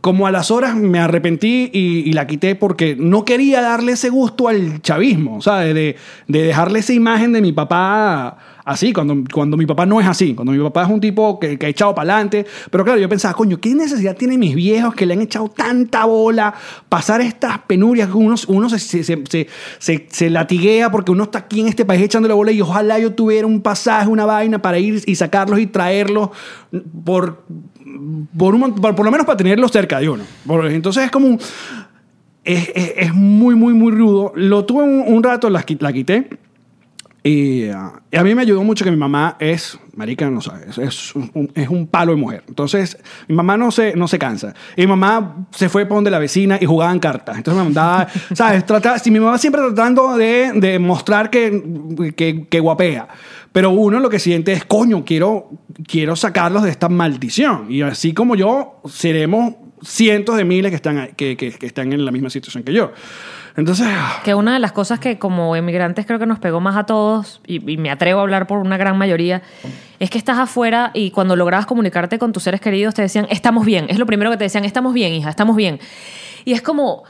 como 0.00 0.26
a 0.26 0.30
las 0.30 0.50
horas 0.50 0.74
me 0.74 0.98
arrepentí 0.98 1.70
y, 1.72 2.12
la 2.12 2.26
quité 2.26 2.54
porque 2.54 2.96
no 2.98 3.24
quería 3.24 3.60
darle 3.60 3.92
ese 3.92 4.08
gusto 4.08 4.48
al 4.48 4.80
chavismo, 4.80 5.42
¿sabes? 5.42 5.74
De, 5.74 5.96
de 6.28 6.42
dejarle 6.42 6.78
esa 6.78 6.92
imagen 6.94 7.32
de 7.32 7.42
mi 7.42 7.52
papá 7.52 8.38
así, 8.64 8.92
cuando, 8.92 9.16
cuando 9.32 9.56
mi 9.56 9.66
papá 9.66 9.86
no 9.86 10.00
es 10.00 10.06
así, 10.06 10.34
cuando 10.34 10.52
mi 10.52 10.58
papá 10.62 10.84
es 10.84 10.88
un 10.88 11.00
tipo 11.00 11.38
que, 11.38 11.58
que 11.58 11.66
ha 11.66 11.68
echado 11.68 11.94
para 11.94 12.14
adelante. 12.14 12.46
Pero 12.70 12.84
claro, 12.84 13.00
yo 13.00 13.08
pensaba, 13.08 13.34
coño, 13.34 13.60
¿qué 13.60 13.74
necesidad 13.74 14.16
tienen 14.16 14.40
mis 14.40 14.54
viejos 14.54 14.94
que 14.94 15.04
le 15.04 15.14
han 15.14 15.20
echado 15.20 15.48
tanta 15.48 16.04
bola, 16.06 16.54
pasar 16.88 17.20
estas 17.20 17.58
penurias 17.58 18.08
uno, 18.14 18.34
uno 18.48 18.70
se, 18.70 18.78
se, 18.78 19.02
se, 19.04 19.46
se- 19.78 20.06
se- 20.08 20.30
latiguea 20.30 20.90
porque 20.90 21.12
uno 21.12 21.24
está 21.24 21.40
aquí 21.40 21.60
en 21.60 21.68
este 21.68 21.84
país 21.84 22.00
echándole 22.02 22.34
bola 22.34 22.52
y 22.52 22.60
ojalá 22.60 22.98
yo 22.98 23.12
tuviera 23.12 23.46
un 23.46 23.60
pasaje, 23.60 24.08
una 24.08 24.24
vaina 24.24 24.62
para 24.62 24.78
ir 24.78 25.02
y 25.06 25.14
sacarlos 25.16 25.58
y 25.58 25.66
traerlos 25.66 26.30
por, 27.04 27.44
por, 28.36 28.54
un 28.54 28.74
por, 28.74 28.94
por 28.94 29.04
lo 29.04 29.10
menos 29.10 29.26
para 29.26 29.36
tenerlos 29.36 29.70
cerca 29.72 29.98
de 30.00 30.08
uno. 30.08 30.24
Entonces 30.68 31.04
es 31.04 31.10
como 31.10 31.26
un... 31.26 31.40
Es, 32.44 32.70
es- 32.74 32.92
es 32.96 33.14
muy, 33.14 33.54
muy, 33.54 33.72
muy 33.74 33.92
rudo. 33.92 34.32
Lo 34.34 34.64
tuve 34.64 34.82
un, 34.84 35.04
un 35.14 35.22
rato, 35.22 35.48
la, 35.48 35.64
la 35.78 35.92
quité. 35.92 36.28
Y, 37.24 37.68
ah, 37.68 37.92
y 38.10 38.16
a 38.16 38.24
mí 38.24 38.34
me 38.34 38.42
ayudó 38.42 38.64
mucho 38.64 38.84
que 38.84 38.90
mi 38.90 38.96
mamá 38.96 39.36
es, 39.38 39.78
marica, 39.94 40.28
no 40.28 40.40
sabes, 40.40 40.76
es 40.76 41.14
un, 41.14 41.52
es 41.54 41.68
un 41.68 41.86
palo 41.86 42.10
de 42.10 42.18
mujer. 42.18 42.42
Entonces, 42.48 42.98
mi 43.28 43.36
mamá 43.36 43.56
no 43.56 43.70
se, 43.70 43.94
no 43.94 44.08
se 44.08 44.18
cansa. 44.18 44.54
Y 44.76 44.80
mi 44.82 44.86
mamá 44.88 45.46
se 45.52 45.68
fue 45.68 45.86
por 45.86 45.98
donde 45.98 46.10
la 46.10 46.18
vecina 46.18 46.58
y 46.60 46.66
jugaban 46.66 46.98
cartas. 46.98 47.36
Entonces 47.36 47.58
me 47.58 47.64
mandaba, 47.70 48.08
¿sabes? 48.34 48.66
Trataba, 48.66 48.98
si 48.98 49.12
mi 49.12 49.20
mamá 49.20 49.38
siempre 49.38 49.62
tratando 49.62 50.16
de, 50.16 50.50
de 50.56 50.80
mostrar 50.80 51.30
que, 51.30 51.62
que, 52.16 52.48
que 52.48 52.58
guapea. 52.60 53.06
Pero 53.52 53.70
uno 53.70 54.00
lo 54.00 54.08
que 54.08 54.18
siente 54.18 54.52
es, 54.52 54.64
coño, 54.64 55.04
quiero, 55.04 55.50
quiero 55.86 56.16
sacarlos 56.16 56.62
de 56.62 56.70
esta 56.70 56.88
maldición. 56.88 57.66
Y 57.70 57.82
así 57.82 58.14
como 58.14 58.34
yo, 58.34 58.80
seremos 58.88 59.54
cientos 59.82 60.36
de 60.36 60.44
miles 60.44 60.70
que 60.70 60.76
están, 60.76 61.08
que, 61.16 61.36
que 61.36 61.66
están 61.66 61.92
en 61.92 62.04
la 62.04 62.10
misma 62.12 62.30
situación 62.30 62.62
que 62.62 62.72
yo. 62.72 62.92
Entonces, 63.56 63.86
ah, 63.90 64.20
Que 64.24 64.34
una 64.34 64.54
de 64.54 64.60
las 64.60 64.72
cosas 64.72 64.98
que 64.98 65.18
como 65.18 65.54
emigrantes 65.56 66.06
creo 66.06 66.18
que 66.18 66.26
nos 66.26 66.38
pegó 66.38 66.60
más 66.60 66.76
a 66.76 66.84
todos, 66.84 67.40
y, 67.46 67.70
y 67.70 67.76
me 67.76 67.90
atrevo 67.90 68.20
a 68.20 68.22
hablar 68.22 68.46
por 68.46 68.58
una 68.58 68.76
gran 68.76 68.96
mayoría, 68.96 69.42
es 69.98 70.10
que 70.10 70.18
estás 70.18 70.38
afuera 70.38 70.90
y 70.94 71.10
cuando 71.10 71.36
lograbas 71.36 71.66
comunicarte 71.66 72.18
con 72.18 72.32
tus 72.32 72.44
seres 72.44 72.60
queridos 72.60 72.94
te 72.94 73.02
decían, 73.02 73.26
estamos 73.30 73.66
bien. 73.66 73.86
Es 73.88 73.98
lo 73.98 74.06
primero 74.06 74.30
que 74.30 74.36
te 74.36 74.44
decían, 74.44 74.64
estamos 74.64 74.94
bien, 74.94 75.12
hija, 75.12 75.28
estamos 75.28 75.56
bien. 75.56 75.80
Y 76.44 76.54
es 76.54 76.62
como, 76.62 77.04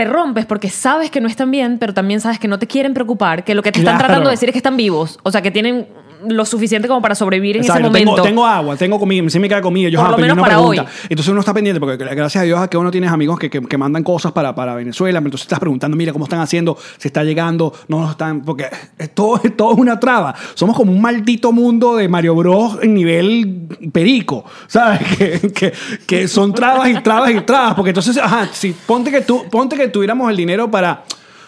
te 0.00 0.06
rompes 0.06 0.46
porque 0.46 0.70
sabes 0.70 1.10
que 1.10 1.20
no 1.20 1.28
están 1.28 1.50
bien, 1.50 1.76
pero 1.78 1.92
también 1.92 2.20
sabes 2.22 2.38
que 2.38 2.48
no 2.48 2.58
te 2.58 2.66
quieren 2.66 2.94
preocupar, 2.94 3.44
que 3.44 3.54
lo 3.54 3.62
que 3.62 3.70
te 3.70 3.80
están 3.80 3.96
Claro. 3.96 4.06
tratando 4.06 4.30
de 4.30 4.34
decir 4.34 4.48
es 4.48 4.54
que 4.54 4.58
están 4.58 4.78
vivos. 4.78 5.18
O 5.24 5.30
sea, 5.30 5.42
que 5.42 5.50
tienen 5.50 5.86
lo 6.28 6.44
suficiente 6.44 6.88
como 6.88 7.00
para 7.00 7.14
sobrevivir 7.14 7.56
en 7.56 7.62
Exacto, 7.62 7.80
ese 7.80 7.88
momento. 7.88 8.14
tengo, 8.14 8.26
tengo 8.28 8.46
agua, 8.46 8.76
tengo 8.76 8.98
comida, 8.98 9.28
sí 9.30 9.38
me 9.38 9.48
queda 9.48 9.60
comida. 9.60 9.88
Yo, 9.88 9.98
Por 10.00 10.08
ah, 10.08 10.10
lo 10.12 10.18
menos 10.18 10.34
una 10.34 10.42
para 10.42 10.54
pregunta. 10.56 10.82
hoy. 10.82 10.88
Entonces 11.08 11.28
uno 11.30 11.40
está 11.40 11.54
pendiente, 11.54 11.80
porque 11.80 11.96
gracias 11.96 12.42
a 12.42 12.44
Dios 12.44 12.60
a 12.60 12.68
que 12.68 12.76
uno 12.76 12.90
tienes 12.90 13.10
amigos 13.10 13.38
que, 13.38 13.48
que, 13.50 13.60
que 13.60 13.78
mandan 13.78 14.02
cosas 14.02 14.32
para, 14.32 14.54
para 14.54 14.74
Venezuela, 14.74 15.18
entonces 15.18 15.42
estás 15.42 15.58
preguntando, 15.58 15.96
mira 15.96 16.12
cómo 16.12 16.24
están 16.24 16.40
haciendo, 16.40 16.76
se 16.98 17.08
está 17.08 17.24
llegando, 17.24 17.72
no 17.88 18.00
nos 18.00 18.10
están, 18.12 18.42
porque 18.42 18.66
es 18.98 19.14
todo, 19.14 19.40
es 19.42 19.56
todo 19.56 19.74
una 19.74 19.98
traba. 20.00 20.34
Somos 20.54 20.76
como 20.76 20.92
un 20.92 21.00
maldito 21.00 21.52
mundo 21.52 21.96
de 21.96 22.08
Mario 22.08 22.34
Bros 22.34 22.78
en 22.82 22.94
nivel 22.94 23.68
perico, 23.92 24.44
¿sabes? 24.66 25.00
Que, 25.20 25.52
que, 25.52 25.72
que 26.06 26.28
son 26.28 26.54
trabas 26.54 26.88
y 26.88 26.94
trabas 27.02 27.30
y 27.32 27.40
trabas, 27.40 27.74
porque 27.74 27.90
entonces, 27.90 28.16
ajá, 28.16 28.48
si 28.52 28.72
ponte 28.72 29.10
que 29.10 29.20
tú, 29.20 29.44
ponte 29.50 29.76
que 29.76 29.88
tuviéramos 29.88 30.30
el 30.30 30.36
dinero 30.36 30.70
para, 30.70 31.04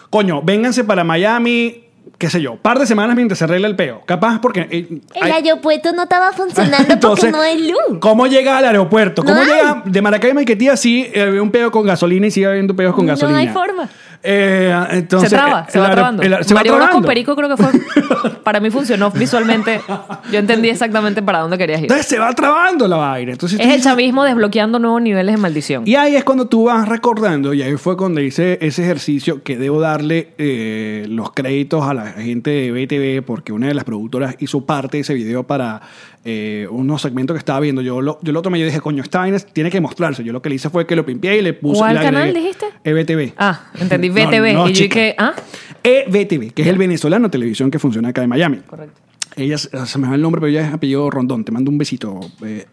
coño, 0.09 0.41
vénganse 0.41 0.83
para 0.83 1.03
Miami. 1.03 1.83
Qué 2.17 2.29
sé 2.29 2.41
yo, 2.41 2.55
par 2.57 2.79
de 2.79 2.85
semanas 2.85 3.15
mientras 3.15 3.37
se 3.39 3.43
arregla 3.45 3.67
el 3.67 3.75
peo. 3.75 4.01
Capaz 4.05 4.39
porque. 4.41 4.67
eh, 4.69 4.87
El 5.15 5.23
hay- 5.23 5.31
aeropuerto 5.31 5.91
no 5.93 6.03
estaba 6.03 6.31
funcionando 6.33 6.93
entonces, 6.93 7.25
porque 7.25 7.31
no 7.31 7.41
hay 7.41 7.67
luz. 7.69 7.99
¿cómo 7.99 8.27
llega 8.27 8.57
al 8.57 8.65
aeropuerto? 8.65 9.23
¿Cómo 9.23 9.35
No 9.35 9.41
hay. 9.41 9.47
llega 9.47 9.81
de 9.85 10.01
Maracay 10.01 10.31
a 10.31 10.33
Maiquetía? 10.33 10.77
Sí, 10.77 11.09
eh, 11.13 11.21
había 11.21 11.41
un 11.41 11.51
pedo 11.51 11.71
con 11.71 11.85
gasolina 11.85 12.27
y 12.27 12.31
sigue 12.31 12.47
habiendo 12.47 12.75
pedos 12.75 12.93
con 12.95 13.05
No 13.05 13.11
gasolina. 13.13 13.39
hay 13.39 13.47
forma. 13.49 13.89
Eh, 14.25 14.73
entonces, 14.91 15.29
se 15.29 15.35
traba, 15.35 15.65
eh, 15.67 15.71
se 15.71 15.79
va 15.79 15.91
trabando. 15.91 16.23
se 16.23 16.29
va 16.29 16.59
Mario 16.59 16.71
con 16.71 16.81
trabando. 16.81 17.07
Perico 17.07 17.35
creo 17.35 17.49
que 17.49 17.57
fue. 17.57 17.71
Para 18.43 18.61
mí 18.61 18.69
funcionó 18.69 19.11
visualmente. 19.11 19.81
Yo 20.31 20.39
entendí 20.39 20.69
exactamente 20.69 21.21
para 21.21 21.39
dónde 21.39 21.57
querías 21.57 21.79
ir. 21.79 21.85
Entonces 21.85 22.07
se 22.07 22.19
va 22.19 22.33
trabando 22.33 22.87
la 22.87 22.97
vaina. 22.97 23.33
Entonces, 23.33 23.59
Es 23.59 23.67
el 23.67 23.81
chavismo 23.81 24.23
desbloqueando 24.23 24.79
nuevos 24.79 25.01
niveles 25.01 25.35
de 25.35 25.41
maldición. 25.41 25.83
Y 25.85 25.95
ahí 25.95 26.15
es 26.15 26.23
cuando 26.23 26.47
tú 26.47 26.65
vas 26.65 26.87
recordando, 26.87 27.53
y 27.53 27.61
ahí 27.61 27.75
fue 27.75 27.97
cuando 27.97 28.21
hice 28.21 28.57
ese 28.61 28.83
ejercicio 28.83 29.43
que 29.43 29.57
debo 29.57 29.81
darle 29.81 30.29
eh, 30.37 31.05
los 31.09 31.31
créditos 31.31 31.83
a 31.83 31.93
la 31.93 32.05
gente 32.11 32.49
de 32.49 32.71
BTV, 32.71 33.25
porque 33.25 33.51
una 33.51 33.67
de 33.67 33.73
las 33.73 33.83
productoras 33.83 34.35
hizo 34.39 34.65
parte 34.65 34.97
de 34.97 35.01
ese 35.01 35.13
video 35.13 35.43
para 35.43 35.81
eh, 36.25 36.67
unos 36.69 37.01
segmentos 37.01 37.35
que 37.35 37.39
estaba 37.39 37.59
viendo. 37.59 37.81
Yo 37.81 38.01
lo, 38.01 38.19
yo 38.21 38.31
lo 38.31 38.41
tomé 38.41 38.57
y 38.57 38.61
yo 38.61 38.67
dije, 38.67 38.79
coño, 38.79 39.03
esta 39.03 39.19
vaina 39.19 39.39
tiene 39.39 39.69
que 39.69 39.81
mostrarse. 39.81 40.23
Yo 40.23 40.31
lo 40.31 40.41
que 40.41 40.49
le 40.49 40.55
hice 40.55 40.69
fue 40.69 40.87
que 40.87 40.95
lo 40.95 41.05
pimpié 41.05 41.37
y 41.37 41.41
le 41.41 41.53
puse. 41.53 41.79
¿Cuál 41.79 41.95
le 41.95 42.01
canal 42.01 42.33
dijiste? 42.33 42.67
EBTV. 42.83 43.33
Ah, 43.37 43.71
entendí. 43.79 44.09
No, 44.23 44.29
no, 44.29 44.69
y 44.69 44.73
yo 44.73 44.83
dije, 44.83 45.15
ah, 45.17 45.33
EBTV, 45.83 46.53
que 46.53 46.61
es 46.61 46.67
el 46.67 46.77
venezolano 46.77 47.29
televisión 47.29 47.69
que 47.71 47.79
funciona 47.79 48.09
acá 48.09 48.23
en 48.23 48.29
Miami. 48.29 48.57
correcto. 48.59 49.01
Ella 49.35 49.57
se 49.57 49.97
me 49.97 50.07
va 50.07 50.15
el 50.15 50.21
nombre, 50.21 50.39
pero 50.39 50.49
ella 50.51 50.67
es 50.67 50.73
apellido 50.73 51.09
Rondón. 51.09 51.43
Te 51.43 51.51
mando 51.51 51.71
un 51.71 51.77
besito. 51.77 52.19
Eh, 52.45 52.65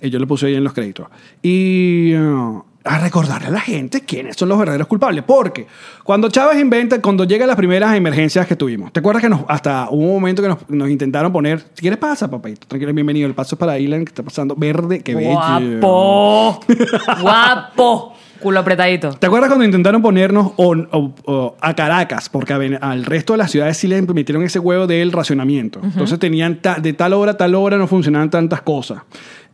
eh, 0.00 0.10
yo 0.10 0.18
lo 0.18 0.26
puse 0.26 0.46
ahí 0.46 0.54
en 0.54 0.64
los 0.64 0.72
créditos. 0.72 1.08
Y 1.42 2.14
uh, 2.14 2.62
a 2.86 2.98
recordarle 2.98 3.48
a 3.48 3.50
la 3.50 3.60
gente 3.60 4.00
quiénes 4.02 4.36
son 4.36 4.48
los 4.48 4.58
verdaderos 4.58 4.86
culpables. 4.86 5.24
Porque 5.26 5.66
cuando 6.04 6.28
Chávez 6.28 6.58
inventa, 6.60 7.00
cuando 7.02 7.24
llegan 7.24 7.48
las 7.48 7.56
primeras 7.56 7.94
emergencias 7.96 8.46
que 8.46 8.56
tuvimos, 8.56 8.92
¿te 8.92 9.00
acuerdas 9.00 9.22
que 9.22 9.28
nos, 9.28 9.40
hasta 9.48 9.88
hubo 9.90 10.04
un 10.04 10.14
momento 10.14 10.42
que 10.42 10.48
nos, 10.48 10.58
nos 10.68 10.88
intentaron 10.88 11.32
poner, 11.32 11.60
si 11.74 11.80
quieres 11.80 11.98
pasa, 11.98 12.30
papito, 12.30 12.66
tranquilo, 12.66 12.92
bienvenido, 12.94 13.26
el 13.28 13.34
paso 13.34 13.54
es 13.56 13.58
para 13.58 13.78
Ilan, 13.78 14.04
que 14.04 14.10
está 14.10 14.22
pasando 14.22 14.54
verde, 14.56 15.00
que 15.02 15.14
bello. 15.14 15.32
Guapo. 15.34 16.60
Guapo. 17.20 18.12
Culo 18.40 18.60
apretadito. 18.60 19.10
¿Te 19.14 19.26
acuerdas 19.26 19.48
cuando 19.48 19.64
intentaron 19.64 20.02
ponernos 20.02 20.52
a 21.60 21.74
Caracas? 21.74 22.28
Porque 22.28 22.52
a 22.52 22.56
al 22.80 23.04
resto 23.04 23.32
de 23.32 23.38
las 23.38 23.50
ciudades 23.50 23.76
sí 23.78 23.88
le 23.88 24.00
metieron 24.02 24.44
ese 24.44 24.58
huevo 24.58 24.86
del 24.86 25.10
racionamiento. 25.12 25.80
Entonces 25.82 26.18
tenían 26.18 26.60
ta- 26.60 26.76
de 26.78 26.92
tal 26.92 27.14
hora 27.14 27.32
a 27.32 27.36
tal 27.36 27.54
hora 27.54 27.78
no 27.78 27.86
funcionaban 27.86 28.30
tantas 28.30 28.60
cosas. 28.62 29.02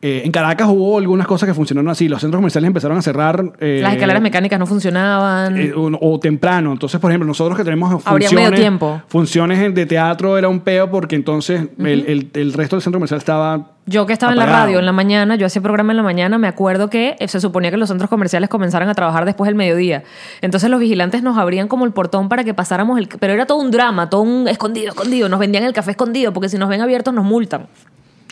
Eh, 0.04 0.22
en 0.24 0.32
Caracas 0.32 0.66
hubo 0.68 0.98
algunas 0.98 1.28
cosas 1.28 1.46
que 1.48 1.54
funcionaron 1.54 1.88
así. 1.88 2.08
Los 2.08 2.20
centros 2.20 2.38
comerciales 2.38 2.66
empezaron 2.66 2.98
a 2.98 3.02
cerrar. 3.02 3.52
eh, 3.60 3.78
Las 3.80 3.92
escaleras 3.94 4.20
mecánicas 4.20 4.58
no 4.58 4.66
funcionaban. 4.66 5.56
eh, 5.56 5.72
o, 5.76 5.90
o 6.00 6.18
temprano. 6.18 6.72
Entonces, 6.72 7.00
por 7.00 7.12
ejemplo, 7.12 7.26
nosotros 7.28 7.56
que 7.56 7.62
tenemos 7.62 8.02
funciones, 8.02 8.32
medio 8.32 8.50
tiempo. 8.52 9.00
funciones 9.06 9.72
de 9.72 9.86
teatro 9.86 10.36
era 10.36 10.48
un 10.48 10.58
peo 10.58 10.90
porque 10.90 11.14
entonces 11.14 11.68
el, 11.78 12.04
el- 12.08 12.30
el 12.34 12.52
resto 12.52 12.74
del 12.74 12.82
centro 12.82 12.98
comercial 12.98 13.18
estaba 13.18 13.68
Yo 13.86 14.04
que 14.04 14.12
estaba 14.12 14.32
en 14.32 14.38
la 14.40 14.46
radio 14.46 14.80
en 14.80 14.86
la 14.86 14.92
mañana, 14.92 15.36
yo 15.36 15.46
hacía 15.46 15.62
programa 15.62 15.92
en 15.92 15.98
la 15.98 16.02
mañana, 16.02 16.36
me 16.36 16.48
acuerdo 16.48 16.90
que 16.90 17.14
se 17.28 17.40
suponía 17.40 17.70
que 17.70 17.76
los 17.76 17.88
centros 17.88 18.10
comerciales 18.10 18.48
comenzaran 18.50 18.88
a 18.88 18.94
trabajar 18.94 19.24
después 19.24 19.46
del 19.46 19.54
mediodía. 19.54 20.02
Entonces 20.40 20.68
los 20.68 20.80
vigilantes 20.80 21.22
nos 21.22 21.38
abrían 21.38 21.68
como 21.68 21.84
el 21.84 21.92
portón 21.92 22.28
para 22.28 22.42
que 22.42 22.54
pasáramos 22.54 22.98
el... 22.98 23.06
Pero 23.20 23.34
era 23.34 23.46
todo 23.46 23.58
un 23.58 23.70
drama, 23.70 24.10
todo 24.10 24.22
un 24.22 24.48
escondido, 24.48 24.88
escondido. 24.88 25.28
Nos 25.28 25.38
vendían 25.38 25.62
el 25.62 25.72
café 25.72 25.92
escondido 25.92 26.32
porque 26.32 26.48
si 26.48 26.58
nos 26.58 26.68
ven 26.68 26.80
abiertos 26.80 27.14
nos 27.14 27.24
multan. 27.24 27.66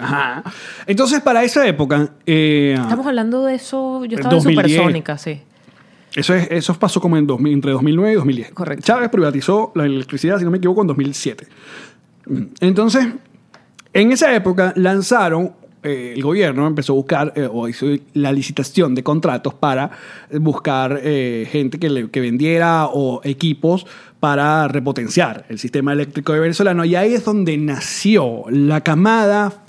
Ajá. 0.00 0.42
Entonces, 0.86 1.20
para 1.20 1.42
esa 1.44 1.66
época, 1.66 2.10
eh, 2.26 2.74
Estamos 2.78 3.06
hablando 3.06 3.44
de 3.44 3.54
eso, 3.54 4.04
yo 4.04 4.16
estaba 4.16 4.34
en 4.36 4.42
2010. 4.42 4.72
Supersónica, 4.76 5.18
sí. 5.18 5.40
Eso, 6.14 6.34
es, 6.34 6.48
eso 6.50 6.74
pasó 6.74 7.00
como 7.00 7.16
en 7.16 7.26
2000, 7.26 7.52
entre 7.52 7.70
2009 7.72 8.12
y 8.12 8.14
2010. 8.16 8.50
Correcto. 8.52 8.84
Chávez 8.84 9.08
privatizó 9.10 9.70
la 9.76 9.84
electricidad, 9.86 10.38
si 10.38 10.44
no 10.44 10.50
me 10.50 10.58
equivoco, 10.58 10.80
en 10.80 10.88
2007. 10.88 11.46
Entonces, 12.60 13.06
en 13.92 14.12
esa 14.12 14.34
época 14.34 14.72
lanzaron, 14.76 15.52
eh, 15.82 16.12
el 16.14 16.22
gobierno 16.22 16.66
empezó 16.66 16.92
a 16.92 16.96
buscar, 16.96 17.32
eh, 17.36 17.48
o 17.50 17.68
hizo 17.68 17.86
la 18.14 18.32
licitación 18.32 18.94
de 18.94 19.02
contratos 19.02 19.54
para 19.54 19.90
buscar 20.32 21.00
eh, 21.02 21.48
gente 21.50 21.78
que, 21.78 21.88
le- 21.90 22.10
que 22.10 22.20
vendiera 22.20 22.86
o 22.86 23.20
equipos 23.24 23.86
para 24.20 24.68
repotenciar 24.68 25.46
el 25.48 25.59
sistema 25.59 25.92
eléctrico 25.92 26.33
de 26.33 26.40
venezolano. 26.40 26.85
Y 26.85 26.94
ahí 26.94 27.14
es 27.14 27.24
donde 27.24 27.56
nació 27.56 28.44
la 28.50 28.83
camada 28.83 29.64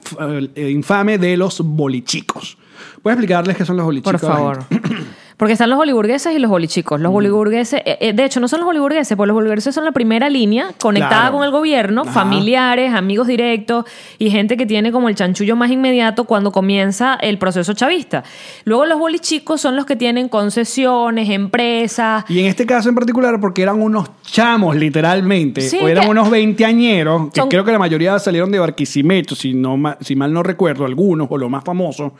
eh, 0.56 0.70
infame 0.70 1.18
de 1.18 1.38
los 1.38 1.62
bolichicos. 1.62 2.58
¿Puedes 3.02 3.18
explicarles 3.18 3.58
qué 3.58 3.66
son 3.66 3.78
los 3.78 3.86
bolichicos? 3.86 4.22
Por 4.22 4.30
a 4.30 4.34
favor. 4.34 4.66
Porque 5.42 5.54
están 5.54 5.72
los 5.72 5.78
boliburgueses 5.78 6.36
y 6.36 6.38
los 6.38 6.52
bolichicos. 6.52 7.02
Los 7.02 7.12
boliburgueses, 7.12 7.82
eh, 7.84 7.98
eh, 8.00 8.14
de 8.14 8.26
hecho, 8.26 8.40
no 8.40 8.48
son 8.48 8.60
los 8.60 8.68
boliburgueses, 8.68 9.18
porque 9.18 9.30
los 9.30 9.34
boliburgueses 9.34 9.74
son 9.74 9.86
la 9.86 9.92
primera 9.92 10.30
línea 10.30 10.68
conectada 10.80 11.22
Claro. 11.22 11.38
con 11.38 11.44
el 11.44 11.50
gobierno, 11.50 12.04
Ajá. 12.04 12.12
familiares, 12.12 12.94
amigos 12.94 13.26
directos 13.26 13.86
y 14.20 14.30
gente 14.30 14.56
que 14.56 14.68
tiene 14.68 14.92
como 14.92 15.10
el 15.10 15.16
chanchullo 15.16 15.56
más 15.56 15.72
inmediato 15.72 16.26
cuando 16.26 16.52
comienza 16.52 17.16
el 17.20 17.40
proceso 17.40 17.74
chavista. 17.74 18.24
Luego 18.66 18.86
los 18.86 19.00
bolichicos 19.00 19.60
son 19.60 19.76
los 19.76 19.88
que 19.88 19.96
tienen 19.96 20.30
concesiones, 20.30 21.28
empresas. 21.32 22.24
Y 22.30 22.40
en 22.42 22.46
este 22.46 22.68
caso 22.68 22.90
en 22.90 22.94
particular, 22.94 23.40
porque 23.42 23.64
eran 23.64 23.82
unos 23.82 24.12
chamos, 24.22 24.76
literalmente, 24.76 25.62
Sí, 25.62 25.80
o 25.82 25.88
eran 25.88 26.04
que- 26.04 26.12
unos 26.12 26.30
veinteañeros, 26.30 27.32
que 27.34 27.40
Son- 27.42 27.50
creo 27.50 27.66
que 27.66 27.72
la 27.72 27.80
mayoría 27.80 28.20
salieron 28.20 28.52
de 28.52 28.60
Barquisimeto, 28.60 29.34
si, 29.34 29.56
no, 29.56 29.76
ma- 29.76 29.98
si 30.02 30.16
mal 30.16 30.32
no 30.32 30.44
recuerdo, 30.44 30.86
algunos 30.86 31.26
o 31.32 31.38
los 31.40 31.50
más 31.50 31.64
famosos, 31.64 32.12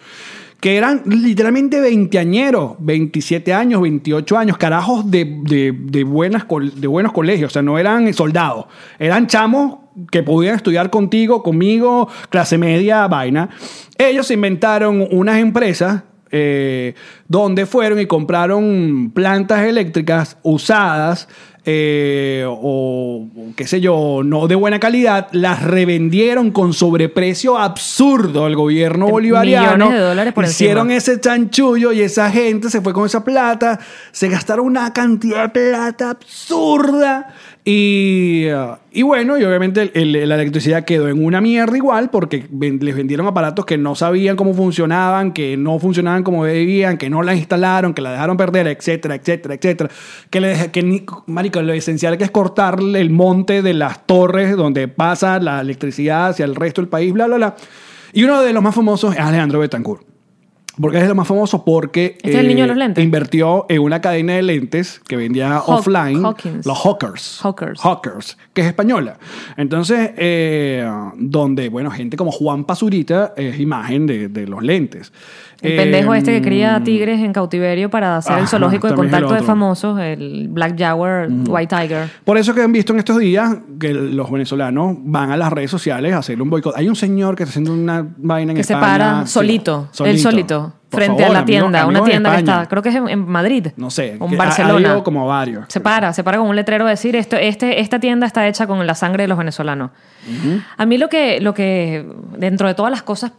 que 0.62 0.78
eran 0.78 1.02
literalmente 1.06 1.82
veinteañeros, 1.82 2.76
27 2.80 3.52
años, 3.54 3.82
28 3.82 4.38
años, 4.38 4.58
carajos 4.58 5.10
de, 5.12 5.26
de- 5.44 5.74
de 5.78 6.04
buenas, 6.06 6.46
de 6.76 6.88
buenos 6.88 7.12
colegios, 7.12 7.52
o 7.52 7.54
sea, 7.54 7.62
no 7.64 7.78
eran 7.80 8.14
soldados, 8.14 8.66
eran 9.00 9.28
chamos 9.28 9.80
que 10.10 10.24
podían 10.24 10.56
estudiar 10.56 10.90
contigo, 10.90 11.44
conmigo, 11.44 12.08
clase 12.30 12.58
media, 12.58 13.08
vaina. 13.08 13.50
Ellos 13.98 14.32
inventaron 14.32 15.06
unas 15.12 15.40
empresas 15.40 16.04
eh, 16.34 16.94
donde 17.28 17.66
fueron 17.66 18.00
y 18.00 18.06
compraron 18.06 19.12
plantas 19.14 19.64
eléctricas 19.64 20.38
usadas 20.44 21.28
eh, 21.64 22.44
o, 22.48 23.28
o 23.36 23.56
qué 23.56 23.68
sé 23.68 23.80
yo, 23.82 24.22
no 24.24 24.48
de 24.48 24.56
buena 24.56 24.80
calidad, 24.80 25.28
las 25.32 25.62
revendieron 25.62 26.52
con 26.52 26.74
sobreprecio 26.74 27.58
absurdo 27.58 28.46
al 28.46 28.56
gobierno 28.56 29.08
bolivariano. 29.08 29.86
millones 29.86 29.94
de 29.94 30.00
dólares 30.00 30.34
por 30.34 30.46
hicieron 30.46 30.92
encima. 30.92 31.14
ese 31.14 31.22
chanchullo 31.22 31.92
y 31.92 32.02
esa 32.02 32.32
gente 32.32 32.70
se 32.70 32.82
fue 32.82 32.94
con 32.94 33.06
esa 33.06 33.24
plata, 33.24 33.80
se 34.12 34.28
gastaron 34.28 34.66
una 34.66 34.92
cantidad 34.92 35.44
de 35.44 35.50
plata 35.50 36.10
absurda 36.10 37.28
y, 37.64 38.48
uh, 38.52 38.78
y 38.92 39.04
bueno, 39.04 39.38
y 39.38 39.44
obviamente 39.44 39.92
la 39.94 40.36
electricidad 40.36 40.84
quedó 40.84 41.08
en 41.10 41.24
una 41.24 41.42
mierda 41.42 41.78
igual 41.78 42.10
porque 42.10 42.48
les 42.52 42.96
vendieron 42.96 43.28
aparatos 43.28 43.66
que 43.66 43.78
no 43.78 43.94
sabían 43.94 44.36
cómo 44.36 44.56
funcionaban, 44.56 45.32
que 45.32 45.56
no 45.58 45.78
funcionaban 45.78 46.24
como 46.24 46.44
debían, 46.46 46.98
que 46.98 47.10
no 47.12 47.22
la 47.22 47.36
instalaron, 47.36 47.94
que 47.94 48.02
la 48.02 48.14
dejaron 48.14 48.36
perder, 48.36 48.68
etcétera, 48.68 49.14
etcétera, 49.14 49.54
etcétera. 49.54 49.90
Que, 50.32 50.42
le, 50.42 50.72
que 50.72 51.06
marico, 51.28 51.62
lo 51.62 51.74
esencial 51.74 52.18
que 52.18 52.24
es 52.24 52.32
cortarle 52.32 53.00
el 53.00 53.12
monte 53.12 53.62
de 53.62 53.76
las 53.76 54.08
torres 54.08 54.58
donde 54.58 54.88
pasa 54.88 55.40
la 55.40 55.62
electricidad 55.62 56.30
hacia 56.30 56.46
el 56.46 56.56
resto 56.56 56.82
del 56.82 56.90
país, 56.90 57.14
bla, 57.14 57.28
bla, 57.28 57.36
bla. 57.36 57.56
Y 58.14 58.24
uno 58.24 58.42
de 58.42 58.54
los 58.54 58.64
más 58.64 58.74
famosos 58.74 59.14
es 59.14 59.20
Alejandro 59.20 59.60
Betancourt. 59.60 60.11
Porque 60.82 60.98
es 60.98 61.08
lo 61.08 61.16
más 61.16 61.28
famoso 61.28 61.64
porque 61.64 62.06
eh, 62.06 62.16
Este 62.18 62.30
es 62.32 62.36
el 62.38 62.48
niño 62.48 62.64
de 62.64 62.68
los 62.70 62.78
lentes. 62.78 63.04
invirtió 63.04 63.66
en 63.70 63.80
una 63.82 64.02
cadena 64.02 64.34
de 64.34 64.42
lentes 64.42 65.00
que 65.08 65.16
vendía 65.16 65.60
Hawk- 65.60 65.80
offline 65.80 66.26
Hawkins. 66.26 66.66
los 66.66 66.78
Hawkers. 66.80 67.40
Hawkers. 67.42 67.80
Hawkers, 67.82 68.38
que 68.54 68.62
es 68.62 68.68
española. 68.68 69.18
Entonces, 69.58 70.12
eh, 70.18 70.90
donde, 71.18 71.70
bueno, 71.70 71.92
gente 71.92 72.18
como 72.18 72.32
Juan 72.32 72.64
Pazurita 72.66 73.34
es 73.38 73.60
imagen 73.60 74.08
de, 74.08 74.28
de 74.30 74.48
los 74.48 74.64
lentes. 74.64 75.12
El 75.62 75.74
Eh, 75.74 75.78
pendejo 75.78 76.14
este 76.16 76.32
que 76.34 76.42
cría 76.42 76.82
tigres 76.84 77.20
en 77.22 77.34
cautiverio 77.34 77.90
para 77.90 78.18
hacer 78.18 78.40
el 78.40 78.48
zoológico 78.48 78.88
de 78.88 78.96
contacto 78.96 79.34
de 79.34 79.44
famosos, 79.44 80.00
el 80.00 80.48
Black 80.50 80.78
Jaguar, 80.78 81.28
White 81.48 81.76
Tiger. 81.76 82.10
Por 82.26 82.38
eso 82.38 82.54
que 82.56 82.62
han 82.64 82.72
visto 82.72 82.94
en 82.94 83.00
estos 83.00 83.20
días 83.20 83.58
que 83.80 83.94
los 83.94 84.32
venezolanos 84.32 84.96
van 85.00 85.32
a 85.32 85.38
las 85.38 85.54
redes 85.54 85.70
sociales 85.70 86.14
a 86.14 86.18
hacer 86.20 86.42
un 86.42 86.50
boicot. 86.50 86.76
Hay 86.76 86.90
un 86.90 86.96
señor 86.96 87.36
que 87.36 87.44
está 87.44 87.52
haciendo 87.52 87.74
una 87.74 88.06
vaina 88.18 88.52
en 88.54 88.58
Que 88.58 88.64
se 88.64 88.74
España. 88.74 88.92
para 88.98 89.26
sí, 89.28 89.34
solito, 89.34 89.88
él 90.04 90.18
solito. 90.20 90.74
Por 90.90 91.00
frente 91.00 91.22
favor, 91.24 91.38
a 91.38 91.40
la 91.40 91.46
tienda, 91.46 91.82
amigos 91.84 92.02
una 92.02 92.10
tienda 92.10 92.32
que 92.34 92.38
está, 92.40 92.66
creo 92.68 92.82
que 92.82 92.90
es 92.90 92.96
en, 92.96 93.08
en 93.08 93.26
Madrid. 93.26 93.68
No 93.78 93.90
sé. 93.90 94.18
O 94.20 94.28
que 94.28 94.34
en 94.36 94.42
Ha, 94.42 94.44
Barcelona. 94.44 95.04
como 95.04 95.26
varios. 95.26 95.64
Se 95.70 95.80
para, 95.80 96.12
se 96.12 96.22
para 96.22 96.38
con 96.38 96.50
un 96.50 96.56
letrero 96.58 96.84
de 96.84 96.90
decir 96.92 97.16
esto, 97.16 97.38
este, 97.38 97.80
esta 97.80 98.00
tienda 98.00 98.28
está 98.28 98.46
hecha 98.48 98.68
con 98.68 98.86
la 98.86 98.94
sangre 98.94 99.24
de 99.24 99.28
los 99.30 99.38
venezolanos. 99.38 99.92
A 100.78 100.86
mí 100.86 100.98
lo 100.98 101.08
que, 101.08 101.40
lo 101.40 101.54
que, 101.54 102.06
dentro 102.38 102.68
de 102.68 102.74
todas 102.74 102.92
las 102.92 103.04
cosas, 103.04 103.32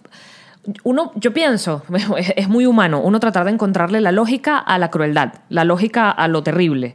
uno, 0.85 1.12
yo 1.16 1.33
pienso, 1.33 1.83
es, 2.37 2.48
muy 2.48 2.66
humano, 2.66 3.01
uno 3.01 3.20
tratar 3.20 3.44
de 3.44 3.51
encontrarle 3.51 4.01
la 4.01 4.12
lógica 4.12 4.59
a 4.59 4.79
la 4.79 4.90
crueldad, 4.90 5.35
la 5.48 5.64
lógica 5.64 6.11
a 6.11 6.29
lo 6.29 6.42
terrible. 6.42 6.94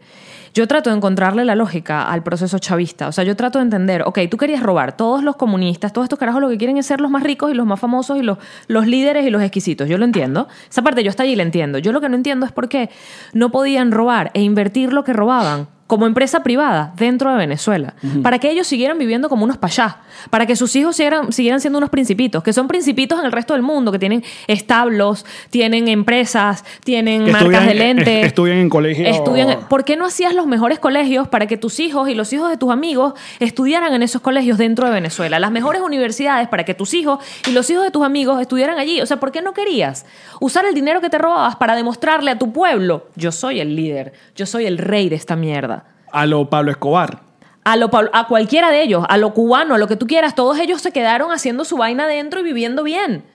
Yo 0.54 0.68
trato 0.68 0.90
de 0.90 0.96
encontrarle 0.96 1.46
la 1.46 1.54
lógica 1.54 2.10
al 2.10 2.24
proceso 2.24 2.58
chavista. 2.58 3.08
O 3.08 3.12
sea, 3.12 3.24
yo 3.24 3.36
trato 3.36 3.60
de 3.60 3.64
entender, 3.64 4.02
ok, 4.04 4.22
tú 4.32 4.38
querías 4.38 4.64
robar. 4.64 4.98
Todos 4.98 5.24
los 5.24 5.36
comunistas, 5.36 5.94
todos 5.94 6.06
estos 6.06 6.18
carajos 6.18 6.42
lo 6.42 6.50
que 6.50 6.58
quieren 6.58 6.78
es 6.78 6.88
ser 6.88 7.00
los 7.00 7.12
más 7.12 7.22
ricos 7.22 7.52
y 7.52 7.54
los 7.54 7.68
más 7.68 7.80
famosos 7.80 8.18
y 8.18 8.24
los, 8.24 8.40
los 8.68 8.88
líderes 8.88 9.28
y 9.28 9.30
los 9.30 9.44
exquisitos. 9.44 9.88
Yo 9.88 10.00
lo 10.00 10.06
entiendo. 10.06 10.48
Esa 10.68 10.82
parte 10.82 11.04
yo 11.04 11.12
hasta 11.12 11.22
allí 11.22 11.36
la 11.36 11.44
entiendo. 11.44 11.78
Yo 11.78 11.92
lo 11.92 12.02
que 12.02 12.10
no 12.10 12.16
entiendo 12.16 12.48
es 12.48 12.52
por 12.52 12.70
qué 12.70 12.90
no 13.34 13.52
podían 13.52 13.92
robar 13.92 14.32
e 14.34 14.42
invertir 14.42 14.94
lo 14.94 15.04
que 15.04 15.14
robaban 15.14 15.68
como 15.88 16.06
empresa 16.06 16.44
privada 16.44 16.92
dentro 16.98 17.32
de 17.32 17.38
Venezuela, 17.38 17.94
para 18.22 18.40
que 18.40 18.52
ellos 18.52 18.68
siguieran 18.68 18.98
viviendo 18.98 19.30
como 19.30 19.46
unos 19.46 19.58
payás, 19.58 19.96
para 20.30 20.46
que 20.46 20.56
sus 20.58 20.76
hijos 20.76 20.98
siguieran, 20.98 21.32
siguieran 21.32 21.62
siendo 21.62 21.78
unos 21.78 21.90
principitos, 21.90 22.44
que 22.44 22.52
son 22.52 22.68
principitos 22.68 23.18
en 23.20 23.26
el 23.26 23.32
resto 23.32 23.54
del 23.54 23.62
mundo, 23.64 23.92
que 23.94 24.00
tienen 24.00 24.22
establos, 24.48 25.26
tienen 25.50 25.88
empresas, 25.88 26.66
tienen 26.84 27.26
Que 27.26 27.32
marcas 27.32 27.66
de 27.68 27.74
lentes. 27.74 28.08
est- 28.08 28.26
estudian 28.26 28.58
en 28.58 28.70
colegios- 28.70 29.08
Estudian- 29.16 29.60
¿Por 29.70 29.86
qué 29.86 29.96
no 29.96 30.06
hacías 30.06 30.34
los 30.36 30.46
mejores 30.46 30.80
colegios 30.80 31.28
para 31.28 31.48
que 31.48 31.58
tus 31.58 31.80
hijos 31.80 32.10
y 32.10 32.16
los 32.16 32.34
hijos 32.34 32.50
de 32.50 32.58
tus 32.58 32.72
amigos 32.72 33.14
estudiaran 33.40 33.94
en 33.94 34.04
esos 34.04 34.22
colegios 34.22 34.58
dentro 34.58 34.88
de 34.88 34.94
Venezuela? 34.94 35.40
Las 35.40 35.52
mejores 35.52 35.82
universidades 35.82 36.48
para 36.50 36.66
que 36.66 36.74
tus 36.74 36.94
hijos 36.94 37.20
y 37.48 37.52
los 37.52 37.70
hijos 37.70 37.84
de 37.84 37.92
tus 37.92 38.04
amigos 38.04 38.42
estudiaran 38.42 38.78
allí. 38.78 39.00
O 39.02 39.06
sea, 39.06 39.18
¿por 39.20 39.32
qué 39.32 39.42
no 39.42 39.54
querías 39.54 40.06
usar 40.42 40.66
el 40.66 40.74
dinero 40.74 41.00
que 41.02 41.10
te 41.10 41.18
robabas 41.18 41.56
para 41.56 41.76
demostrarle 41.76 42.32
a 42.32 42.38
tu 42.38 42.52
pueblo, 42.52 43.08
yo 43.16 43.32
soy 43.32 43.60
el 43.62 43.76
líder, 43.76 44.14
yo 44.36 44.46
soy 44.46 44.66
el 44.66 44.78
rey 44.78 45.08
de 45.10 45.16
esta 45.16 45.36
mierda? 45.38 45.77
A 46.12 46.26
lo 46.26 46.50
Pablo 46.50 46.72
Escobar. 46.72 47.22
A, 47.64 47.76
lo, 47.76 47.90
a 48.14 48.28
cualquiera 48.28 48.72
de 48.72 48.82
ellos, 48.82 49.04
a 49.10 49.18
lo 49.18 49.34
cubano, 49.34 49.76
a 49.76 49.78
lo 49.78 49.88
que 49.88 49.98
tú 49.98 50.08
quieras, 50.08 50.36
todos 50.36 50.58
ellos 50.60 50.82
se 50.82 50.92
quedaron 50.94 51.32
haciendo 51.32 51.66
su 51.66 51.76
vaina 51.76 52.06
adentro 52.06 52.40
y 52.40 52.44
viviendo 52.44 52.84
bien. 52.84 53.26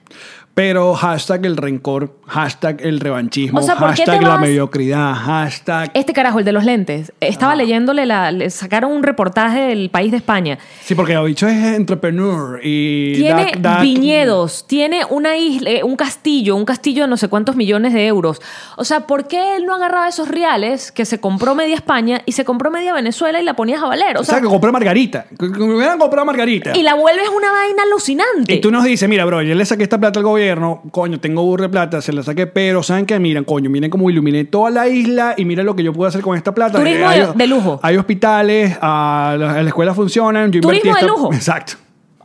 Pero 0.55 0.93
hashtag 0.93 1.47
el 1.47 1.57
rencor, 1.57 2.15
hashtag 2.27 2.77
el 2.81 2.99
revanchismo, 2.99 3.59
O 3.59 3.63
sea, 3.63 3.75
¿por 3.75 3.89
qué 3.95 4.03
te 4.03 4.11
hashtag 4.11 4.27
la 4.27 4.37
mediocridad, 4.37 5.15
hashtag... 5.15 5.89
Este 5.95 6.13
carajo, 6.13 6.37
el 6.37 6.45
de 6.45 6.51
los 6.51 6.63
lentes, 6.63 7.11
estaba 7.21 7.55
leyéndole, 7.55 8.05
la, 8.05 8.31
le 8.31 8.51
sacaron 8.51 8.91
un 8.91 9.01
reportaje 9.01 9.61
del 9.61 9.89
país 9.89 10.11
de 10.11 10.17
España. 10.17 10.59
Sí, 10.83 10.93
porque 10.93 11.13
el 11.13 11.25
bicho 11.25 11.47
es 11.47 11.55
entrepreneur 11.75 12.59
y... 12.63 13.15
Tiene 13.15 13.53
viñedos, 13.81 14.67
tiene 14.67 15.01
una 15.09 15.37
isla, 15.37 15.71
eh, 15.71 15.83
un 15.83 15.95
castillo, 15.95 16.55
un 16.55 16.65
castillo 16.65 17.03
de 17.03 17.07
no 17.07 17.17
sé 17.17 17.29
cuántos 17.29 17.55
millones 17.55 17.91
de 17.93 18.05
euros. 18.05 18.39
O 18.77 18.83
sea, 18.83 19.07
¿por 19.07 19.27
qué 19.27 19.55
él 19.55 19.65
no 19.65 19.73
agarraba 19.73 20.07
esos 20.07 20.27
reales 20.27 20.91
que 20.91 21.05
se 21.05 21.19
compró 21.19 21.55
media 21.55 21.73
España 21.73 22.21
y 22.27 22.33
se 22.33 22.45
compró 22.45 22.69
media 22.69 22.93
Venezuela 22.93 23.41
y 23.41 23.43
la 23.43 23.55
ponías 23.55 23.81
a 23.81 23.87
valer? 23.87 24.17
O 24.17 24.21
O 24.21 24.23
sea, 24.23 24.35
sea, 24.35 24.41
que 24.41 24.47
compré 24.47 24.71
Margarita. 24.71 25.25
Que 25.39 25.45
hubieran 25.47 25.97
comprado 25.97 26.25
Margarita. 26.27 26.77
y 26.77 26.83
la 26.83 26.93
vuelves 26.93 27.27
una 27.35 27.51
vaina 27.51 27.81
alucinante. 27.83 28.53
Y 28.53 28.61
tú 28.61 28.69
nos 28.69 28.83
dices, 28.83 29.09
mira, 29.09 29.25
bro, 29.25 29.41
yo 29.41 29.55
le 29.55 29.65
saqué 29.65 29.81
esta 29.81 29.97
plata 29.97 30.19
al 30.19 30.25
gobierno, 30.25 30.42
coño, 30.91 31.19
tengo 31.19 31.43
burro 31.43 31.63
de 31.63 31.69
plata, 31.69 32.01
se 32.01 32.13
la 32.13 32.23
saqué, 32.23 32.47
pero 32.47 32.83
¿saben 32.83 33.05
qué? 33.05 33.19
Miren, 33.19 33.43
coño, 33.43 33.69
miren 33.69 33.89
cómo 33.89 34.09
iluminé 34.09 34.45
toda 34.45 34.69
la 34.69 34.87
isla 34.87 35.35
y 35.37 35.45
miren 35.45 35.65
lo 35.65 35.75
que 35.75 35.83
yo 35.83 35.93
puedo 35.93 36.07
hacer 36.07 36.21
con 36.21 36.37
esta 36.37 36.53
plata. 36.53 36.77
Turismo 36.79 37.07
hay, 37.07 37.23
de- 37.35 37.47
lujo. 37.47 37.79
Hay 37.83 37.97
hospitales, 37.97 38.77
ah, 38.81 39.35
las 39.37 39.55
las 39.55 39.67
escuelas 39.67 39.95
funcionan. 39.95 40.51
Yo 40.51 40.61
Turismo 40.61 40.95
de 40.95 41.07
lujo. 41.07 41.33
Exacto. 41.33 41.73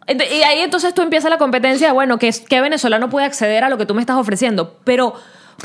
Y 0.09 0.42
ahí 0.42 0.61
entonces 0.61 0.94
tú 0.94 1.02
empiezas 1.02 1.31
la 1.31 1.37
competencia 1.37 1.88
de, 1.88 1.92
bueno, 1.92 2.18
que, 2.18 2.31
que 2.48 2.61
venezolano 2.62 3.11
puede 3.11 3.26
acceder 3.26 3.64
a 3.64 3.68
lo 3.68 3.76
que 3.76 3.85
tú 3.85 3.94
me 3.94 4.00
estás 4.00 4.16
ofreciendo. 4.16 4.78
Pero, 4.85 5.12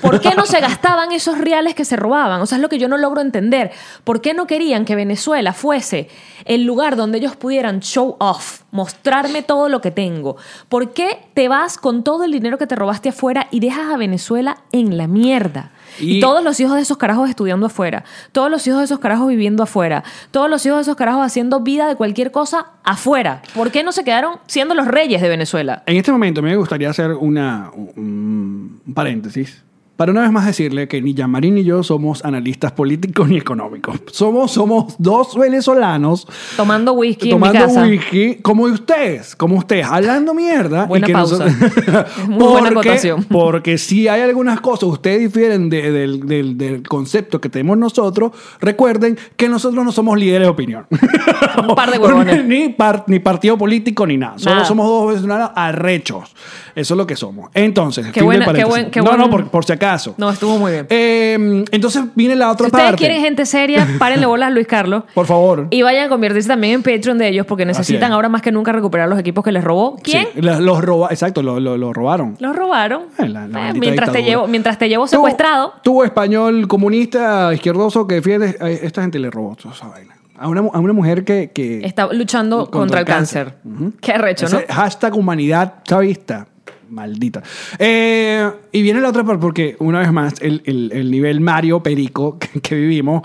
¿por 0.02 0.20
qué 0.22 0.32
no 0.36 0.46
se 0.46 0.60
gastaban 0.60 1.12
esos 1.12 1.38
reales 1.38 1.76
que 1.76 1.86
se 1.86 1.96
robaban? 1.96 2.42
O 2.42 2.46
sea, 2.46 2.58
es 2.58 2.62
lo 2.62 2.70
que 2.70 2.80
yo 2.80 2.88
no 2.88 2.98
logro 2.98 3.22
entender. 3.22 3.72
¿Por 4.04 4.22
qué 4.22 4.34
no 4.34 4.48
querían 4.48 4.86
que 4.86 4.96
Venezuela 4.96 5.54
fuese 5.54 6.10
el 6.46 6.66
lugar 6.66 6.96
donde 6.96 7.20
ellos 7.20 7.36
pudieran 7.36 7.80
show 7.80 8.16
off, 8.20 8.62
mostrarme 8.72 9.44
todo 9.44 9.70
lo 9.70 9.82
que 9.82 9.92
tengo? 9.92 10.36
¿Por 10.70 10.94
qué 10.94 11.20
te 11.34 11.48
vas 11.48 11.78
con 11.78 12.04
todo 12.04 12.24
el 12.24 12.32
dinero 12.32 12.58
que 12.58 12.68
te 12.68 12.76
robaste 12.76 13.10
afuera 13.10 13.48
y 13.52 13.60
dejas 13.60 13.92
a 13.94 13.98
Venezuela 13.98 14.58
en 14.72 14.98
la 14.98 15.08
mierda? 15.08 15.72
Y, 16.00 16.18
Y- 16.18 16.20
todos 16.22 16.44
los 16.44 16.60
hijos 16.60 16.76
de 16.76 16.82
esos 16.82 16.98
carajos 16.98 17.30
estudiando 17.30 17.68
afuera, 17.68 18.04
todos 18.32 18.50
los 18.50 18.66
hijos 18.66 18.80
de 18.80 18.86
esos 18.86 18.98
carajos 19.00 19.28
viviendo 19.28 19.62
afuera, 19.62 20.04
todos 20.32 20.50
los 20.50 20.66
hijos 20.66 20.78
de 20.78 20.82
esos 20.82 20.96
carajos 20.96 21.24
haciendo 21.24 21.60
vida 21.60 21.88
de 21.88 21.96
cualquier 21.96 22.32
cosa 22.32 22.68
afuera. 22.84 23.44
¿Por 23.54 23.70
qué 23.70 23.84
no 23.84 23.92
se 23.92 24.04
quedaron 24.04 24.40
siendo 24.48 24.74
los 24.74 24.88
reyes 24.88 25.22
de 25.22 25.30
Venezuela? 25.30 25.84
En 25.86 25.98
este 25.98 26.12
momento 26.12 26.40
a 26.40 26.44
mí 26.44 26.50
me 26.50 26.56
gustaría 26.58 26.90
hacer 26.90 27.12
una, 27.12 27.70
un, 27.76 28.82
un 28.88 28.94
paréntesis 28.96 29.62
para 29.96 30.12
una 30.12 30.22
vez 30.22 30.32
más 30.32 30.46
decirle 30.46 30.88
que 30.88 31.02
ni 31.02 31.14
Yamarín 31.14 31.54
ni 31.56 31.64
yo 31.64 31.84
somos 31.84 32.26
analistas 32.26 32.72
políticos 32.72 33.30
ni 33.30 33.38
económicos. 33.38 34.02
Somos, 34.12 34.52
somos 34.52 34.96
dos 34.98 35.36
venezolanos 35.38 36.28
Tomando 36.58 36.94
whisky 36.94 37.30
tomando 37.30 37.60
en 37.60 37.66
mi 37.66 37.74
casa. 37.76 37.88
whisky 37.88 38.36
como 38.42 38.64
ustedes, 38.64 39.36
como 39.36 39.56
ustedes, 39.58 39.86
hablando 39.86 40.34
mierda. 40.34 40.86
Buena 40.86 41.06
y 41.06 41.08
que 41.08 41.14
pausa. 41.14 41.46
muy 42.28 42.48
buena 42.48 42.70
acotación. 42.72 43.24
Porque 43.26 43.78
si 43.78 44.08
hay 44.08 44.22
algunas 44.22 44.60
cosas, 44.62 44.84
ustedes 44.90 45.20
difieren 45.22 45.70
de- 45.70 45.92
del, 45.92 46.26
del- 46.28 46.58
del 46.58 46.88
concepto 46.88 47.40
que 47.40 47.50
tenemos 47.50 47.78
nosotros, 47.78 48.32
recuerden 48.60 49.18
que 49.38 49.48
nosotros 49.48 49.86
no 49.86 49.92
somos 49.92 50.18
líderes 50.18 50.48
de 50.48 50.50
opinión. 50.52 50.88
Un 51.70 51.76
par 51.76 51.92
de 51.92 52.00
huevones. 52.00 52.44
ni, 52.46 52.70
par- 52.70 53.04
ni 53.08 53.20
partido 53.20 53.58
político 53.60 54.08
ni 54.08 54.18
nada. 54.18 54.40
Solo 54.40 54.56
Nada. 54.56 54.68
somos 54.68 54.88
dos 54.88 55.08
venezolanos 55.10 55.52
arrechos. 55.56 56.34
Eso 56.76 56.94
es 56.96 56.98
lo 56.98 57.06
que 57.06 57.16
somos. 57.16 57.52
Entonces, 57.54 58.08
Qué 58.08 58.14
fin 58.14 58.26
buena- 58.26 58.46
qué 58.46 58.52
paréntesis. 58.52 58.70
buen- 58.72 58.92
qué 58.92 59.00
no, 59.02 59.06
buen- 59.06 59.18
no, 59.20 59.30
por, 59.30 59.48
por 59.50 59.64
si 59.64 59.74
acaso. 59.74 59.83
No, 60.18 60.30
estuvo 60.30 60.58
muy 60.58 60.72
bien. 60.72 60.88
Eh, 60.90 61.64
entonces 61.72 62.04
viene 62.16 62.36
la 62.36 62.52
otra 62.52 62.66
Si 62.66 62.68
ustedes 62.68 62.86
parte. 62.86 62.98
quieren 62.98 63.22
gente 63.22 63.46
seria, 63.46 63.88
párenle 64.00 64.26
bolas 64.26 64.48
a 64.48 64.50
Luis 64.52 64.68
Carlos. 64.68 65.04
Por 65.14 65.26
favor. 65.26 65.68
Y 65.70 65.82
vayan 65.82 66.06
a 66.06 66.10
convertirse 66.10 66.48
también 66.48 66.76
en 66.76 66.84
Patreon 66.84 67.18
de 67.18 67.28
ellos 67.30 67.46
porque 67.46 67.66
necesitan 67.66 68.12
es. 68.12 68.16
ahora 68.16 68.30
más 68.30 68.42
que 68.42 68.52
nunca 68.52 68.72
recuperar 68.72 69.10
los 69.10 69.20
equipos 69.20 69.44
que 69.44 69.52
les 69.52 69.64
robó. 69.64 69.98
¿Quién? 70.04 70.28
Sí, 70.34 70.42
los 70.42 70.82
roba, 70.84 71.08
exacto, 71.12 71.42
lo, 71.44 71.60
lo- 71.60 71.78
lo 71.78 71.94
robaron. 71.94 72.36
Los 72.40 72.56
robaron. 72.56 73.04
Eh, 73.18 73.28
la- 73.30 73.48
la 73.48 73.70
Eh, 73.70 73.74
mientras, 73.76 74.12
te 74.12 74.24
llevo, 74.24 74.48
mientras 74.48 74.78
te 74.78 74.90
llevo 74.90 75.08
secuestrado. 75.08 75.74
Tú, 75.84 76.04
español 76.04 76.68
comunista 76.68 77.54
izquierdoso 77.54 78.08
que 78.08 78.16
defiende, 78.16 78.56
a 78.60 78.70
esta 78.70 79.02
gente 79.02 79.20
le 79.20 79.30
robó 79.30 79.56
toda 79.56 79.74
esa 79.74 79.88
vaina. 79.88 80.16
A 80.38 80.48
una, 80.48 80.62
a 80.62 80.80
una 80.80 80.94
mujer 80.94 81.24
que... 81.24 81.52
que 81.54 81.86
Está 81.86 82.12
luchando 82.12 82.70
contra, 82.70 83.00
el 83.02 83.06
cáncer. 83.06 83.56
Qué 84.02 84.12
arrecho, 84.14 84.48
¿no? 84.50 84.60
Hashtag 84.68 85.16
humanidad 85.16 85.76
chavista. 85.84 86.48
Maldita. 86.94 87.44
Eh, 87.80 88.50
y 88.72 88.82
viene 88.82 89.02
la 89.02 89.10
otra 89.10 89.24
parte, 89.24 89.42
porque 89.42 89.76
una 89.80 90.00
vez 90.00 90.12
más, 90.12 90.34
el, 90.42 90.62
el- 90.66 90.92
el 90.94 91.12
nivel 91.12 91.42
Mario 91.42 91.82
Perico 91.84 92.38
que, 92.62 92.76
vivimos, 92.76 93.24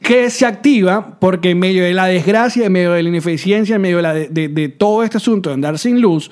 que 0.00 0.30
se 0.30 0.46
activa 0.46 1.18
porque 1.20 1.50
en 1.50 1.58
medio 1.58 1.84
de 1.84 1.92
la 1.92 2.06
desgracia, 2.06 2.66
en 2.66 2.72
medio 2.72 2.92
de 2.92 3.02
la 3.02 3.08
ineficiencia, 3.08 3.76
en 3.76 3.82
medio 3.82 4.00
de- 4.00 4.48
de 4.48 4.68
todo 4.68 5.02
este 5.02 5.16
asunto 5.16 5.50
de 5.50 5.54
andar 5.54 5.78
sin 5.78 6.00
luz, 6.00 6.30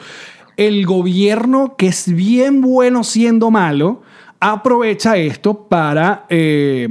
el 0.57 0.87
gobierno, 0.87 1.75
que 1.77 1.89
es 1.89 2.11
bien 2.15 2.63
bueno 2.63 3.05
siendo 3.05 3.51
malo, 3.51 4.03
aprovecha 4.41 5.17
esto 5.17 5.67
para 5.69 6.27
eh, 6.29 6.89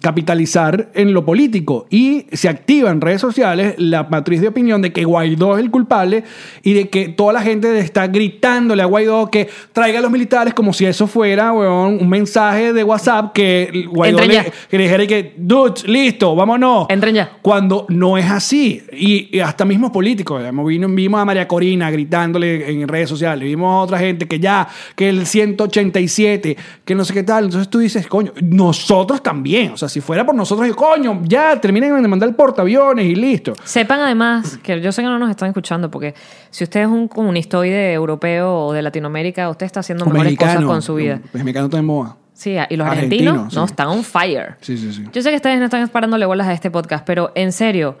capitalizar 0.00 0.90
en 0.94 1.12
lo 1.12 1.24
político 1.24 1.86
y 1.90 2.26
se 2.32 2.48
activa 2.48 2.90
en 2.90 3.00
redes 3.00 3.20
sociales 3.20 3.74
la 3.78 4.04
matriz 4.04 4.40
de 4.40 4.48
opinión 4.48 4.80
de 4.82 4.92
que 4.92 5.04
Guaidó 5.04 5.56
es 5.56 5.64
el 5.64 5.70
culpable 5.70 6.24
y 6.62 6.72
de 6.72 6.88
que 6.88 7.08
toda 7.08 7.32
la 7.32 7.42
gente 7.42 7.78
está 7.78 8.06
gritándole 8.06 8.82
a 8.82 8.86
Guaidó 8.86 9.30
que 9.30 9.48
traiga 9.72 9.98
a 9.98 10.02
los 10.02 10.10
militares 10.10 10.54
como 10.54 10.72
si 10.72 10.86
eso 10.86 11.06
fuera 11.06 11.52
weón, 11.52 11.98
un 12.00 12.08
mensaje 12.08 12.72
de 12.72 12.84
WhatsApp 12.84 13.32
que 13.32 13.86
Guaidó 13.90 14.20
le, 14.20 14.52
que 14.68 14.78
le 14.78 14.84
dijera 14.84 15.06
que, 15.06 15.34
dude, 15.36 15.82
listo, 15.86 16.34
vámonos. 16.34 16.86
Entren 16.88 17.14
ya. 17.14 17.38
Cuando 17.42 17.86
no 17.88 18.18
es 18.18 18.30
así. 18.30 18.82
Y, 18.92 19.36
y 19.36 19.40
hasta 19.40 19.64
mismos 19.64 19.90
políticos. 19.90 20.42
vimos 20.90 21.20
a 21.20 21.24
María 21.24 21.46
Corina 21.46 21.90
gritándole 21.90 22.70
en 22.70 22.88
redes 22.88 23.08
sociales. 23.08 23.44
Vimos 23.44 23.72
a 23.72 23.84
otra 23.84 23.98
gente 23.98 24.26
que 24.26 24.40
ya, 24.40 24.68
que 24.96 25.08
el 25.08 25.26
187, 25.26 26.56
que 26.88 26.94
no 26.94 27.04
sé 27.04 27.12
qué 27.12 27.22
tal. 27.22 27.44
Entonces 27.44 27.68
tú 27.68 27.80
dices, 27.80 28.06
coño, 28.06 28.32
nosotros 28.40 29.22
también. 29.22 29.72
O 29.72 29.76
sea, 29.76 29.90
si 29.90 30.00
fuera 30.00 30.24
por 30.24 30.34
nosotros, 30.34 30.66
yo, 30.66 30.74
coño, 30.74 31.20
ya 31.22 31.60
terminen 31.60 32.00
de 32.00 32.08
mandar 32.08 32.30
el 32.30 32.34
portaaviones 32.34 33.04
y 33.04 33.14
listo. 33.14 33.52
Sepan 33.62 34.00
además 34.00 34.58
que 34.62 34.80
yo 34.80 34.90
sé 34.90 35.02
que 35.02 35.08
no 35.08 35.18
nos 35.18 35.28
están 35.28 35.48
escuchando 35.48 35.90
porque 35.90 36.14
si 36.48 36.64
usted 36.64 36.80
es 36.80 36.86
un 36.86 37.06
comunistoide 37.06 37.92
europeo 37.92 38.64
o 38.64 38.72
de 38.72 38.80
Latinoamérica, 38.80 39.50
usted 39.50 39.66
está 39.66 39.80
haciendo 39.80 40.06
mejores 40.06 40.38
cosas 40.38 40.64
con 40.64 40.80
su 40.80 40.94
vida. 40.94 41.20
Los 41.30 41.44
mexicanos 41.44 41.74
en 41.74 41.84
moda. 41.84 42.16
Sí, 42.32 42.56
y 42.70 42.76
los 42.76 42.86
Argentino, 42.86 43.32
argentinos 43.32 43.54
no 43.54 43.64
están 43.66 43.88
on 43.88 44.02
fire. 44.02 44.56
Sí, 44.62 44.78
sí, 44.78 44.90
sí. 44.90 45.04
Yo 45.12 45.20
sé 45.20 45.28
que 45.28 45.36
ustedes 45.36 45.58
no 45.58 45.66
están 45.66 45.86
parándole 45.88 46.24
bolas 46.24 46.46
a 46.46 46.54
este 46.54 46.70
podcast, 46.70 47.04
pero 47.04 47.32
en 47.34 47.52
serio, 47.52 47.98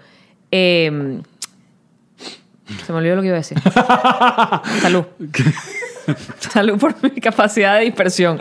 eh, 0.50 1.20
se 2.86 2.92
me 2.92 2.98
olvidó 2.98 3.16
lo 3.16 3.20
que 3.20 3.28
iba 3.28 3.36
a 3.36 3.40
decir. 3.40 3.58
Salud. 4.80 5.04
Salud 6.38 6.78
por 6.78 6.94
mi 7.02 7.20
capacidad 7.20 7.78
de 7.78 7.84
dispersión. 7.84 8.40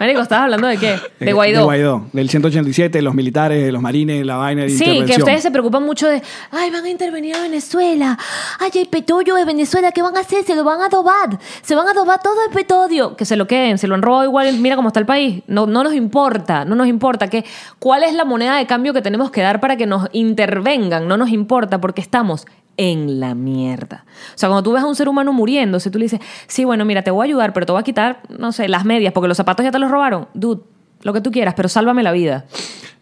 Marico, 0.00 0.20
¿estabas 0.20 0.44
hablando 0.44 0.66
de 0.68 0.78
qué? 0.78 0.94
Eh, 0.94 1.00
De 1.26 1.32
Guaidó. 1.32 1.58
De 1.60 1.64
Guaidó, 1.64 2.06
del 2.12 2.28
187, 2.28 2.98
de 2.98 3.02
los 3.02 3.14
militares, 3.14 3.64
de 3.64 3.72
los 3.72 3.80
marines, 3.82 4.24
la 4.26 4.36
vaina 4.36 4.62
de 4.62 4.70
Sí, 4.70 5.04
que 5.06 5.16
ustedes 5.16 5.42
se 5.42 5.50
preocupan 5.50 5.84
mucho 5.84 6.08
de, 6.08 6.22
Ay, 6.50 6.70
van 6.70 6.84
a 6.84 6.88
intervenir 6.90 7.36
a 7.36 7.42
Venezuela. 7.42 8.18
Ay, 8.58 8.70
el 8.74 8.88
petróleo 8.88 9.34
de 9.36 9.44
Venezuela, 9.44 9.92
¿qué 9.92 10.02
van 10.02 10.16
a 10.16 10.20
hacer? 10.20 10.44
Se 10.44 10.54
lo 10.54 10.64
van 10.64 10.80
a 10.80 10.86
adobar. 10.86 11.38
Se 11.62 11.74
van 11.74 11.86
a 11.86 11.90
adobar 11.92 12.20
todo 12.22 12.36
el 12.46 12.52
petróleo. 12.52 13.16
que 13.16 13.24
se 13.24 13.36
lo 13.36 13.46
queden, 13.46 13.78
se 13.78 13.86
lo 13.86 13.94
han 13.94 14.02
robado 14.02 14.24
igual, 14.24 14.52
mira 14.58 14.76
cómo 14.76 14.88
está 14.88 15.00
el 15.00 15.06
país. 15.06 15.42
No, 15.46 15.66
no 15.66 15.84
nos 15.84 15.94
importa, 15.94 16.64
no 16.64 16.74
nos 16.74 16.86
importa. 16.88 17.28
Que, 17.28 17.44
¿Cuál 17.78 18.02
es 18.02 18.14
la 18.14 18.24
moneda 18.24 18.56
de 18.56 18.66
cambio 18.66 18.92
que 18.92 19.02
tenemos 19.02 19.30
que 19.30 19.40
dar 19.42 19.60
para 19.60 19.76
que 19.76 19.86
nos 19.86 20.08
intervengan? 20.12 21.06
No 21.06 21.16
nos 21.16 21.30
importa 21.30 21.80
porque 21.80 22.00
estamos 22.00 22.46
en 22.76 23.20
la 23.20 23.34
mierda. 23.34 24.04
O 24.34 24.38
sea, 24.38 24.48
cuando 24.48 24.62
tú 24.62 24.72
ves 24.72 24.82
a 24.82 24.86
un 24.86 24.96
ser 24.96 25.08
humano 25.08 25.32
muriéndose, 25.32 25.90
tú 25.90 25.98
le 25.98 26.06
dices, 26.06 26.20
sí, 26.46 26.64
bueno, 26.64 26.84
mira, 26.84 27.02
te 27.02 27.10
voy 27.10 27.24
a 27.24 27.28
ayudar, 27.28 27.52
pero 27.52 27.66
te 27.66 27.72
voy 27.72 27.80
a 27.80 27.84
quitar, 27.84 28.22
no 28.28 28.52
sé, 28.52 28.68
las 28.68 28.84
medias, 28.84 29.12
porque 29.12 29.28
los 29.28 29.36
zapatos 29.36 29.64
ya 29.64 29.70
te 29.70 29.78
los 29.78 29.90
robaron. 29.90 30.28
Dude, 30.34 30.62
lo 31.02 31.12
que 31.12 31.20
tú 31.20 31.30
quieras, 31.30 31.54
pero 31.54 31.68
sálvame 31.68 32.02
la 32.02 32.12
vida. 32.12 32.46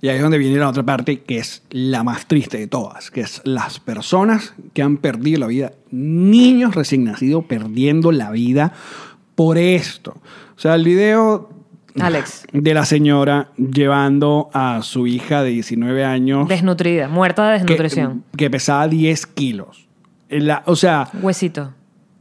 Y 0.03 0.09
ahí 0.09 0.17
es 0.17 0.23
donde 0.23 0.39
viene 0.39 0.59
la 0.59 0.69
otra 0.69 0.83
parte 0.83 1.21
que 1.21 1.39
es 1.39 1.63
la 1.71 2.03
más 2.03 2.27
triste 2.27 2.59
de 2.59 2.67
todas, 2.67 3.11
que 3.11 3.21
es 3.21 3.43
las 3.45 3.81
personas 3.81 4.55
que 4.73 4.83
han 4.83 4.97
perdido 4.97 5.41
la 5.41 5.47
vida, 5.47 5.73
niños 5.91 6.75
recién 6.75 7.05
nacidos 7.05 7.45
perdiendo 7.45 8.11
la 8.11 8.31
vida 8.31 8.73
por 9.35 9.59
esto. 9.59 10.13
O 10.57 10.59
sea, 10.61 10.75
el 10.75 10.85
video 10.85 11.51
Alex. 12.01 12.45
de 12.53 12.75
la 12.75 12.85
señora 12.85 13.49
llevando 13.57 14.51
a 14.53 14.81
su 14.83 15.07
hija 15.07 15.43
de 15.43 15.51
19 15.51 16.05
años 16.05 16.49
Desnutrida, 16.49 17.09
muerta 17.09 17.51
de 17.51 17.59
que, 17.59 17.65
desnutrición. 17.65 18.25
que 18.37 18.51
pesaba 18.51 18.87
10 18.89 19.27
kilos. 19.27 19.89
La- 20.29 20.63
o, 20.67 20.77
sea, 20.77 21.09
Huesito. 21.23 21.73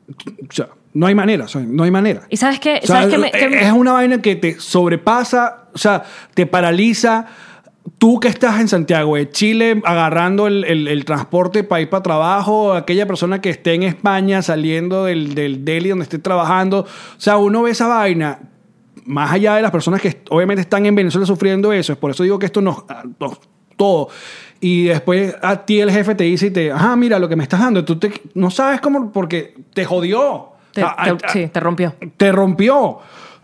o 0.10 0.51
sea, 0.51 0.69
no 0.93 1.05
hay 1.05 1.13
manera, 1.15 1.45
no 1.67 1.84
hay 1.84 1.91
manera. 1.91 2.21
¿Y 2.29 2.38
sabes 2.38 2.60
qué? 2.60 2.79
O 2.84 2.88
sea, 2.88 3.01
¿Sabes 3.01 3.10
qué 3.13 3.17
me- 3.19 3.32
qué 3.32 3.49
me- 3.49 3.62
Es 3.65 3.71
una 3.71 3.91
vaina 3.93 4.19
que 4.21 4.36
te 4.36 4.60
sobrepasa, 4.60 5.65
o 5.73 5.77
sea, 5.77 6.03
te 6.34 6.45
paraliza. 6.47 7.27
Tú 7.97 8.19
que 8.19 8.27
estás 8.27 8.60
en 8.62 8.67
Santiago 8.67 9.15
de 9.15 9.29
Chile 9.29 9.82
agarrando 9.84 10.47
el, 10.47 10.63
el- 10.65 10.88
el 10.88 11.05
transporte 11.05 11.63
para 11.63 11.82
ir 11.82 11.89
para 11.89 12.01
trabajo, 12.03 12.73
aquella 12.73 13.05
persona 13.05 13.41
que 13.41 13.49
esté 13.49 13.73
en 13.73 13.84
España 13.84 14.41
saliendo 14.41 15.05
del, 15.05 15.36
del 15.36 15.65
Delhi 15.65 15.89
donde 15.89 16.03
esté 16.03 16.17
trabajando. 16.19 16.82
O 16.82 17.19
sea, 17.19 17.38
uno 17.38 17.63
ve 17.63 17.71
esa 17.71 17.88
vaina, 17.88 18.39
más 19.09 19.31
allá 19.31 19.55
de 19.55 19.61
las 19.61 19.71
personas 19.71 20.01
que 20.01 20.21
obviamente 20.29 20.61
están 20.61 20.85
en 20.85 20.95
Venezuela 20.95 21.25
sufriendo 21.25 21.73
eso, 21.73 21.91
es 21.93 21.97
por 21.99 22.11
eso 22.11 22.23
digo 22.23 22.37
que 22.39 22.45
esto 22.45 22.61
nos, 22.61 22.83
nos- 23.19 23.39
todo. 23.75 24.09
Y 24.61 24.85
después 24.85 25.35
a 25.41 25.65
ti 25.65 25.79
el 25.79 25.89
jefe 25.89 26.13
te 26.13 26.25
dice 26.25 26.47
y 26.47 26.51
te, 26.51 26.71
ajá, 26.71 26.95
mira 26.97 27.17
lo 27.17 27.29
que 27.29 27.35
me 27.37 27.43
estás 27.43 27.61
dando, 27.61 27.83
tú 27.85 27.97
te, 27.97 28.11
no 28.33 28.51
sabes 28.51 28.81
cómo, 28.81 29.11
porque 29.11 29.55
te 29.73 29.85
jodió. 29.85 30.49
te, 30.73 30.81
Ah, 30.83 30.95
te- 31.05 31.25
ah, 31.25 31.29
sí, 31.31 31.47
te 31.47 31.59
rompió. 31.59 31.95
te 32.17 32.31
rompió. 32.31 32.99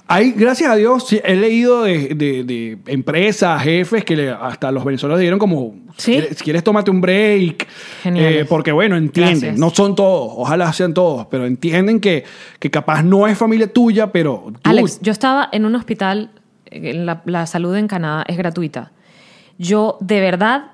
Hay, 0.08 0.34
gracias 0.34 0.70
a 0.70 0.76
Dios, 0.76 1.08
sí, 1.08 1.20
he 1.24 1.36
leído 1.36 1.82
de, 1.84 2.10
de- 2.15 2.44
de 2.44 2.78
empresas, 2.88 3.62
jefes, 3.63 4.04
que 4.06 4.15
le- 4.15 4.30
hasta 4.30 4.72
los 4.72 4.86
venezolanos 4.86 5.20
dieron 5.20 5.39
como, 5.39 5.74
¿Sí? 5.98 6.04
si, 6.04 6.12
quieres, 6.13 6.38
si 6.38 6.44
quieres, 6.44 6.63
tómate 6.63 6.91
un 6.91 7.02
break. 7.02 7.68
Geniales. 8.04 8.41
Eh, 8.44 8.46
porque 8.48 8.72
bueno, 8.72 8.98
entienden, 8.98 9.34
Gracias. 9.39 9.58
no 9.60 9.72
son 9.72 9.96
todos, 9.96 10.32
ojalá 10.38 10.72
sean 10.74 10.94
todos, 10.94 11.26
pero 11.28 11.46
entienden 11.48 12.00
que, 12.00 12.24
que 12.60 12.70
capaz 12.70 13.02
no 13.02 13.26
es 13.28 13.36
familia 13.38 13.65
tuya, 13.72 14.12
pero... 14.12 14.44
dude, 14.46 14.60
Alex, 14.63 15.00
yo 15.02 15.12
estaba 15.12 15.50
en 15.52 15.65
un 15.65 15.74
hospital, 15.76 16.30
eh, 16.68 16.94
la, 16.94 17.24
la 17.26 17.48
salud 17.48 17.76
en 17.76 17.88
Canadá 17.88 18.24
es 18.28 18.38
gratuita. 18.38 18.91
Yo, 19.58 19.98
de 20.02 20.20
verdad, 20.22 20.65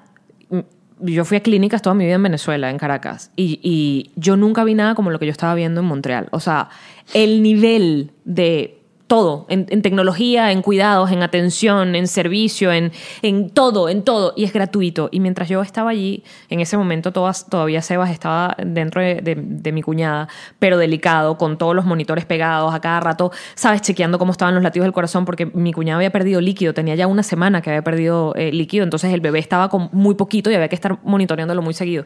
mm, 0.50 0.60
yo 1.02 1.24
fui 1.24 1.38
a 1.38 1.39
clínicas 1.41 1.82
toda 1.82 1.94
mi 1.94 2.04
vida 2.04 2.15
en 2.15 2.24
Venezuela, 2.24 2.70
en 2.70 2.78
Caracas, 2.78 3.32
y, 3.38 3.60
y 3.63 4.12
yo 4.20 4.36
nunca 4.36 4.65
vi 4.65 4.74
nada 4.74 4.94
como 4.94 5.10
lo 5.10 5.20
que 5.20 5.26
yo 5.26 5.32
estaba 5.32 5.56
viendo 5.56 5.80
en 5.80 5.88
Montreal. 5.88 6.28
O 6.32 6.41
sea, 6.41 6.67
el 7.13 7.41
nivel 7.41 8.12
de 8.26 8.81
todo, 9.12 9.45
en, 9.50 9.65
tecnología, 9.82 10.54
en 10.54 10.62
cuidados, 10.62 11.12
en 11.12 11.21
atención, 11.21 11.95
en 11.95 12.08
servicio, 12.08 12.71
en, 12.71 12.93
en 13.21 13.50
todo, 13.50 13.89
en 13.89 14.04
todo, 14.04 14.32
y 14.38 14.45
es 14.45 14.54
gratuito. 14.54 15.10
Y 15.12 15.19
mientras 15.19 15.50
yo 15.50 15.62
estaba 15.62 15.89
allí, 15.89 16.24
en 16.50 16.62
ese 16.62 16.78
momento 16.78 17.12
todavía 17.12 17.82
Sebas 17.82 18.10
estaba 18.10 18.56
dentro 18.65 19.02
de, 19.02 19.15
de- 19.15 19.36
de 19.36 19.71
mi 19.74 19.82
cuñada, 19.82 20.30
pero 20.60 20.78
delicado, 20.78 21.38
con 21.38 21.58
todos 21.58 21.76
los 21.76 21.84
monitores 21.84 22.24
pegados 22.24 22.74
a 22.74 22.80
cada 22.80 23.02
rato, 23.02 23.34
sabes, 23.54 23.82
chequeando 23.82 24.17
cómo 24.17 24.32
estaban 24.32 24.54
los 24.56 24.63
latidos 24.63 24.86
del 24.86 24.93
corazón, 24.93 25.26
porque 25.26 25.45
mi 25.45 25.74
cuñada 25.74 25.97
había 25.97 26.12
perdido 26.12 26.39
líquido, 26.39 26.74
tenía 26.74 26.95
ya 26.95 27.06
una 27.08 27.24
semana 27.24 27.62
que 27.62 27.69
había 27.69 27.84
perdido 27.84 28.34
eh, 28.38 28.54
líquido, 28.54 28.86
entonces 28.86 29.13
el 29.13 29.19
bebé 29.19 29.39
estaba 29.39 29.67
con 29.67 29.89
muy 29.91 30.15
poquito 30.15 30.50
y 30.50 30.56
había 30.56 30.69
que 30.69 30.76
estar 30.76 31.00
monitoreándolo 31.04 31.62
muy 31.62 31.74
seguido 31.74 32.06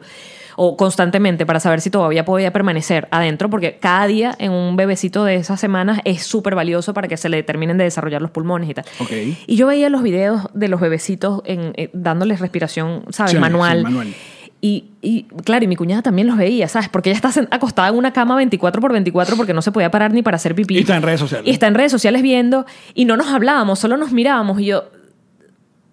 o 0.56 0.76
constantemente 0.76 1.46
para 1.46 1.60
saber 1.60 1.80
si 1.80 1.90
todavía 1.90 2.24
podía 2.24 2.52
permanecer 2.52 3.08
adentro, 3.10 3.48
porque 3.50 3.78
cada 3.78 4.06
día 4.06 4.34
en 4.38 4.52
un 4.52 4.76
bebecito 4.76 5.24
de 5.24 5.36
esas 5.36 5.60
semanas 5.60 6.00
es 6.04 6.22
súper 6.22 6.54
valioso 6.54 6.94
para 6.94 7.08
que 7.08 7.16
se 7.16 7.28
le 7.28 7.42
terminen 7.42 7.78
de 7.78 7.84
desarrollar 7.84 8.22
los 8.22 8.30
pulmones 8.30 8.70
y 8.70 8.74
tal. 8.74 8.84
Ok. 8.98 9.12
Y 9.46 9.56
yo 9.56 9.66
veía 9.66 9.88
los 9.90 10.02
videos 10.02 10.48
de 10.54 10.68
los 10.68 10.80
bebecitos 10.80 11.42
en, 11.44 11.72
eh, 11.76 11.90
dándoles 11.92 12.40
respiración, 12.40 13.04
¿sabes? 13.10 13.32
Sí, 13.32 13.38
manual. 13.38 13.78
sí, 13.78 13.84
manual. 13.84 14.14
Y, 14.60 14.86
y, 15.02 15.24
claro, 15.44 15.64
y 15.64 15.68
mi 15.68 15.76
cuñada 15.76 16.02
también 16.02 16.26
los 16.26 16.36
veía, 16.36 16.66
¿sabes? 16.66 16.88
Porque 16.88 17.10
ella 17.10 17.20
está 17.22 17.46
acostada 17.50 17.88
en 17.88 17.94
una 17.94 18.12
cama 18.12 18.36
24 18.36 18.80
por 18.80 18.90
24 18.92 19.36
porque 19.36 19.52
no 19.52 19.60
se 19.60 19.70
podía 19.70 19.90
parar 19.90 20.12
ni 20.12 20.22
para 20.22 20.36
hacer 20.36 20.54
pipí. 20.54 20.76
Y 20.76 20.80
está 20.80 20.96
en 20.96 21.02
redes 21.02 21.20
sociales. 21.20 21.46
Y 21.46 21.50
está 21.50 21.66
en 21.66 21.74
redes 21.74 21.92
sociales 21.92 22.22
viendo 22.22 22.64
y 22.94 23.04
no 23.04 23.16
nos 23.16 23.28
hablábamos, 23.28 23.78
solo 23.78 23.96
nos 23.96 24.12
mirábamos 24.12 24.58
y 24.60 24.66
yo, 24.66 24.84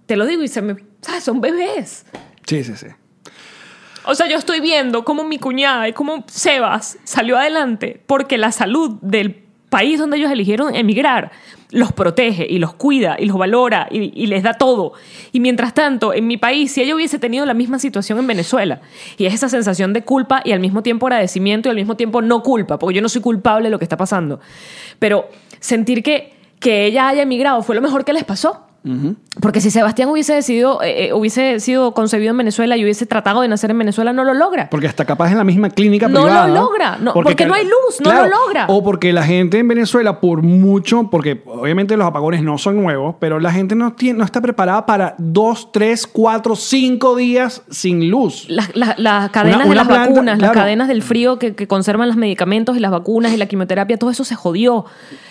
te 0.06 0.16
lo 0.16 0.26
digo 0.26 0.44
y 0.44 0.48
se 0.48 0.62
me, 0.62 0.78
¿sabes? 1.02 1.24
Son 1.24 1.42
bebés. 1.42 2.06
Sí, 2.46 2.64
sí, 2.64 2.74
sí. 2.76 2.88
O 4.06 4.16
sea, 4.16 4.28
yo 4.28 4.38
estoy 4.38 4.60
viendo 4.60 5.06
cómo 5.06 5.24
mi 5.24 5.40
cuñada 5.40 5.88
y 5.88 5.94
cómo 5.94 6.26
Sebas 6.28 6.98
salió 7.04 7.38
adelante 7.38 8.02
porque 8.06 8.38
la 8.38 8.52
salud 8.52 8.98
del 9.02 9.44
país 9.70 9.98
donde 9.98 10.18
ellos 10.18 10.32
eligieron 10.32 10.76
emigrar 10.76 11.32
los 11.72 11.92
protege 11.92 12.46
y 12.48 12.60
los 12.60 12.76
cuida 12.76 13.16
y 13.18 13.26
los 13.26 13.38
valora 13.38 13.88
y, 13.90 14.28
les 14.28 14.44
da 14.44 14.54
todo. 14.54 14.94
Y 15.32 15.40
mientras 15.40 15.74
tanto, 15.74 16.14
en 16.14 16.28
mi 16.28 16.38
país, 16.38 16.72
si 16.72 16.82
ella 16.82 16.96
hubiese 16.96 17.18
tenido 17.18 17.46
la 17.48 17.56
misma 17.56 17.80
situación 17.80 18.20
en 18.20 18.28
Venezuela, 18.28 18.82
y 19.18 19.26
es 19.26 19.34
esa 19.34 19.50
sensación 19.50 19.92
de 19.92 20.04
culpa 20.04 20.42
y 20.46 20.52
al 20.52 20.60
mismo 20.60 20.84
tiempo 20.84 21.08
agradecimiento 21.08 21.70
y 21.70 21.72
al 21.72 21.76
mismo 21.76 21.98
tiempo 21.98 22.22
no 22.22 22.44
culpa, 22.44 22.78
porque 22.78 22.96
yo 22.96 23.02
no 23.02 23.10
soy 23.10 23.22
culpable 23.22 23.66
de 23.66 23.72
lo 23.72 23.80
que 23.80 23.86
está 23.86 23.98
pasando, 23.98 24.40
pero 25.00 25.28
sentir 25.60 26.04
que, 26.04 26.34
que 26.60 26.86
ella 26.86 27.08
haya 27.08 27.24
emigrado 27.24 27.64
fue 27.64 27.74
lo 27.74 27.82
mejor 27.82 28.06
que 28.06 28.14
les 28.14 28.24
pasó. 28.24 28.68
Porque 29.40 29.62
si 29.62 29.72
Sebastián 29.72 30.10
hubiese 30.10 30.34
decidido, 30.34 30.82
eh, 30.84 31.06
eh, 31.08 31.14
hubiese 31.14 31.60
sido 31.62 31.94
concebido 31.94 32.32
en 32.32 32.38
Venezuela 32.38 32.76
y 32.76 32.84
hubiese 32.84 33.06
tratado 33.06 33.40
de 33.42 33.48
nacer 33.48 33.72
en 33.72 33.78
Venezuela, 33.80 34.12
no 34.12 34.26
lo 34.26 34.34
logra. 34.34 34.70
Porque 34.70 34.88
hasta 34.88 35.06
capaz 35.06 35.32
en 35.32 35.38
la 35.38 35.46
misma 35.46 35.70
clínica 35.70 36.10
No 36.10 36.20
lo 36.20 36.26
privada. 36.26 36.48
logra, 36.50 36.98
no, 36.98 37.14
porque 37.14 37.46
no 37.46 37.54
hay 37.54 37.64
luz, 37.64 38.02
no 38.04 38.12
lo 38.14 38.28
logra. 38.28 38.66
O 38.68 38.84
porque 38.84 39.14
la 39.14 39.24
gente 39.24 39.58
en 39.60 39.68
Venezuela, 39.70 40.20
por 40.20 40.42
mucho, 40.44 41.10
porque 41.10 41.42
obviamente 41.46 41.96
los 41.96 42.06
apagones 42.06 42.44
no 42.44 42.58
son 42.58 42.76
nuevos, 42.84 43.16
pero 43.20 43.40
la 43.40 43.54
gente 43.54 43.74
no, 43.76 43.94
tiene, 43.94 44.20
no 44.20 44.26
está 44.26 44.42
preparada 44.42 44.86
para 44.86 45.16
dos, 45.18 45.72
tres, 45.72 46.06
cuatro, 46.06 46.56
cinco 46.58 47.16
días 47.16 47.62
sin 47.70 48.10
luz. 48.10 48.46
Las, 48.50 48.76
las- 48.76 49.00
las 49.00 49.30
cadenas 49.32 49.62
Una- 49.62 49.70
de 49.70 49.76
las 49.76 49.88
planta, 49.88 50.10
vacunas, 50.10 50.38
claro. 50.40 50.54
las 50.54 50.62
cadenas 50.62 50.88
del 50.90 51.04
frío 51.04 51.40
que, 51.40 51.56
que 51.56 51.68
conservan 51.68 52.10
los 52.10 52.18
medicamentos 52.18 52.76
y 52.76 52.82
las 52.82 52.92
vacunas 52.92 53.32
y 53.32 53.38
la 53.38 53.46
quimioterapia, 53.46 53.98
todo 53.98 54.10
eso 54.10 54.26
se 54.26 54.36
jodió. 54.36 54.86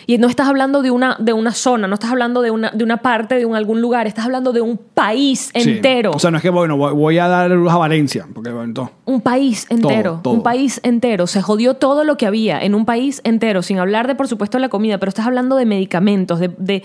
Y 0.06 0.18
no 0.18 0.28
estás 0.28 0.48
hablando 0.48 0.82
de 0.82 0.90
una, 0.90 1.16
de 1.18 1.32
una 1.32 1.52
zona, 1.52 1.86
no 1.86 1.94
estás 1.94 2.10
hablando 2.10 2.42
de 2.42 2.50
una, 2.50 2.70
de 2.70 2.84
una 2.84 2.98
parte, 2.98 3.36
de 3.36 3.46
un, 3.46 3.54
algún 3.56 3.80
lugar, 3.80 4.06
estás 4.06 4.24
hablando 4.24 4.52
de 4.52 4.60
un 4.60 4.76
país 4.76 5.50
Sí. 5.54 5.70
entero. 5.70 6.12
O 6.14 6.18
sea, 6.18 6.30
no 6.30 6.36
es 6.38 6.42
que, 6.42 6.50
bueno, 6.50 6.76
voy, 6.76 6.92
voy 6.94 7.18
a 7.18 7.28
dar 7.28 7.50
luz 7.50 7.72
a 7.72 7.76
Valencia, 7.76 8.26
porque 8.32 8.50
todo. 8.72 8.90
Un 9.04 9.20
país 9.20 9.66
entero, 9.70 10.20
todo. 10.22 10.34
un 10.34 10.42
país 10.42 10.80
entero. 10.82 11.26
Se 11.26 11.42
jodió 11.42 11.74
todo 11.74 12.04
lo 12.04 12.16
que 12.16 12.26
había 12.26 12.60
en 12.60 12.74
un 12.74 12.84
país 12.84 13.20
entero, 13.24 13.62
sin 13.62 13.78
hablar 13.78 14.06
de, 14.06 14.14
por 14.14 14.28
supuesto, 14.28 14.58
la 14.58 14.68
comida, 14.68 14.98
pero 14.98 15.08
estás 15.08 15.26
hablando 15.26 15.56
de 15.56 15.66
medicamentos, 15.66 16.38
de, 16.40 16.48
de 16.58 16.82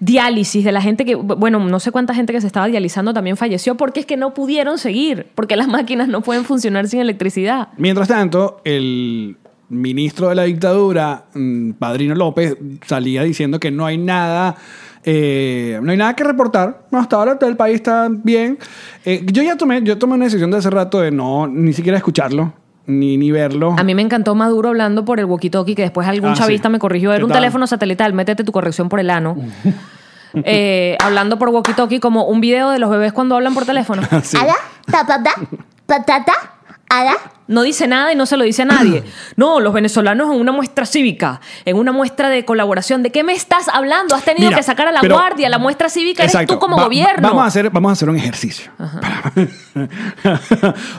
diálisis, 0.00 0.64
de 0.64 0.72
la 0.72 0.82
gente 0.82 1.04
que, 1.04 1.14
bueno, 1.14 1.58
no 1.58 1.80
sé 1.80 1.90
cuánta 1.90 2.14
gente 2.14 2.32
que 2.32 2.40
se 2.40 2.46
estaba 2.46 2.66
dializando 2.66 3.14
también 3.14 3.36
falleció 3.36 3.76
porque 3.76 4.00
es 4.00 4.06
que 4.06 4.16
no 4.16 4.34
pudieron 4.34 4.78
seguir, 4.78 5.26
porque 5.34 5.56
las 5.56 5.68
máquinas 5.68 6.08
no 6.08 6.20
pueden 6.20 6.44
funcionar 6.44 6.86
sin 6.88 7.00
electricidad. 7.00 7.68
Mientras 7.78 8.08
tanto, 8.08 8.60
el 8.64 9.36
ministro 9.68 10.28
de 10.28 10.34
la 10.36 10.42
dictadura, 10.44 11.24
mm, 11.34 11.72
Padrino 11.72 12.14
López, 12.14 12.56
salía 12.86 13.22
diciendo 13.22 13.58
que 13.60 13.70
no 13.70 13.86
hay 13.86 13.98
nada. 13.98 14.56
eh, 15.08 15.78
no 15.82 15.92
hay 15.92 15.96
nada 15.96 16.14
que 16.16 16.24
reportar. 16.24 16.86
No, 16.90 16.98
hasta 16.98 17.14
ahora 17.16 17.38
todo 17.38 17.48
el 17.48 17.56
país 17.56 17.76
está 17.76 18.08
bien. 18.10 18.58
Eh, 19.04 19.24
yo 19.26 19.42
ya 19.42 19.56
tomé, 19.56 19.80
yo 19.84 19.96
tomé 19.98 20.14
una 20.14 20.24
decisión 20.24 20.50
de 20.50 20.56
hace 20.58 20.68
rato 20.70 20.98
de 21.00 21.12
no 21.12 21.46
ni 21.46 21.72
siquiera 21.72 21.96
escucharlo, 21.96 22.52
ni, 22.86 23.16
ni 23.16 23.30
verlo. 23.30 23.76
A 23.78 23.84
mí 23.84 23.94
me 23.94 24.02
encantó 24.02 24.34
Maduro 24.34 24.70
hablando 24.70 25.04
por 25.04 25.20
el 25.20 25.26
walkie-talkie, 25.26 25.76
que 25.76 25.82
después 25.82 26.08
algún 26.08 26.30
Ah, 26.30 26.34
sí. 26.34 26.42
chavista 26.42 26.68
me 26.68 26.80
corrigió. 26.80 27.10
Era 27.10 27.18
¿Qué 27.18 27.24
un 27.24 27.30
tal? 27.30 27.38
teléfono 27.40 27.66
satelital, 27.68 28.14
métete 28.14 28.42
tu 28.42 28.50
corrección 28.52 28.88
por 28.88 28.98
el 29.00 29.10
ano. 29.10 29.36
Eh, 30.44 30.98
hablando 31.02 31.38
por 31.38 31.48
walkie-talkie 31.48 31.98
como 31.98 32.26
un 32.26 32.40
video 32.42 32.68
de 32.70 32.78
los 32.78 32.90
bebés 32.90 33.12
cuando 33.14 33.36
hablan 33.36 33.54
por 33.54 33.64
teléfono. 33.64 34.02
Sí. 34.22 34.36
Ada, 34.36 34.54
ta, 34.90 35.06
ta, 35.06 35.22
ta, 35.22 35.32
patata, 35.86 36.32
ada, 36.90 37.14
No 37.48 37.62
dice 37.62 37.86
nada 37.86 38.12
y 38.12 38.16
no 38.16 38.26
se 38.26 38.36
lo 38.36 38.44
dice 38.44 38.62
a 38.62 38.66
nadie. 38.66 39.02
No, 39.36 39.60
los 39.60 39.72
venezolanos 39.74 40.32
en 40.34 40.40
una 40.40 40.52
muestra 40.52 40.86
cívica, 40.86 41.40
en 41.64 41.76
una 41.76 41.92
muestra 41.92 42.28
de 42.30 42.44
colaboración. 42.44 43.02
¿De 43.02 43.10
qué 43.10 43.22
me 43.22 43.32
estás 43.34 43.68
hablando? 43.68 44.14
Has 44.14 44.24
tenido 44.24 44.46
Mira, 44.48 44.56
que 44.56 44.62
sacar 44.62 44.88
a 44.88 44.92
la 44.92 45.00
pero- 45.00 45.14
guardia, 45.16 45.48
la 45.48 45.58
muestra 45.58 45.88
cívica 45.90 46.22
eres 46.22 46.34
Exacto. 46.34 46.54
tú 46.54 46.58
como 46.60 46.76
Va- 46.76 46.82
va- 46.82 46.88
gobierno. 46.88 47.28
Vamos 47.28 47.42
a 47.42 47.46
hacer, 47.46 47.70
vamos 47.70 47.90
a 47.90 47.92
hacer 47.92 48.08
un 48.10 48.16
ejercicio. 48.16 48.70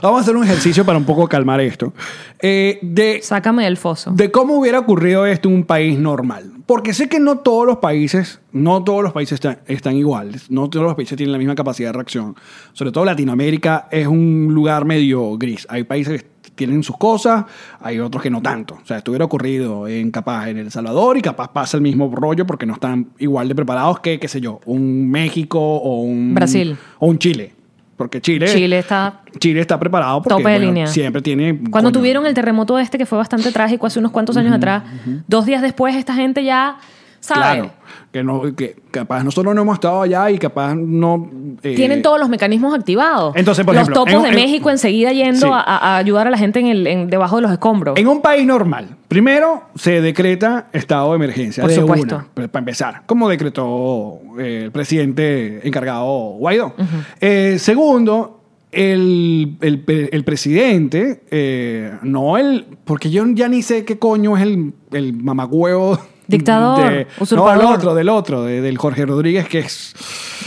vamos 0.02 0.18
a 0.18 0.22
hacer 0.22 0.36
un 0.36 0.44
ejercicio 0.44 0.84
para 0.84 0.98
un 0.98 1.04
poco 1.04 1.28
calmar 1.28 1.60
esto. 1.60 1.92
Eh, 2.40 2.78
de, 2.82 3.20
Sácame 3.22 3.64
del 3.64 3.76
foso. 3.76 4.10
de 4.12 4.30
cómo 4.30 4.54
hubiera 4.58 4.78
ocurrido 4.78 5.26
esto 5.26 5.48
en 5.48 5.54
un 5.56 5.64
país 5.64 5.98
normal. 5.98 6.52
Porque 6.66 6.92
sé 6.92 7.08
que 7.08 7.18
no 7.18 7.38
todos 7.38 7.66
los 7.66 7.78
países, 7.78 8.40
no 8.52 8.84
todos 8.84 9.02
los 9.02 9.12
países 9.12 9.34
están, 9.36 9.60
están 9.66 9.96
iguales, 9.96 10.50
no 10.50 10.68
todos 10.68 10.84
los 10.84 10.94
países 10.94 11.16
tienen 11.16 11.32
la 11.32 11.38
misma 11.38 11.54
capacidad 11.54 11.88
de 11.88 11.92
reacción. 11.94 12.36
Sobre 12.74 12.92
todo 12.92 13.06
Latinoamérica 13.06 13.88
es 13.90 14.06
un 14.06 14.48
lugar 14.52 14.84
medio 14.84 15.36
gris. 15.38 15.66
Hay 15.70 15.84
países 15.84 16.26
que 16.37 16.37
tienen 16.58 16.82
sus 16.82 16.98
cosas, 16.98 17.46
hay 17.80 17.98
otros 18.00 18.22
que 18.22 18.28
no 18.28 18.42
tanto. 18.42 18.74
O 18.82 18.86
sea, 18.86 18.98
esto 18.98 19.12
hubiera 19.12 19.24
ocurrido 19.24 19.88
en 19.88 20.10
capaz 20.10 20.50
en 20.50 20.58
El 20.58 20.70
Salvador 20.70 21.16
y 21.16 21.22
capaz 21.22 21.48
pasa 21.52 21.78
el 21.78 21.82
mismo 21.82 22.14
rollo 22.14 22.46
porque 22.46 22.66
no 22.66 22.74
están 22.74 23.08
igual 23.18 23.48
de 23.48 23.54
preparados 23.54 24.00
que, 24.00 24.18
qué 24.18 24.28
sé 24.28 24.40
yo, 24.40 24.60
un 24.66 25.08
México 25.08 25.58
o 25.58 26.02
un 26.02 26.34
Brasil. 26.34 26.76
o 26.98 27.06
un 27.06 27.18
Chile. 27.18 27.54
Porque 27.96 28.20
Chile, 28.20 28.46
Chile 28.46 28.78
está 28.78 29.22
Chile 29.40 29.60
está 29.60 29.78
preparado 29.78 30.22
porque 30.22 30.40
Tope 30.40 30.50
de 30.50 30.58
bueno, 30.58 30.66
línea. 30.66 30.86
siempre 30.86 31.20
tiene 31.20 31.58
Cuando 31.70 31.90
coño, 31.90 31.92
tuvieron 31.92 32.26
el 32.26 32.34
terremoto 32.34 32.78
este 32.78 32.96
que 32.96 33.06
fue 33.06 33.18
bastante 33.18 33.50
trágico 33.50 33.88
hace 33.88 33.98
unos 33.98 34.12
cuantos 34.12 34.36
años 34.36 34.52
atrás, 34.52 34.84
dos 35.26 35.46
días 35.46 35.62
después 35.62 35.96
esta 35.96 36.14
gente 36.14 36.44
ya 36.44 36.78
Claro, 37.26 37.70
que, 38.12 38.22
no, 38.22 38.42
que 38.56 38.76
capaz 38.90 39.22
nosotros 39.24 39.54
no 39.54 39.62
hemos 39.62 39.74
estado 39.74 40.02
allá 40.02 40.30
y 40.30 40.38
capaz 40.38 40.74
no... 40.74 41.28
eh, 41.62 41.74
Tienen 41.74 42.00
todos 42.02 42.18
los 42.18 42.28
mecanismos 42.28 42.74
activados. 42.74 43.34
Entonces, 43.36 43.64
por 43.64 43.74
los 43.74 43.82
ejemplo, 43.82 44.04
topos 44.04 44.14
en- 44.14 44.22
de 44.22 44.28
en- 44.28 44.34
México 44.34 44.70
enseguida 44.70 45.12
yendo 45.12 45.46
Sí. 45.46 45.52
a, 45.52 45.58
a 45.60 45.96
ayudar 45.96 46.26
a 46.26 46.30
la 46.30 46.38
gente 46.38 46.60
en 46.60 46.66
el, 46.68 46.86
en- 46.86 47.10
debajo 47.10 47.36
de 47.36 47.42
los 47.42 47.52
escombros. 47.52 47.98
En 47.98 48.06
un 48.08 48.22
país 48.22 48.46
normal, 48.46 48.96
primero 49.08 49.64
se 49.74 50.00
decreta 50.00 50.68
estado 50.72 51.10
de 51.10 51.16
emergencia. 51.16 51.62
Por 51.62 51.70
de 51.70 51.76
supuesto. 51.76 52.24
una, 52.36 52.48
para 52.48 52.60
empezar, 52.60 53.02
como 53.06 53.28
decretó 53.28 54.20
eh, 54.38 54.62
el 54.64 54.72
presidente 54.72 55.66
encargado 55.66 56.06
Guaidó. 56.38 56.74
Eh, 57.20 57.56
segundo, 57.58 58.40
el, 58.72 59.56
el 59.60 60.24
presidente, 60.24 61.22
eh, 61.30 61.92
no 62.02 62.38
el. 62.38 62.66
Porque 62.84 63.10
yo 63.10 63.24
ya 63.28 63.48
ni 63.48 63.62
sé 63.62 63.84
qué 63.84 63.98
coño 63.98 64.36
es 64.36 64.42
el, 64.42 64.72
el 64.92 65.12
mamagüevo. 65.14 65.98
Dictador, 66.28 66.90
de- 66.90 67.06
no, 67.32 67.48
del 67.50 67.60
otro, 67.74 67.94
del 67.94 68.08
otro, 68.08 68.42
de- 68.44 68.60
del 68.60 68.78
Jorge 68.78 69.04
Rodríguez, 69.06 69.48
que 69.48 69.58
es. 69.60 69.94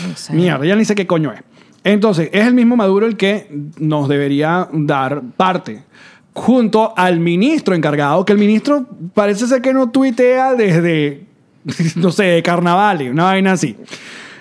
No 0.07 0.15
sé. 0.15 0.34
Mierda, 0.34 0.65
ya 0.65 0.75
ni 0.75 0.86
sé 0.86 0.95
qué 0.95 1.05
coño 1.07 1.34
es. 1.34 1.41
Entonces, 1.84 2.29
es 2.32 2.45
el 2.45 2.53
mismo 2.53 2.75
Maduro 2.75 3.07
el 3.07 3.17
que 3.17 3.49
nos 3.79 4.07
debería 4.07 4.69
dar 4.71 5.21
parte. 5.36 5.84
Junto 6.34 6.93
al 6.95 7.19
ministro 7.19 7.75
encargado, 7.75 8.23
que 8.23 8.32
el 8.34 8.39
ministro 8.39 8.86
parece 9.13 9.47
ser 9.47 9.61
que 9.61 9.73
no 9.73 9.89
tuitea 9.89 10.53
desde, 10.53 11.25
no 11.95 12.11
sé, 12.11 12.23
de 12.25 12.43
carnavales, 12.43 13.11
una 13.11 13.23
vaina 13.25 13.53
así. 13.53 13.75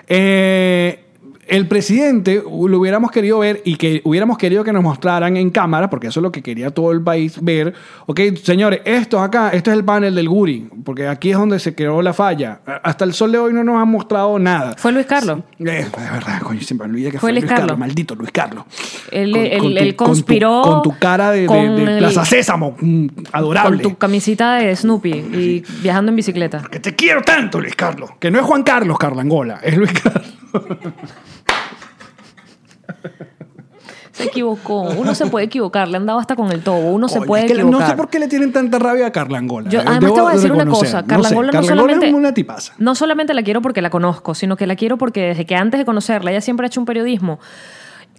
Eh, 0.07 1.03
el 1.51 1.67
presidente 1.67 2.41
lo 2.43 2.79
hubiéramos 2.79 3.11
querido 3.11 3.39
ver 3.39 3.61
y 3.65 3.75
que 3.75 4.01
hubiéramos 4.05 4.37
querido 4.37 4.63
que 4.63 4.71
nos 4.71 4.81
mostraran 4.81 5.35
en 5.37 5.49
cámara, 5.51 5.89
porque 5.89 6.07
eso 6.07 6.19
es 6.19 6.23
lo 6.23 6.31
que 6.31 6.41
quería 6.41 6.71
todo 6.71 6.91
el 6.91 7.01
país 7.03 7.37
ver. 7.41 7.73
Ok, 8.05 8.21
señores, 8.41 8.81
esto 8.85 9.19
acá, 9.19 9.49
este 9.49 9.69
es 9.69 9.75
el 9.77 9.83
panel 9.83 10.15
del 10.15 10.29
Guri, 10.29 10.69
porque 10.83 11.07
aquí 11.07 11.31
es 11.31 11.37
donde 11.37 11.59
se 11.59 11.75
creó 11.75 12.01
la 12.01 12.13
falla. 12.13 12.61
Hasta 12.83 13.03
el 13.05 13.13
sol 13.13 13.31
de 13.33 13.37
hoy 13.37 13.53
no 13.53 13.63
nos 13.63 13.75
han 13.81 13.89
mostrado 13.89 14.39
nada. 14.39 14.73
Fue 14.77 14.91
Luis 14.93 15.05
Carlos. 15.05 15.39
Eh, 15.59 15.85
es 15.85 15.91
verdad, 15.91 16.41
coño, 16.41 16.61
siempre 16.61 16.87
me 16.87 16.93
olvidé 16.93 17.11
que 17.11 17.19
Fue 17.19 17.27
fue, 17.29 17.33
Luis 17.33 17.45
Carlos. 17.45 17.59
Carlos. 17.67 17.77
maldito 17.79 18.15
Luis 18.15 18.31
Carlos. 18.31 18.63
Él- 19.11 19.31
Con- 19.33 19.41
él- 19.45 19.59
con 19.59 19.61
tu- 19.73 19.77
él 19.77 19.95
con 19.95 20.05
tu- 20.07 20.11
conspiró 20.13 20.61
Con 20.63 20.81
tu, 20.83 20.97
cara 20.97 21.31
de, 21.31 21.47
de- 21.47 21.69
de 21.69 21.83
el- 21.83 21.97
Plaza 21.99 22.23
Sésamo, 22.25 22.75
mm, 22.79 23.07
adorable. 23.33 23.81
Con 23.83 23.91
tu 23.91 23.97
camisita 23.97 24.55
de 24.55 24.75
Snoopy 24.75 25.09
y 25.11 25.63
viajando 25.83 26.11
en 26.11 26.15
bicicleta. 26.15 26.61
Que 26.71 26.79
te 26.79 26.95
quiero 26.95 27.21
tanto, 27.21 27.59
Luis 27.59 27.75
Carlos. 27.75 28.09
Que 28.19 28.31
no 28.31 28.39
es 28.39 28.45
Juan 28.45 28.63
Carlos 28.63 28.97
Carlangola, 28.97 29.59
es 29.61 29.75
Luis 29.77 29.91
Carlos. 29.91 30.31
Se 34.11 34.25
equivocó. 34.25 34.81
Uno 34.81 35.15
se 35.15 35.25
puede 35.27 35.45
equivocar. 35.45 35.87
Le 35.87 35.97
han 35.97 36.05
dado 36.05 36.19
hasta 36.19 36.35
con 36.35 36.51
el 36.51 36.61
tobo. 36.61 36.91
Uno 36.91 37.07
se 37.07 37.21
puede 37.21 37.43
es 37.45 37.51
que 37.51 37.57
equivocar. 37.57 37.79
no 37.81 37.87
sé 37.87 37.95
por 37.95 38.09
qué 38.09 38.19
le 38.19 38.27
tienen 38.27 38.51
tanta 38.51 38.77
rabia 38.77 39.07
a 39.07 39.11
Carlangola. 39.11 39.69
Yo, 39.69 39.79
Eh, 39.79 39.83
además 39.85 40.01
debo 40.01 40.15
te 40.15 40.21
voy 40.21 40.31
a 40.31 40.35
decir 40.35 40.51
una 40.51 40.65
cosa. 40.65 41.01
No 41.01 41.07
Carla 41.07 41.29
sé, 41.29 41.33
Angola 41.33 41.47
no, 41.47 41.51
Carla 41.53 41.67
solamente, 41.69 42.07
es 42.07 42.13
una 42.13 42.33
tipaza. 42.33 42.73
no 42.77 42.93
solamente 42.93 43.33
la 43.33 43.41
quiero 43.43 43.61
porque 43.61 43.81
la 43.81 43.89
conozco, 43.89 44.35
sino 44.35 44.57
que 44.57 44.67
la 44.67 44.75
quiero 44.75 44.97
porque 44.97 45.27
desde 45.27 45.45
que 45.45 45.55
antes 45.55 45.79
de 45.79 45.85
conocerla, 45.85 46.31
ella 46.31 46.41
siempre 46.41 46.65
ha 46.65 46.67
hecho 46.67 46.81
un 46.81 46.85
periodismo 46.85 47.39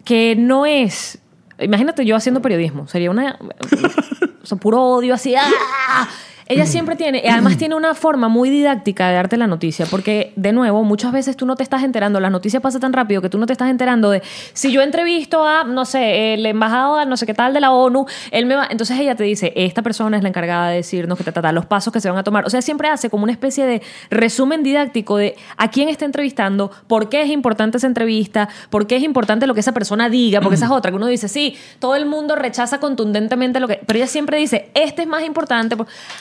que 0.04 0.34
no 0.34 0.64
es... 0.66 1.18
Imagínate 1.58 2.04
yo 2.06 2.16
haciendo 2.16 2.40
periodismo. 2.40 2.88
Sería 2.88 3.10
una... 3.10 3.38
o 4.42 4.46
sea, 4.46 4.56
puro 4.58 4.82
odio 4.82 5.14
así. 5.14 5.34
¡ah! 5.36 6.08
Ella 6.46 6.66
siempre 6.66 6.96
tiene, 6.96 7.22
y 7.24 7.28
además 7.28 7.56
tiene 7.56 7.74
una 7.74 7.94
forma 7.94 8.28
muy 8.28 8.50
didáctica 8.50 9.08
de 9.08 9.14
darte 9.14 9.36
la 9.36 9.46
noticia, 9.46 9.86
porque 9.86 10.32
de 10.36 10.52
nuevo, 10.52 10.84
muchas 10.84 11.12
veces 11.12 11.36
tú 11.36 11.46
no 11.46 11.56
te 11.56 11.62
estás 11.62 11.82
enterando, 11.82 12.20
la 12.20 12.30
noticia 12.30 12.60
pasa 12.60 12.80
tan 12.80 12.92
rápido 12.92 13.22
que 13.22 13.28
tú 13.28 13.38
no 13.38 13.46
te 13.46 13.52
estás 13.52 13.70
enterando 13.70 14.10
de 14.10 14.22
si 14.52 14.72
yo 14.72 14.82
entrevisto 14.82 15.46
a, 15.46 15.64
no 15.64 15.84
sé, 15.84 16.34
el 16.34 16.44
embajador, 16.46 17.06
no 17.06 17.16
sé 17.16 17.26
qué 17.26 17.34
tal 17.34 17.54
de 17.54 17.60
la 17.60 17.70
ONU, 17.70 18.06
él 18.30 18.46
me 18.46 18.56
va, 18.56 18.66
entonces 18.70 18.98
ella 18.98 19.14
te 19.14 19.24
dice, 19.24 19.52
esta 19.56 19.82
persona 19.82 20.16
es 20.16 20.22
la 20.22 20.28
encargada 20.28 20.68
de 20.68 20.76
decirnos 20.76 21.18
que 21.18 21.24
ta, 21.24 21.32
ta, 21.32 21.42
ta, 21.42 21.52
los 21.52 21.66
pasos 21.66 21.92
que 21.92 22.00
se 22.00 22.08
van 22.08 22.18
a 22.18 22.24
tomar. 22.24 22.44
O 22.46 22.50
sea, 22.50 22.62
siempre 22.62 22.88
hace 22.88 23.10
como 23.10 23.24
una 23.24 23.32
especie 23.32 23.66
de 23.66 23.82
resumen 24.10 24.62
didáctico 24.62 25.16
de 25.16 25.36
a 25.56 25.70
quién 25.70 25.88
está 25.88 26.04
entrevistando, 26.04 26.70
por 26.86 27.08
qué 27.08 27.22
es 27.22 27.30
importante 27.30 27.78
esa 27.78 27.86
entrevista, 27.86 28.48
por 28.70 28.86
qué 28.86 28.96
es 28.96 29.02
importante 29.02 29.46
lo 29.46 29.54
que 29.54 29.60
esa 29.60 29.72
persona 29.72 30.08
diga, 30.08 30.40
porque 30.40 30.56
esa 30.56 30.66
es 30.66 30.70
otra, 30.70 30.90
que 30.90 30.96
uno 30.96 31.06
dice, 31.06 31.28
sí, 31.28 31.56
todo 31.78 31.96
el 31.96 32.06
mundo 32.06 32.36
rechaza 32.36 32.80
contundentemente 32.80 33.60
lo 33.60 33.68
que... 33.68 33.80
Pero 33.86 33.98
ella 33.98 34.06
siempre 34.06 34.38
dice, 34.38 34.70
este 34.74 35.02
es 35.02 35.08
más 35.08 35.24
importante. 35.24 35.76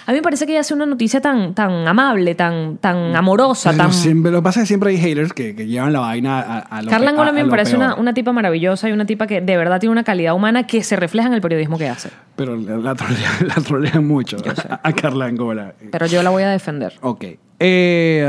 A 0.05 0.10
mí 0.11 0.17
me 0.17 0.21
parece 0.23 0.45
que 0.45 0.51
ella 0.53 0.61
hace 0.61 0.73
una 0.73 0.85
noticia 0.85 1.21
tan, 1.21 1.53
tan 1.53 1.87
amable, 1.87 2.35
tan, 2.35 2.77
tan 2.77 3.15
amorosa, 3.15 3.71
Pero 3.71 3.83
tan... 3.83 3.93
siempre- 3.93 4.31
lo 4.31 4.39
que 4.39 4.43
pasa 4.43 4.59
es 4.59 4.63
que 4.63 4.67
siempre 4.67 4.89
hay 4.91 4.97
haters 4.97 5.33
que, 5.33 5.55
que 5.55 5.67
llevan 5.67 5.93
la 5.93 5.99
vaina 5.99 6.39
a, 6.39 6.59
a 6.59 6.81
lo 6.81 6.89
Carla 6.89 7.09
Angola 7.11 7.29
a- 7.31 7.33
a 7.33 7.39
a 7.39 7.43
me 7.43 7.49
parece 7.49 7.75
una, 7.75 7.95
una 7.95 8.13
tipa 8.13 8.31
maravillosa 8.31 8.89
y 8.89 8.91
una 8.91 9.05
tipa 9.05 9.27
que 9.27 9.41
de 9.41 9.57
verdad 9.57 9.79
tiene 9.79 9.91
una 9.91 10.03
calidad 10.03 10.33
humana 10.33 10.65
que 10.67 10.83
se 10.83 10.95
refleja 10.95 11.27
en 11.27 11.33
el 11.33 11.41
periodismo 11.41 11.77
que 11.77 11.87
hace. 11.89 12.09
Pero 12.35 12.55
la, 12.55 12.77
la 12.77 12.95
trolea, 12.95 13.29
la 13.45 13.55
trolea 13.55 14.01
mucho 14.01 14.37
a, 14.69 14.79
a 14.83 14.93
Carla 14.93 15.25
Angola. 15.25 15.73
Pero 15.91 16.05
yo 16.07 16.23
la 16.23 16.29
voy 16.29 16.43
a 16.43 16.49
defender. 16.49 16.93
Ok. 17.01 17.25
Eh, 17.63 18.27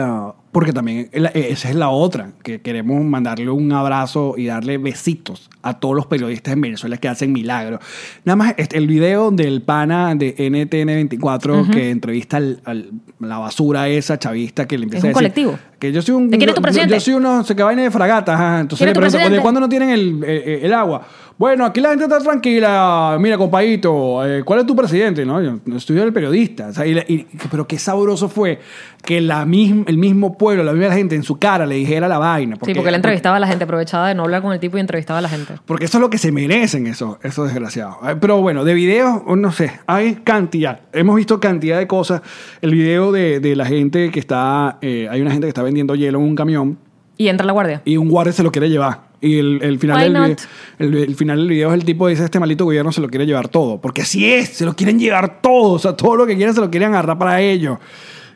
porque 0.52 0.74
también 0.74 1.08
eh, 1.12 1.48
esa 1.50 1.70
es 1.70 1.74
la 1.74 1.88
otra, 1.88 2.32
que 2.42 2.60
queremos 2.60 3.02
mandarle 3.02 3.48
un 3.48 3.72
abrazo 3.72 4.34
y 4.36 4.44
darle 4.44 4.76
besitos 4.76 5.48
a 5.62 5.80
todos 5.80 5.94
los 5.96 6.04
periodistas 6.04 6.52
en 6.52 6.60
Venezuela 6.60 6.98
que 6.98 7.08
hacen 7.08 7.32
milagros. 7.32 7.80
Nada 8.26 8.36
más 8.36 8.54
este, 8.58 8.76
el 8.76 8.86
video 8.86 9.30
del 9.30 9.62
pana 9.62 10.14
de 10.14 10.36
NTN24 10.36 11.70
que 11.70 11.88
entrevista 11.90 12.36
al, 12.36 12.60
al- 12.66 12.90
la 13.20 13.38
basura 13.38 13.88
esa 13.88 14.18
chavista 14.18 14.66
que 14.68 14.76
le 14.76 14.84
empieza 14.84 15.08
Es 15.08 15.16
un 15.16 15.24
a 15.24 15.28
decir 15.28 15.44
colectivo. 15.46 15.58
que 15.78 15.90
yo 15.92 16.02
soy 16.02 16.14
un 16.16 16.28
¿De 16.30 16.36
quién 16.36 16.50
es 16.50 16.54
tu 16.54 16.60
presidente? 16.60 16.92
Yo, 16.94 17.00
soy 17.00 17.14
uno 17.14 17.42
se 17.44 17.56
que 17.56 17.62
vaina 17.62 17.82
de 17.82 17.90
fragata, 17.90 18.34
ajá. 18.34 18.60
entonces 18.60 18.84
¿Quién 18.84 18.94
le 18.94 19.08
pregunto? 19.08 19.34
¿de 19.34 19.40
cuándo 19.40 19.58
no 19.60 19.68
tienen 19.70 19.88
el, 19.88 20.22
el- 20.24 20.64
el 20.66 20.72
agua? 20.74 21.06
Bueno, 21.38 21.64
aquí 21.64 21.80
la 21.80 21.88
gente 21.90 22.04
está 22.04 22.18
tranquila. 22.20 23.16
Mira, 23.18 23.36
compadito, 23.38 24.24
eh, 24.24 24.44
¿cuál 24.44 24.60
es 24.60 24.66
tu 24.66 24.76
presidente? 24.76 25.24
No, 25.26 25.40
yo 25.42 25.58
estudio 25.76 26.04
el 26.04 26.12
periodista. 26.12 26.68
O 26.68 26.72
sea, 26.72 26.86
y 26.86 26.94
la- 26.94 27.02
y- 27.08 27.26
pero 27.50 27.66
qué 27.66 27.78
sabroso 27.78 28.28
fue 28.28 28.60
que 29.04 29.20
la 29.20 29.44
misma, 29.44 29.84
el 29.88 29.98
mismo 29.98 30.38
pueblo, 30.38 30.62
la 30.62 30.72
misma 30.72 30.94
gente 30.94 31.16
en 31.16 31.22
su 31.24 31.38
cara 31.38 31.66
le 31.66 31.74
dijera 31.74 32.06
la 32.06 32.18
vaina. 32.18 32.56
sí, 32.64 32.72
porque 32.74 32.90
él 32.90 32.94
entrevistaba 32.94 33.36
a 33.36 33.40
la 33.40 33.46
gente, 33.48 33.64
aprovechaba 33.64 34.08
de 34.08 34.14
no 34.14 34.22
hablar 34.22 34.42
con 34.42 34.52
el 34.52 34.60
tipo 34.60 34.76
y 34.76 34.80
entrevistaba 34.80 35.18
a 35.18 35.22
la 35.22 35.28
gente. 35.28 35.54
Porque 35.66 35.86
eso 35.86 35.98
es 35.98 36.02
lo 36.02 36.10
que 36.10 36.18
se 36.18 36.30
merecen 36.30 36.86
esos, 36.86 37.16
esos 37.22 37.46
desgraciados. 37.46 37.96
Eh, 38.08 38.16
Pero 38.20 38.40
bueno, 38.40 38.64
de 38.64 38.74
videos, 38.74 39.22
no 39.26 39.50
sé, 39.52 39.72
hay 39.86 40.16
cantidad. 40.16 40.80
Hemos 40.92 41.16
visto 41.16 41.40
cantidad 41.40 41.78
de 41.78 41.86
cosas. 41.88 42.22
El 42.60 42.72
video 42.72 43.10
de, 43.10 43.40
de 43.40 43.56
la 43.56 43.64
gente 43.66 44.10
que 44.12 44.20
está, 44.20 44.78
eh, 44.80 45.08
hay 45.10 45.20
una 45.20 45.30
gente 45.32 45.46
que 45.46 45.48
está 45.48 45.62
vendiendo 45.62 45.94
hielo 45.96 46.18
en 46.18 46.24
un 46.24 46.36
camión 46.36 46.78
Y 47.16 47.28
entra 47.28 47.44
la 47.46 47.52
guardia. 47.52 47.82
y 47.84 47.96
un 47.96 48.08
guardia 48.08 48.32
se 48.32 48.42
lo 48.44 48.52
quiere 48.52 48.68
llevar. 48.70 49.10
Y 49.22 49.38
el, 49.38 49.60
el 49.62 49.78
final 49.78 50.00
del 50.00 50.12
video, 50.12 50.36
el, 50.80 50.94
el 50.96 51.14
final 51.14 51.38
del 51.38 51.48
video 51.48 51.68
es 51.68 51.74
el 51.74 51.84
tipo 51.84 52.04
que 52.06 52.10
dice, 52.10 52.24
este 52.24 52.40
maldito 52.40 52.64
gobierno 52.64 52.90
se 52.92 53.00
lo 53.00 53.08
quiere 53.08 53.24
llevar 53.24 53.48
todo. 53.48 53.80
Porque 53.80 54.02
así 54.02 54.30
es, 54.30 54.48
se 54.50 54.64
lo 54.64 54.74
quieren 54.76 54.98
llevar 54.98 55.40
todo. 55.40 55.74
O 55.74 55.78
sea, 55.78 55.96
todo 55.96 56.16
lo 56.16 56.26
que 56.26 56.34
quieren 56.36 56.54
se 56.54 56.60
lo 56.60 56.70
quieren 56.70 56.90
agarrar 56.90 57.18
para 57.18 57.40
ellos. 57.40 57.78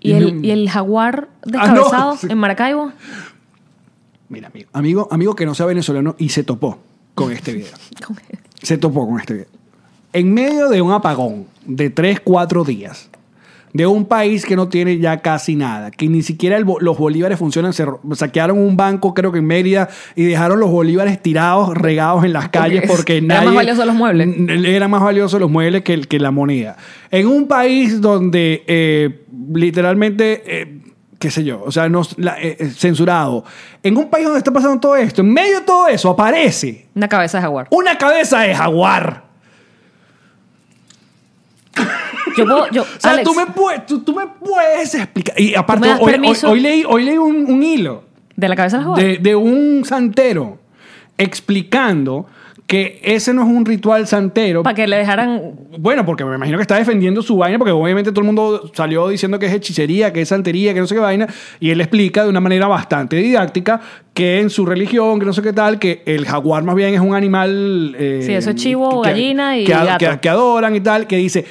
¿Y 0.00 0.12
el, 0.12 0.44
y 0.44 0.50
el 0.52 0.70
jaguar 0.70 1.28
Ah, 1.28 1.44
descabezado 1.44 2.12
no, 2.12 2.16
sí. 2.16 2.28
en 2.30 2.38
Maracaibo? 2.38 2.92
Mira, 4.28 4.48
amigo, 4.48 4.68
amigo, 4.72 5.08
amigo 5.10 5.34
que 5.36 5.44
no 5.44 5.54
sea 5.54 5.66
venezolano 5.66 6.14
y 6.18 6.28
se 6.28 6.44
topó 6.44 6.78
con 7.14 7.32
este 7.32 7.52
video. 7.52 7.72
se 8.62 8.78
topó 8.78 9.08
con 9.08 9.18
este 9.18 9.34
video. 9.34 9.46
En 10.12 10.32
medio 10.32 10.68
de 10.68 10.80
un 10.82 10.92
apagón 10.92 11.46
de 11.64 11.90
3, 11.90 12.20
4 12.20 12.64
días, 12.64 13.10
de 13.76 13.86
un 13.86 14.06
país 14.06 14.44
que 14.44 14.56
no 14.56 14.68
tiene 14.68 14.98
ya 14.98 15.18
casi 15.18 15.54
nada, 15.56 15.90
que 15.90 16.08
ni 16.08 16.22
siquiera 16.22 16.56
el 16.56 16.64
los 16.80 16.98
bolívares 16.98 17.38
funcionan, 17.38 17.72
se 17.72 17.84
ro- 17.84 18.00
saquearon 18.14 18.58
un 18.58 18.76
banco, 18.76 19.12
creo 19.14 19.32
que 19.32 19.38
en 19.38 19.46
Mérida, 19.46 19.88
y 20.14 20.24
dejaron 20.24 20.58
los 20.60 20.70
bolívares 20.70 21.20
tirados, 21.22 21.74
regados 21.76 22.24
en 22.24 22.32
las 22.32 22.48
calles 22.48 22.80
Porque 22.86 22.96
porque 22.96 23.16
era 23.18 23.26
nadie... 23.26 23.46
más 23.46 23.54
valioso 23.54 23.84
los 23.84 23.94
muebles. 23.94 24.28
Era 24.66 24.88
más 24.88 25.02
valioso 25.02 25.38
los 25.38 25.50
muebles 25.50 25.82
que, 25.82 26.18
la 26.18 26.30
moneda. 26.30 26.76
En 27.10 27.26
un 27.26 27.46
país 27.46 28.00
donde 28.00 28.64
eh, 28.66 29.24
literalmente... 29.54 30.42
eh, 30.46 30.78
qué 31.18 31.30
sé 31.30 31.44
yo, 31.44 31.62
o 31.64 31.72
sea, 31.72 31.88
la- 32.18 32.36
eh, 32.40 32.70
censurado. 32.76 33.42
En 33.82 33.96
un 33.96 34.10
país 34.10 34.24
donde 34.26 34.38
está 34.38 34.52
pasando 34.52 34.78
todo 34.80 34.96
esto, 34.96 35.22
en 35.22 35.32
medio 35.32 35.60
de 35.60 35.64
todo 35.64 35.88
eso 35.88 36.10
aparece 36.10 36.86
Una 36.94 37.08
cabeza 37.08 37.38
de 37.38 37.42
jaguar. 37.42 37.68
una 37.70 37.96
cabeza 37.96 38.40
de 38.40 38.54
jaguar. 38.54 39.25
Yo 42.36 42.44
puedo, 42.44 42.70
yo, 42.70 42.82
O 42.82 42.86
sea, 42.98 43.12
Alex, 43.12 43.28
tú 43.28 43.34
me, 43.34 43.46
puedes, 43.46 43.86
tú, 43.86 44.00
tú 44.00 44.14
me 44.14 44.26
puedes 44.26 44.94
explicar. 44.94 45.38
Y 45.40 45.54
aparte, 45.54 45.88
hoy, 45.88 45.96
hoy- 46.00 46.12
permiso? 46.12 46.50
hoy 46.50 46.60
leí, 46.60 46.84
hoy 46.88 47.04
leí 47.04 47.18
un, 47.18 47.50
un 47.50 47.62
hilo 47.62 48.04
de 48.36 48.48
la 48.48 48.56
cabeza 48.56 48.76
a 48.76 48.80
las 48.80 48.86
jugadas. 48.88 49.04
de, 49.06 49.18
de 49.18 49.34
un 49.36 49.84
santero 49.84 50.58
explicando 51.18 52.26
que 52.66 52.98
ese 53.04 53.32
no 53.32 53.42
es 53.42 53.48
un 53.48 53.64
ritual 53.64 54.08
santero. 54.08 54.64
Para 54.64 54.74
que 54.74 54.88
le 54.88 54.96
dejaran 54.96 55.52
Bueno, 55.78 56.04
porque 56.04 56.24
me 56.24 56.34
imagino 56.34 56.58
que 56.58 56.62
está 56.62 56.74
defendiendo 56.76 57.22
su 57.22 57.36
vaina, 57.36 57.58
porque 57.58 57.70
obviamente 57.70 58.10
todo 58.10 58.22
el 58.22 58.26
mundo 58.26 58.72
salió 58.74 59.08
diciendo 59.08 59.38
que 59.38 59.46
es 59.46 59.52
hechicería, 59.52 60.12
que 60.12 60.22
es 60.22 60.28
santería, 60.30 60.74
que 60.74 60.80
no 60.80 60.86
sé 60.88 60.96
qué 60.96 61.00
vaina, 61.00 61.28
y 61.60 61.70
él 61.70 61.80
explica 61.80 62.24
de 62.24 62.28
una 62.28 62.40
manera 62.40 62.66
bastante 62.66 63.16
didáctica 63.16 63.80
que 64.12 64.40
en 64.40 64.50
su 64.50 64.66
religión, 64.66 65.20
que 65.20 65.26
no 65.26 65.32
sé 65.32 65.42
qué 65.42 65.52
tal, 65.52 65.78
que 65.78 66.02
el 66.06 66.26
jaguar 66.26 66.64
más 66.64 66.74
bien 66.74 66.92
es 66.92 67.00
un 67.00 67.14
animal... 67.14 67.94
eh, 68.00 68.22
Sí, 68.26 68.32
eso 68.32 68.50
es 68.50 68.56
chivo, 68.56 69.00
que- 69.00 69.10
gallina 69.10 69.56
y 69.56 69.64
que, 69.64 69.72
gato. 69.72 69.98
que- 70.04 70.18
que 70.20 70.28
adoran 70.28 70.74
y 70.74 70.80
tal, 70.80 71.06
que 71.06 71.16
dice... 71.18 71.44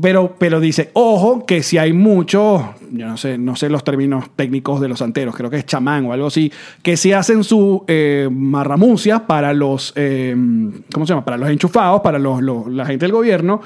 Pero, 0.00 0.34
pero 0.38 0.60
dice, 0.60 0.90
ojo, 0.94 1.44
que 1.46 1.62
si 1.62 1.78
hay 1.78 1.92
muchos, 1.92 2.62
yo 2.92 3.06
no 3.06 3.16
sé, 3.16 3.38
no 3.38 3.56
sé 3.56 3.68
los 3.68 3.84
términos 3.84 4.24
técnicos 4.36 4.80
de 4.80 4.88
los 4.88 4.98
santeros, 4.98 5.34
creo 5.36 5.50
que 5.50 5.56
es 5.58 5.66
chamán 5.66 6.06
o 6.06 6.12
algo 6.12 6.26
así, 6.28 6.50
que 6.82 6.96
si 6.96 7.12
hacen 7.12 7.44
su 7.44 7.84
eh, 7.88 8.28
marramucias 8.30 9.20
para 9.22 9.52
los, 9.52 9.92
eh, 9.96 10.34
¿cómo 10.92 11.06
se 11.06 11.10
llama? 11.12 11.24
Para 11.24 11.36
los 11.36 11.48
enchufados, 11.50 12.00
para 12.00 12.18
los, 12.18 12.40
los- 12.42 12.66
la 12.68 12.86
gente 12.86 13.04
del 13.06 13.12
gobierno. 13.12 13.60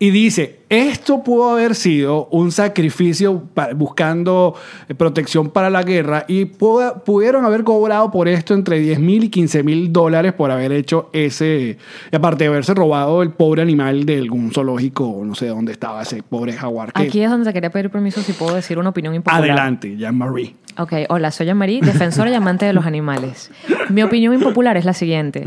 Y 0.00 0.10
dice, 0.10 0.60
esto 0.68 1.24
pudo 1.24 1.50
haber 1.50 1.74
sido 1.74 2.26
un 2.30 2.52
sacrificio 2.52 3.42
buscando 3.74 4.54
eh, 4.88 4.94
protección 4.94 5.50
para 5.50 5.70
la 5.70 5.82
guerra 5.82 6.24
y 6.28 6.44
pudo- 6.44 7.02
pudieron 7.02 7.44
haber 7.44 7.64
cobrado 7.64 8.08
por 8.12 8.28
esto 8.28 8.54
entre 8.54 8.78
10 8.78 9.00
mil 9.00 9.24
y 9.24 9.28
15 9.28 9.62
mil 9.64 9.92
dólares 9.92 10.34
por 10.34 10.52
haber 10.52 10.70
hecho 10.70 11.10
ese, 11.12 11.78
aparte 12.12 12.44
de 12.44 12.48
haberse 12.50 12.74
robado 12.74 13.22
el 13.22 13.30
pobre 13.30 13.60
animal 13.62 14.04
de 14.06 14.18
algún 14.18 14.52
zoológico, 14.52 15.20
no 15.24 15.34
sé 15.34 15.48
dónde 15.48 15.72
estaba 15.72 16.02
ese 16.02 16.22
pobre 16.22 16.52
jaguar. 16.52 16.92
que- 16.92 17.02
Aquí 17.02 17.20
es 17.20 17.28
donde 17.30 17.46
te 17.50 17.52
quería 17.54 17.70
pedir 17.70 17.90
permiso 17.90 18.20
si 18.22 18.32
puedo 18.34 18.54
decir 18.54 18.78
una 18.78 18.90
opinión 18.90 19.16
impopular. 19.16 19.42
Adelante, 19.50 19.96
Jean-Marie. 19.96 20.54
Ok, 20.78 20.92
hola, 21.08 21.32
soy 21.32 21.52
Marie, 21.54 21.80
defensora 21.82 22.30
y 22.30 22.34
amante 22.34 22.66
de 22.66 22.72
los 22.72 22.86
animales. 22.86 23.50
Mi 23.88 24.02
opinión 24.04 24.32
impopular 24.32 24.76
es 24.76 24.84
la 24.84 24.92
siguiente. 24.92 25.44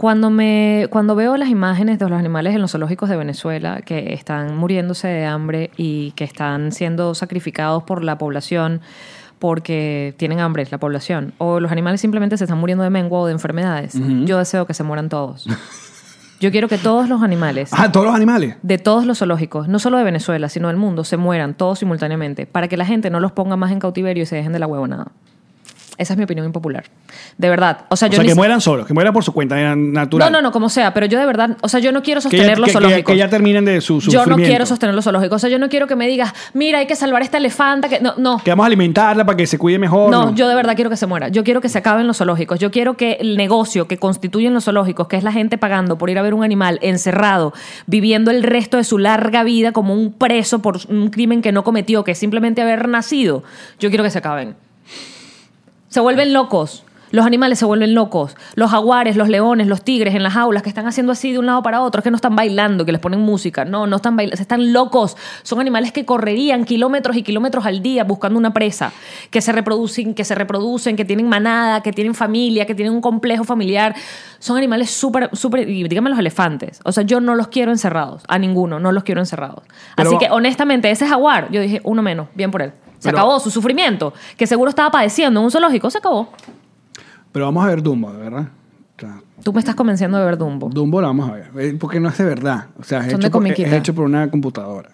Cuando, 0.00 0.30
me, 0.30 0.86
cuando 0.88 1.14
veo 1.14 1.36
las 1.36 1.50
imágenes 1.50 1.98
de 1.98 2.08
los 2.08 2.18
animales 2.18 2.54
en 2.54 2.62
los 2.62 2.70
zoológicos 2.72 3.10
de 3.10 3.18
Venezuela 3.18 3.82
que 3.82 4.14
están 4.14 4.56
muriéndose 4.56 5.08
de 5.08 5.26
hambre 5.26 5.70
y 5.76 6.12
que 6.12 6.24
están 6.24 6.72
siendo 6.72 7.14
sacrificados 7.14 7.82
por 7.82 8.02
la 8.02 8.16
población 8.16 8.80
porque 9.38 10.14
tienen 10.16 10.40
hambre, 10.40 10.66
la 10.70 10.78
población, 10.78 11.34
o 11.36 11.60
los 11.60 11.70
animales 11.70 12.00
simplemente 12.00 12.38
se 12.38 12.44
están 12.44 12.56
muriendo 12.56 12.82
de 12.82 12.88
mengua 12.88 13.18
o 13.20 13.26
de 13.26 13.32
enfermedades, 13.32 13.92
yo 14.24 14.38
deseo 14.38 14.66
que 14.66 14.72
se 14.72 14.84
mueran 14.84 15.10
todos. 15.10 15.46
Yo 16.40 16.50
quiero 16.50 16.68
que 16.68 16.78
todos 16.78 17.06
los 17.10 17.22
animales 17.22 17.68
Ah, 17.74 17.92
todos 17.92 18.06
los 18.06 18.14
animales. 18.14 18.56
de 18.62 18.78
todos 18.78 19.04
los 19.04 19.18
zoológicos, 19.18 19.68
no 19.68 19.78
solo 19.78 19.98
de 19.98 20.04
Venezuela, 20.04 20.48
sino 20.48 20.68
del 20.68 20.78
mundo, 20.78 21.04
se 21.04 21.18
mueran 21.18 21.52
todos 21.52 21.78
simultáneamente 21.78 22.46
para 22.46 22.68
que 22.68 22.78
la 22.78 22.86
gente 22.86 23.10
no 23.10 23.20
los 23.20 23.32
ponga 23.32 23.56
más 23.56 23.70
en 23.70 23.80
cautiverio 23.80 24.22
y 24.22 24.26
se 24.26 24.36
dejen 24.36 24.54
de 24.54 24.60
la 24.60 24.66
huevonada. 24.66 25.12
Esa 26.00 26.14
es 26.14 26.16
mi 26.16 26.24
opinión 26.24 26.46
impopular. 26.46 26.84
De 27.36 27.50
verdad. 27.50 27.80
O 27.90 27.96
sea, 27.96 28.08
O 28.08 28.10
yo 28.10 28.16
sea, 28.16 28.22
ni 28.22 28.30
que 28.30 28.34
mueran 28.34 28.62
solos, 28.62 28.86
que 28.86 28.94
mueran 28.94 29.12
por 29.12 29.22
su 29.22 29.32
cuenta 29.32 29.60
eh, 29.60 29.76
natural. 29.76 30.32
No, 30.32 30.38
no, 30.38 30.42
no, 30.42 30.50
como 30.50 30.70
sea, 30.70 30.94
pero 30.94 31.04
yo 31.04 31.18
de 31.18 31.26
verdad, 31.26 31.58
o 31.60 31.68
sea, 31.68 31.78
yo 31.78 31.92
no 31.92 32.02
quiero 32.02 32.20
Que 32.22 32.24
ya, 32.24 32.30
sostener 32.30 32.58
los 32.58 32.66
que- 32.68 32.72
que- 32.72 32.78
zoológicos. 32.80 33.12
que 33.12 33.18
ya 33.18 33.28
terminen 33.28 33.66
de 33.66 33.80
su 33.82 33.96
yo 33.96 34.00
sufrimiento. 34.00 34.30
no 34.30 34.36
quiero 34.44 34.64
sostener 34.64 34.94
los 34.94 35.04
zoológicos. 35.04 35.36
O 35.36 35.38
sea, 35.38 35.50
yo 35.50 35.58
no 35.58 35.68
quiero 35.68 35.86
que 35.86 35.94
me 35.96 36.08
digas, 36.08 36.32
mira, 36.54 36.78
hay 36.78 36.86
que 36.86 36.96
salvar 36.96 37.20
esta 37.20 37.36
elefanta. 37.36 37.90
Que... 37.90 38.00
No, 38.00 38.14
no. 38.16 38.38
Que 38.42 38.50
vamos 38.50 38.64
a 38.64 38.66
alimentarla 38.68 39.26
para 39.26 39.36
que 39.36 39.46
se 39.46 39.58
cuide 39.58 39.78
mejor. 39.78 40.10
No, 40.10 40.34
yo 40.34 40.48
de 40.48 40.54
verdad 40.54 40.74
quiero 40.74 40.88
que 40.88 40.96
se 40.96 41.06
muera. 41.06 41.28
Yo 41.28 41.44
quiero 41.44 41.60
que 41.60 41.68
se 41.68 41.76
acaben 41.76 42.06
los 42.06 42.16
zoológicos. 42.16 42.58
Yo 42.58 42.70
quiero 42.70 42.96
que 42.96 43.18
el 43.20 43.36
negocio 43.36 43.86
que 43.86 43.98
constituyen 43.98 44.54
los 44.54 44.64
zoológicos, 44.64 45.06
que 45.06 45.16
es 45.18 45.22
la 45.22 45.32
gente 45.32 45.58
pagando 45.58 45.98
por 45.98 46.08
ir 46.08 46.18
a 46.18 46.22
ver 46.22 46.32
un 46.32 46.42
animal 46.44 46.78
encerrado, 46.80 47.52
viviendo 47.86 48.30
el 48.30 48.42
resto 48.42 48.78
de 48.78 48.84
su 48.84 48.96
larga 48.96 49.44
vida 49.44 49.72
como 49.72 49.92
un 49.92 50.12
preso 50.14 50.62
por 50.62 50.78
un 50.88 51.10
crimen 51.10 51.42
que 51.42 51.52
no 51.52 51.62
cometió, 51.62 52.04
que 52.04 52.12
es 52.12 52.18
simplemente 52.18 52.62
haber 52.62 52.88
nacido, 52.88 53.42
yo 53.78 53.90
quiero 53.90 54.02
que 54.02 54.10
se 54.10 54.18
acaben. 54.18 54.54
Se 55.90 55.98
vuelven 56.00 56.32
locos. 56.32 56.84
Los 57.10 57.26
animales 57.26 57.58
se 57.58 57.64
vuelven 57.64 57.92
locos. 57.96 58.36
Los 58.54 58.70
jaguares, 58.70 59.16
los 59.16 59.28
leones, 59.28 59.66
los 59.66 59.82
tigres 59.82 60.14
en 60.14 60.22
las 60.22 60.34
jaulas 60.34 60.62
que 60.62 60.68
están 60.68 60.86
haciendo 60.86 61.10
así 61.10 61.32
de 61.32 61.40
un 61.40 61.46
lado 61.46 61.60
para 61.64 61.80
otro, 61.80 61.98
es 61.98 62.04
que 62.04 62.10
no 62.12 62.14
están 62.14 62.36
bailando, 62.36 62.84
que 62.84 62.92
les 62.92 63.00
ponen 63.00 63.18
música. 63.18 63.64
No, 63.64 63.88
no 63.88 63.96
están 63.96 64.14
bailando, 64.14 64.40
están 64.40 64.72
locos. 64.72 65.16
Son 65.42 65.58
animales 65.58 65.90
que 65.90 66.04
correrían 66.04 66.64
kilómetros 66.64 67.16
y 67.16 67.24
kilómetros 67.24 67.66
al 67.66 67.82
día 67.82 68.04
buscando 68.04 68.38
una 68.38 68.52
presa, 68.52 68.92
que 69.30 69.40
se 69.40 69.50
reproducen, 69.50 70.14
que 70.14 70.24
se 70.24 70.36
reproducen, 70.36 70.94
que 70.94 71.04
tienen 71.04 71.28
manada, 71.28 71.82
que 71.82 71.92
tienen 71.92 72.14
familia, 72.14 72.64
que 72.64 72.76
tienen 72.76 72.94
un 72.94 73.00
complejo 73.00 73.42
familiar. 73.42 73.96
Son 74.38 74.56
animales 74.56 74.92
súper, 74.92 75.30
súper, 75.32 75.68
y 75.68 75.82
dígame 75.88 76.10
los 76.10 76.18
elefantes. 76.20 76.78
O 76.84 76.92
sea, 76.92 77.02
yo 77.02 77.20
no 77.20 77.34
los 77.34 77.48
quiero 77.48 77.72
encerrados, 77.72 78.22
a 78.28 78.38
ninguno, 78.38 78.78
no 78.78 78.92
los 78.92 79.02
quiero 79.02 79.20
encerrados. 79.20 79.64
Pero- 79.96 80.10
así 80.10 80.18
que 80.18 80.30
honestamente, 80.30 80.88
ese 80.92 81.08
jaguar, 81.08 81.50
yo 81.50 81.60
dije, 81.60 81.80
uno 81.82 82.02
menos, 82.02 82.28
bien 82.36 82.52
por 82.52 82.62
él. 82.62 82.72
Se 83.00 83.08
Pero- 83.08 83.18
acabó 83.18 83.40
su 83.40 83.50
sufrimiento, 83.50 84.14
que 84.36 84.46
seguro 84.46 84.68
estaba 84.70 84.90
padeciendo 84.92 85.40
en 85.40 85.44
un 85.46 85.50
zoológico, 85.50 85.90
se 85.90 85.98
acabó. 85.98 86.28
Pero 87.32 87.46
vamos 87.46 87.64
a 87.64 87.68
ver 87.68 87.82
Dumbo, 87.82 88.12
verdad. 88.12 88.46
O 88.96 89.00
sea, 89.00 89.20
Tú 89.42 89.52
me 89.52 89.58
estás 89.58 89.74
convenciendo 89.74 90.18
de 90.18 90.24
ver 90.24 90.36
Dumbo. 90.38 90.68
Dumbo 90.68 91.00
lo 91.00 91.06
vamos 91.08 91.28
a 91.28 91.32
ver. 91.32 91.50
eh, 91.58 91.76
Porque 91.80 91.98
no 91.98 92.08
es 92.10 92.18
de 92.18 92.24
verdad. 92.24 92.66
O 92.78 92.84
sea, 92.84 93.00
es, 93.00 93.10
Son 93.10 93.20
de 93.20 93.30
por, 93.30 93.44
es 93.46 93.72
hecho 93.72 93.94
por 93.94 94.04
una 94.04 94.30
computadora. 94.30 94.90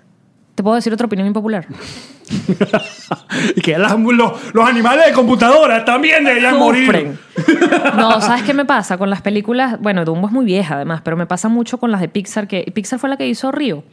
¿Te 0.57 0.63
puedo 0.65 0.75
decir 0.75 0.93
otra 0.93 1.07
opinión 1.07 1.29
impopular? 1.29 1.67
y 3.57 3.61
que 3.61 3.79
las- 3.79 3.97
los, 3.99 4.55
los 4.55 4.69
animales 4.69 5.07
de 5.07 5.13
computadora 5.13 5.85
también 5.85 6.25
deberían 6.25 6.59
morir. 6.59 6.87
Sufren. 6.87 7.19
No, 7.97 8.21
¿sabes 8.21 8.43
qué 8.43 8.55
me 8.55 8.65
pasa 8.77 8.97
con 8.99 9.11
las 9.11 9.21
películas? 9.23 9.79
Bueno, 9.81 10.05
Dumbo 10.05 10.27
es 10.29 10.33
muy 10.33 10.45
vieja 10.47 10.75
además, 10.77 11.03
pero 11.05 11.17
me 11.17 11.27
pasa 11.27 11.49
mucho 11.49 11.79
con 11.79 11.91
las 11.93 12.01
de 12.01 12.09
Pixar, 12.09 12.49
que 12.49 12.63
Pixar 12.75 12.99
fue 12.99 13.09
la 13.11 13.17
que 13.17 13.29
hizo 13.29 13.53
Río. 13.53 13.85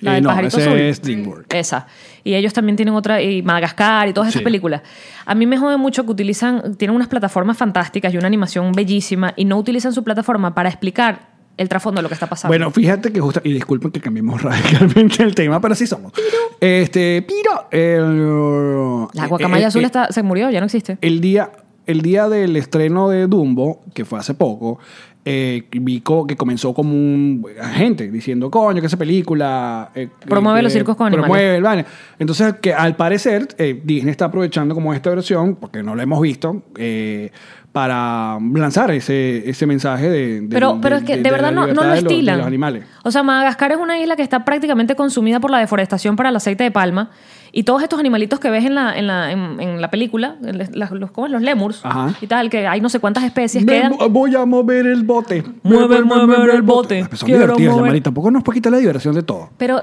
La 0.00 0.12
Eh, 0.12 0.14
del 0.14 0.22
no, 0.24 0.28
pajarito 0.30 0.58
ese 0.58 0.68
azul. 0.68 0.78
es 0.80 1.02
DreamWorks. 1.02 1.54
Esa. 1.54 1.86
Y 2.22 2.34
ellos 2.34 2.52
también 2.52 2.76
tienen 2.76 2.94
otra, 2.94 3.20
y 3.20 3.42
Madagascar 3.42 4.08
y 4.08 4.12
todas 4.12 4.28
estas 4.28 4.40
Sí. 4.40 4.44
películas. 4.44 4.82
A 5.26 5.34
mí 5.34 5.46
me 5.46 5.58
jode 5.58 5.76
mucho 5.76 6.04
que 6.04 6.12
utilizan, 6.12 6.76
tienen 6.76 6.94
unas 6.94 7.08
plataformas 7.08 7.56
fantásticas 7.58 8.14
y 8.14 8.16
una 8.18 8.28
animación 8.28 8.72
bellísima 8.72 9.32
y 9.36 9.44
no 9.44 9.56
utilizan 9.58 9.92
su 9.92 10.04
plataforma 10.04 10.54
para 10.54 10.68
explicar 10.68 11.33
el 11.56 11.68
trasfondo 11.68 11.98
de 11.98 12.02
lo 12.02 12.08
que 12.08 12.14
está 12.14 12.26
pasando. 12.26 12.50
Bueno, 12.50 12.70
fíjate 12.70 13.12
que 13.12 13.20
justo, 13.20 13.40
y 13.44 13.52
disculpen 13.52 13.90
que 13.90 14.00
cambiemos 14.00 14.42
radicalmente 14.42 15.22
el 15.22 15.34
tema, 15.34 15.60
pero 15.60 15.72
así 15.72 15.86
somos. 15.86 16.12
Este, 16.60 17.22
Piro, 17.22 17.66
el, 17.70 19.06
la 19.12 19.26
guacamaya 19.26 19.64
eh, 19.64 19.68
azul 19.68 19.82
eh, 19.82 19.86
está, 19.86 20.12
se 20.12 20.22
murió, 20.22 20.50
ya 20.50 20.60
no 20.60 20.66
existe. 20.66 20.98
el 21.00 21.20
día, 21.20 21.50
el 21.86 22.02
día 22.02 22.28
del 22.28 22.56
estreno 22.56 23.08
de 23.08 23.26
Dumbo, 23.26 23.82
que 23.94 24.04
fue 24.04 24.18
hace 24.18 24.34
poco, 24.34 24.78
eh, 25.26 25.62
vi 25.72 26.02
que 26.28 26.36
comenzó 26.36 26.74
como 26.74 26.92
un 26.92 27.46
gente 27.72 28.10
diciendo, 28.10 28.50
coño, 28.50 28.80
que 28.80 28.88
esa 28.88 28.98
película... 28.98 29.90
eh, 29.94 30.08
Promueve 30.28 30.60
eh, 30.60 30.62
los 30.64 30.72
circos 30.72 30.96
con 30.96 31.06
animales. 31.06 31.30
Promueve, 31.30 31.60
vale. 31.60 31.86
Entonces, 32.18 32.54
que 32.60 32.74
al 32.74 32.94
parecer 32.94 33.48
Disney 33.84 34.10
está 34.10 34.26
aprovechando 34.26 34.74
como 34.74 34.92
esta 34.92 35.10
versión, 35.10 35.56
porque 35.56 35.82
no 35.82 35.94
la 35.94 36.02
hemos 36.02 36.20
visto, 36.20 36.62
eh, 36.76 37.30
para 37.74 38.38
lanzar 38.54 38.92
ese, 38.92 39.50
ese 39.50 39.66
mensaje 39.66 40.08
de... 40.08 40.40
de- 40.42 40.48
Pero, 40.48 40.78
pero 40.80 40.94
es 40.94 41.02
que 41.02 41.16
de, 41.16 41.22
la 41.24 41.30
verdad 41.32 41.50
no, 41.50 41.66
no 41.66 41.74
lo 41.74 41.82
de 41.82 41.88
los- 41.88 42.04
de 42.04 42.10
estilan. 42.10 42.38
los 42.38 42.46
animales. 42.46 42.84
O 43.02 43.10
sea, 43.10 43.24
Madagascar 43.24 43.72
es 43.72 43.78
una 43.78 43.98
isla 43.98 44.14
que 44.14 44.22
está 44.22 44.44
prácticamente 44.44 44.94
consumida 44.94 45.40
por 45.40 45.50
la 45.50 45.58
deforestación 45.58 46.14
para 46.14 46.28
el 46.28 46.36
aceite 46.36 46.62
de 46.62 46.70
palma. 46.70 47.10
Y 47.50 47.64
todos 47.64 47.82
estos 47.82 47.98
animalitos 47.98 48.38
que 48.38 48.48
ves 48.48 48.64
en 48.64 48.76
la, 48.76 48.96
en 48.96 49.08
la, 49.08 49.32
en, 49.32 49.60
en 49.60 49.80
la 49.80 49.90
película, 49.90 50.36
las- 50.40 50.70
los, 50.92 51.10
¿cómo 51.10 51.26
es? 51.26 51.32
los 51.32 51.42
lémurs 51.42 51.80
Ajá. 51.84 52.14
y 52.20 52.28
tal, 52.28 52.48
que 52.48 52.64
hay 52.68 52.80
no 52.80 52.88
sé 52.88 53.00
cuántas 53.00 53.24
especies 53.24 53.64
Me- 53.64 53.72
quedan. 53.72 53.92
voy 54.10 54.36
a 54.36 54.44
mover 54.46 54.86
el 54.86 55.02
bote. 55.02 55.42
Mueve, 55.64 56.00
mueve 56.04 56.54
el 56.54 56.62
bote. 56.62 57.02
Ah, 57.02 57.06
pues 57.08 57.18
son 57.18 57.26
Quiero 57.26 57.42
divertidas, 57.56 57.74
mover-. 57.76 58.02
Tampoco 58.04 58.30
nos 58.30 58.44
puede 58.44 58.58
quitar 58.58 58.70
la 58.70 58.78
diversión 58.78 59.16
de 59.16 59.24
todo. 59.24 59.50
Pero 59.58 59.82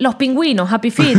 los 0.00 0.16
pingüinos, 0.16 0.72
Happy 0.72 0.90
Feet. 0.90 1.18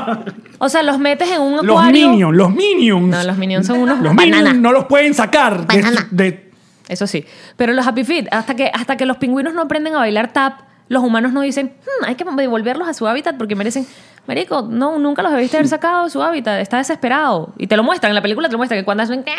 o 0.58 0.68
sea, 0.70 0.82
los 0.82 0.98
metes 0.98 1.28
en 1.30 1.42
un 1.42 1.66
Los 1.66 1.76
acuario. 1.76 2.08
Minions, 2.08 2.34
los 2.34 2.54
Minions. 2.54 3.08
No, 3.08 3.22
los 3.24 3.36
Minions 3.36 3.66
son 3.66 3.80
unos 3.80 3.98
Los 3.98 4.14
banana. 4.14 4.36
Minions 4.38 4.60
no 4.60 4.72
los 4.72 4.84
pueden 4.86 5.12
sacar. 5.12 5.66
de- 5.66 5.82
de- 6.10 6.50
Eso 6.88 7.06
sí. 7.06 7.24
Pero 7.56 7.72
los 7.74 7.86
Happy 7.86 8.04
Feet, 8.04 8.28
hasta 8.30 8.54
que, 8.56 8.70
hasta 8.72 8.96
que 8.96 9.04
los 9.06 9.18
pingüinos 9.18 9.52
no 9.54 9.62
aprenden 9.62 9.94
a 9.94 9.98
bailar 9.98 10.32
tap, 10.32 10.60
los 10.92 11.02
humanos 11.02 11.32
no 11.32 11.40
dicen, 11.40 11.72
"Hmm, 11.80 12.04
hay 12.06 12.14
que 12.14 12.24
devolverlos 12.36 12.86
a 12.88 12.94
su 12.94 13.06
hábitat 13.08 13.36
porque 13.36 13.54
merecen. 13.56 13.86
Marico, 14.24 14.62
no, 14.70 15.00
nunca 15.00 15.20
los 15.22 15.32
debiste 15.32 15.56
haber 15.56 15.66
sacado 15.66 16.04
de 16.04 16.10
su 16.10 16.22
hábitat, 16.22 16.60
está 16.60 16.76
desesperado. 16.76 17.52
Y 17.58 17.66
te 17.66 17.76
lo 17.76 17.82
muestran, 17.82 18.10
en 18.10 18.14
la 18.14 18.22
película 18.22 18.46
te 18.48 18.52
lo 18.52 18.58
muestran, 18.58 18.78
que 18.80 18.84
cuando 18.84 19.02
hacen 19.02 19.24
que 19.24 19.32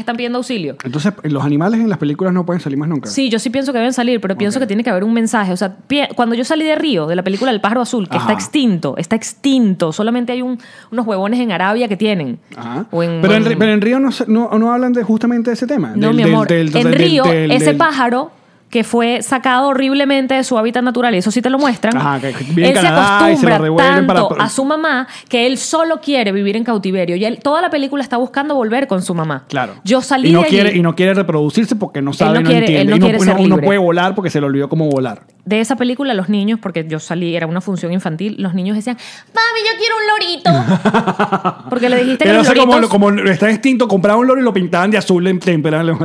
están 0.00 0.16
pidiendo 0.16 0.38
auxilio. 0.38 0.76
Entonces, 0.82 1.12
los 1.22 1.44
animales 1.44 1.78
en 1.78 1.88
las 1.88 1.98
películas 1.98 2.34
no 2.34 2.44
pueden 2.44 2.60
salir 2.60 2.76
más 2.76 2.88
nunca. 2.88 3.08
Sí, 3.08 3.28
yo 3.30 3.38
sí 3.38 3.50
pienso 3.50 3.72
que 3.72 3.78
deben 3.78 3.92
salir, 3.92 4.20
pero 4.20 4.36
pienso 4.36 4.58
que 4.58 4.66
tiene 4.66 4.82
que 4.82 4.90
haber 4.90 5.04
un 5.04 5.12
mensaje. 5.12 5.52
O 5.52 5.56
sea, 5.56 5.76
cuando 6.16 6.34
yo 6.34 6.44
salí 6.44 6.64
de 6.64 6.74
Río, 6.74 7.06
de 7.06 7.14
la 7.14 7.22
película 7.22 7.52
El 7.52 7.60
pájaro 7.60 7.82
azul, 7.82 8.08
que 8.08 8.16
Ajá. 8.16 8.26
está 8.26 8.32
extinto, 8.32 8.96
está 8.96 9.14
extinto, 9.14 9.92
solamente 9.92 10.32
hay 10.32 10.42
un- 10.42 10.58
unos 10.90 11.06
huevones 11.06 11.38
en 11.38 11.52
Arabia 11.52 11.86
que 11.86 11.96
tienen. 11.96 12.40
Ajá. 12.56 12.86
O 12.90 13.04
en- 13.04 13.20
pero, 13.22 13.34
en, 13.34 13.44
en- 13.44 13.52
Ri- 13.52 13.56
pero 13.58 13.72
en 13.74 13.80
Río 13.80 14.00
no, 14.00 14.08
no, 14.26 14.58
no 14.58 14.72
hablan 14.72 14.92
de 14.92 15.04
justamente 15.04 15.50
de 15.50 15.54
ese 15.54 15.68
tema. 15.68 15.92
No, 15.94 16.08
Del- 16.08 16.16
mi 16.16 16.22
amor. 16.24 16.48
del- 16.48 16.72
del- 16.72 16.86
en 16.88 16.92
Río, 16.94 17.24
ese 17.26 17.74
pájaro 17.74 18.32
que 18.70 18.82
fue 18.84 19.22
sacado 19.22 19.68
horriblemente 19.68 20.34
de 20.34 20.42
su 20.44 20.58
hábitat 20.58 20.82
natural, 20.82 21.14
y 21.14 21.18
eso 21.18 21.30
sí 21.30 21.40
te 21.40 21.48
lo 21.50 21.58
muestran, 21.58 21.96
Ajá, 21.96 22.20
que 22.20 22.28
él 22.30 22.72
Canadá 22.74 23.30
y 23.30 23.36
se 23.36 23.40
se 23.42 23.46
lo 23.46 23.54
acostumbra 23.54 23.58
revuelven 23.58 24.06
tanto 24.06 24.28
para- 24.30 24.44
a 24.44 24.48
su 24.48 24.64
mamá 24.64 25.06
que 25.28 25.46
él 25.46 25.56
solo 25.56 26.00
quiere 26.00 26.32
vivir 26.32 26.56
en 26.56 26.64
cautiverio. 26.64 27.14
Y 27.16 27.24
él, 27.24 27.38
toda 27.42 27.62
la 27.62 27.70
película 27.70 28.02
está 28.02 28.16
buscando 28.16 28.54
volver 28.56 28.86
con 28.88 29.02
su 29.02 29.14
mamá. 29.14 29.44
Claro. 29.48 29.74
Yo 29.84 30.02
salí 30.02 30.30
y 30.30 30.32
no 30.32 30.40
de 30.40 30.46
allí. 30.46 30.54
quiere 30.56 30.76
Y 30.76 30.82
no 30.82 30.94
quiere 30.96 31.14
reproducirse 31.14 31.76
porque 31.76 32.02
no 32.02 32.12
sabe, 32.12 32.34
no 32.34 32.40
no, 32.40 32.46
quiere- 32.50 32.66
entiende. 32.66 32.82
él 32.82 32.90
no 32.90 32.96
y 32.96 33.00
quiere 33.00 33.20
ser 33.20 33.36
no 33.36 33.42
libre. 33.42 33.62
puede 33.66 33.78
volar 33.78 34.14
porque 34.14 34.30
se 34.30 34.40
le 34.40 34.46
olvidó 34.46 34.68
cómo 34.68 34.88
volar. 34.88 35.22
De 35.46 35.60
esa 35.60 35.76
película 35.76 36.12
los 36.12 36.28
niños, 36.28 36.58
porque 36.60 36.84
yo 36.88 36.98
salí, 36.98 37.36
era 37.36 37.46
una 37.46 37.60
función 37.60 37.92
infantil, 37.92 38.34
los 38.38 38.52
niños 38.52 38.76
decían, 38.76 38.96
mami, 38.96 39.60
yo 39.64 39.78
quiero 39.78 39.94
un 39.96 40.06
lorito. 40.08 41.64
porque 41.70 41.88
le 41.88 41.98
dijiste 41.98 42.24
que 42.24 42.30
Pero 42.30 42.38
los 42.38 42.48
o 42.48 42.52
sea, 42.52 42.60
como, 42.60 42.72
loritos 42.74 42.90
como 42.90 43.10
está 43.10 43.48
extinto, 43.48 43.86
compraban 43.86 44.20
un 44.20 44.26
loro 44.26 44.40
y 44.40 44.44
lo 44.44 44.52
pintaban 44.52 44.90
de 44.90 44.98
azul 44.98 45.24
en 45.28 45.38
temperado. 45.38 45.96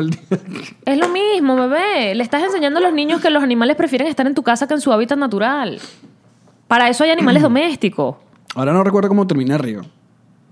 es 0.85 0.97
lo 0.97 1.09
mismo, 1.09 1.55
bebé. 1.55 2.13
Le 2.13 2.23
estás 2.23 2.43
enseñando 2.43 2.79
a 2.79 2.83
los 2.83 2.93
niños 2.93 3.19
que 3.19 3.31
los 3.31 3.41
animales 3.41 3.75
prefieren 3.75 4.07
estar 4.07 4.27
en 4.27 4.35
tu 4.35 4.43
casa 4.43 4.67
que 4.67 4.75
en 4.75 4.81
su 4.81 4.93
hábitat 4.93 5.17
natural. 5.17 5.79
Para 6.67 6.87
eso 6.87 7.03
hay 7.03 7.09
animales 7.09 7.41
domésticos. 7.41 8.17
Ahora 8.53 8.73
no 8.73 8.83
recuerdo 8.83 9.09
cómo 9.09 9.25
termina 9.25 9.57
Río. 9.57 9.81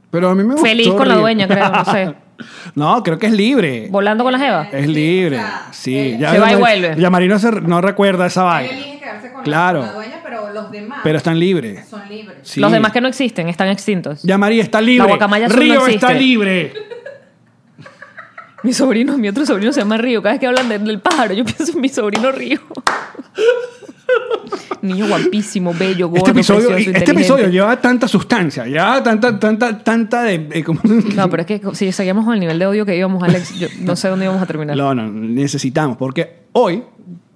Pero 0.09 0.29
a 0.29 0.35
mí 0.35 0.43
me 0.43 0.53
gustó. 0.53 0.65
Feliz 0.65 0.89
con 0.89 1.07
la 1.07 1.13
Río. 1.13 1.21
dueña, 1.21 1.47
creo, 1.47 1.69
no 1.69 1.85
sé. 1.85 2.15
no, 2.75 3.03
creo 3.03 3.17
que 3.19 3.27
es 3.27 3.33
libre. 3.33 3.87
Volando 3.89 4.23
con 4.23 4.33
la 4.33 4.39
jeva. 4.39 4.67
Es 4.71 4.87
libre. 4.87 5.41
Sí. 5.71 6.17
Ya, 6.19 6.31
Se 6.31 6.39
va 6.39 6.51
y 6.53 6.55
vuelve. 6.55 6.95
Ya 6.97 7.09
Marino 7.09 7.37
se- 7.39 7.51
no 7.61 7.81
recuerda 7.81 8.25
esa 8.27 8.43
vaina. 8.43 8.71
quedarse 8.99 9.31
con 9.31 9.43
Claro. 9.43 9.81
la 9.81 9.93
dueña, 9.93 10.19
pero 10.23 10.51
los 10.53 10.71
demás 10.71 10.99
Pero 11.03 11.17
están 11.17 11.39
libres. 11.39 11.87
son 11.87 12.07
libres. 12.09 12.37
Sí. 12.43 12.59
Los 12.59 12.71
demás 12.71 12.91
que 12.91 13.01
no 13.01 13.07
existen 13.07 13.49
están 13.49 13.67
extintos. 13.69 14.21
Ya 14.23 14.37
María 14.37 14.61
está 14.63 14.81
libre. 14.81 15.05
La 15.07 15.13
guacamaya 15.13 15.47
azul 15.47 15.59
Río 15.59 15.73
no 15.75 15.79
existe. 15.87 16.05
está 16.05 16.13
libre. 16.17 16.73
Mi 18.61 18.73
sobrino, 18.73 19.17
mi 19.17 19.29
otro 19.29 19.45
sobrino 19.45 19.71
se 19.71 19.79
llama 19.79 19.95
Río. 19.97 20.21
Cada 20.21 20.33
vez 20.33 20.39
que 20.41 20.47
hablan 20.47 20.67
de- 20.67 20.79
del 20.79 20.99
pájaro, 20.99 21.33
yo 21.33 21.45
pienso 21.45 21.71
en 21.73 21.81
mi 21.81 21.87
sobrino 21.89 22.31
Río. 22.31 22.59
Niño 24.81 25.07
guapísimo, 25.07 25.73
bello, 25.77 26.07
gordo, 26.07 26.19
Este 26.25 26.31
episodio, 26.31 26.67
precioso, 26.69 26.97
este 26.97 27.11
episodio 27.11 27.49
lleva 27.49 27.79
tanta 27.81 28.07
sustancia, 28.07 28.65
ya 28.67 29.03
tanta, 29.03 29.37
tanta, 29.39 29.77
tanta 29.83 30.23
de. 30.23 30.37
de 30.39 30.63
como- 30.63 30.79
No, 31.15 31.29
pero 31.29 31.41
es 31.41 31.47
que 31.47 31.61
si 31.73 31.91
seguíamos 31.91 32.23
con 32.25 32.33
el 32.33 32.39
nivel 32.39 32.57
de 32.59 32.65
odio 32.65 32.85
que 32.85 32.95
íbamos, 32.97 33.21
Alex, 33.23 33.59
yo 33.59 33.67
no 33.81 33.95
sé 33.95 34.07
dónde 34.07 34.25
íbamos 34.25 34.41
a 34.41 34.45
terminar. 34.45 34.77
No, 34.77 34.95
no, 34.95 35.09
necesitamos, 35.11 35.97
porque 35.97 36.43
hoy, 36.53 36.83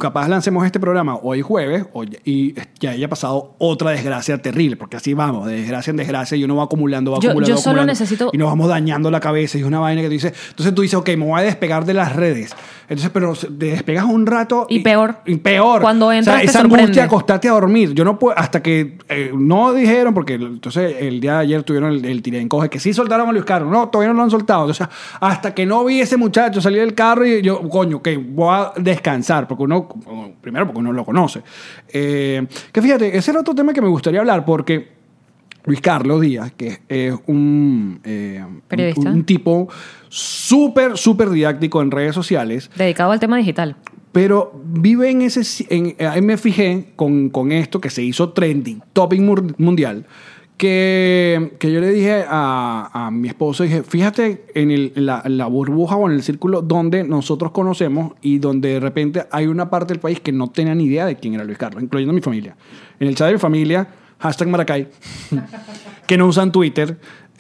capaz 0.04 0.28
lancemos 0.28 0.66
este 0.66 0.80
programa 0.80 1.16
hoy 1.22 1.42
jueves, 1.42 1.86
hoy- 1.94 2.18
y 2.26 2.54
ya 2.80 2.92
haya 2.92 3.08
pasado 3.10 3.56
otra 3.58 3.92
desgracia 3.92 4.38
terrible, 4.42 4.76
porque 4.76 4.98
así 4.98 5.14
vamos, 5.14 5.48
de 5.48 5.56
desgracia 5.56 5.92
en 5.92 5.98
desgracia, 5.98 6.38
y 6.38 6.44
uno 6.44 6.56
va 6.58 6.64
acumulando, 6.66 7.12
va 7.12 7.20
Yo- 7.20 7.30
acumulando. 7.32 7.56
yo 7.56 7.58
solo 7.62 7.82
acumulando, 7.82 7.92
necesito- 7.94 8.30
Y 8.34 8.38
nos 8.38 8.48
vamos 8.50 8.68
dañando 8.68 9.10
la 9.10 9.20
cabeza, 9.20 9.58
y 9.58 9.62
es 9.62 9.68
una 9.68 9.80
vaina 9.80 10.02
que 10.02 10.08
tú 10.08 10.14
dices. 10.14 10.34
Entonces 10.50 10.76
tú 10.76 10.82
dices, 10.82 10.96
ok, 11.00 11.10
me 11.18 11.26
voy 11.26 11.40
a 11.40 11.44
despegar 11.44 11.86
de 11.86 11.94
las 11.94 12.16
redes. 12.16 12.56
Entonces, 12.90 13.10
pero 13.14 13.34
te 13.34 13.66
despegas 13.68 14.04
un 14.06 14.26
rato. 14.28 14.68
Y 14.70 14.80
peor. 14.80 15.16
Y 15.26 15.38
peor. 15.38 15.82
Cuando 15.82 16.12
entras 16.12 16.36
o 16.36 16.38
sea, 16.38 16.46
te 16.46 16.50
esa 16.52 16.60
sorprende. 16.60 16.84
angustia, 16.84 17.04
acostarte 17.06 17.48
a 17.48 17.54
dormir. 17.54 17.94
Yo 17.94 18.04
no 18.04 18.20
puedo, 18.20 18.38
hasta 18.38 18.62
que 18.62 18.98
eh, 19.10 19.32
no 19.34 19.74
dijeron, 19.74 20.14
porque 20.14 20.34
entonces 20.34 20.98
el 21.00 21.22
día 21.22 21.36
de 21.36 21.40
ayer 21.40 21.64
tuvieron 21.64 21.92
el, 21.94 22.04
el 22.06 22.22
tiré 22.22 22.40
en 22.42 22.50
coge, 22.50 22.70
que 22.70 22.80
sí 22.80 22.94
soltaron 22.94 23.30
a 23.30 23.32
Luis 23.32 23.46
Carlos. 23.46 23.72
No, 23.72 23.88
todavía 23.90 24.12
no 24.12 24.18
lo 24.18 24.24
han 24.24 24.30
soltado. 24.32 24.62
Entonces, 24.70 24.88
hasta 25.20 25.54
que 25.56 25.66
no 25.66 25.86
vi 25.86 26.02
ese 26.02 26.18
muchacho 26.18 26.62
salir 26.62 26.82
del 26.82 26.94
carro 26.94 27.26
y 27.26 27.42
yo, 27.42 27.62
coño, 27.70 27.98
ok, 27.98 28.10
voy 28.28 28.50
a 28.54 28.74
descansar, 28.78 29.48
porque 29.48 29.64
uno, 29.64 29.88
primero 30.42 30.66
porque 30.66 30.80
uno 30.80 30.92
lo 30.94 31.06
conoce. 31.06 31.42
Eh, 31.90 32.46
que 32.72 32.82
fíjate, 32.82 33.18
ese 33.18 33.32
era 33.32 33.40
otro 33.42 33.54
tema 33.56 33.74
que 33.74 33.82
me 33.82 33.88
gustaría 33.90 34.20
hablar, 34.20 34.46
porque 34.46 34.90
Luis 35.66 35.80
Carlos 35.82 36.22
Díaz, 36.22 36.52
que 36.58 36.82
es 36.90 37.14
un, 37.28 38.00
eh, 38.04 38.44
Periodista. 38.68 39.10
un, 39.10 39.16
un 39.18 39.24
tipo 39.24 39.70
súper, 40.10 40.98
súper 40.98 41.30
didáctico 41.30 41.82
en 41.82 41.92
redes 41.92 42.14
sociales, 42.16 42.70
Dedicado 42.76 43.12
al 43.12 43.20
tema 43.20 43.38
digital. 43.38 43.76
pero 44.12 44.52
vive 44.66 45.10
en 45.10 45.22
ese... 45.22 45.66
En, 45.70 45.96
ahí 46.06 46.22
me 46.22 46.38
fijé 46.38 46.88
con, 46.96 47.30
con 47.30 47.52
esto 47.52 47.80
que 47.80 47.90
se 47.90 48.04
hizo 48.04 48.32
trending, 48.34 48.82
topic 48.94 49.22
mundial, 49.58 50.06
que, 50.64 51.52
que 51.60 51.74
yo 51.74 51.82
le 51.82 51.90
dije 51.92 52.24
a, 52.26 52.90
a 53.08 53.12
mi 53.12 53.28
esposo, 53.28 53.64
dije, 53.64 53.84
fíjate 53.84 54.46
en, 54.56 54.72
el- 54.72 54.94
en 54.96 55.06
la, 55.08 55.22
la 55.28 55.48
burbuja 55.48 55.98
o 55.98 56.08
en 56.10 56.16
el 56.16 56.24
círculo 56.24 56.62
donde 56.62 57.04
nosotros 57.04 57.52
conocemos 57.52 58.14
y 58.22 58.40
donde 58.40 58.70
de 58.70 58.80
repente 58.80 59.26
hay 59.30 59.48
una 59.48 59.70
parte 59.70 59.94
del 59.94 60.00
país 60.00 60.22
que 60.22 60.32
no 60.32 60.48
tenía 60.50 60.74
ni 60.74 60.86
idea 60.86 61.06
de 61.06 61.18
quién 61.18 61.34
era 61.34 61.44
Luis 61.44 61.58
Carlos, 61.58 61.84
incluyendo 61.84 62.14
mi 62.14 62.22
familia. 62.22 62.56
En 62.98 63.10
el 63.10 63.16
chat 63.16 63.28
de 63.28 63.34
mi 63.34 63.40
familia, 63.40 63.88
hashtag 64.20 64.48
Maracay, 64.48 64.88
que 66.08 66.18
no 66.18 66.28
usan 66.28 66.52
Twitter, 66.54 66.98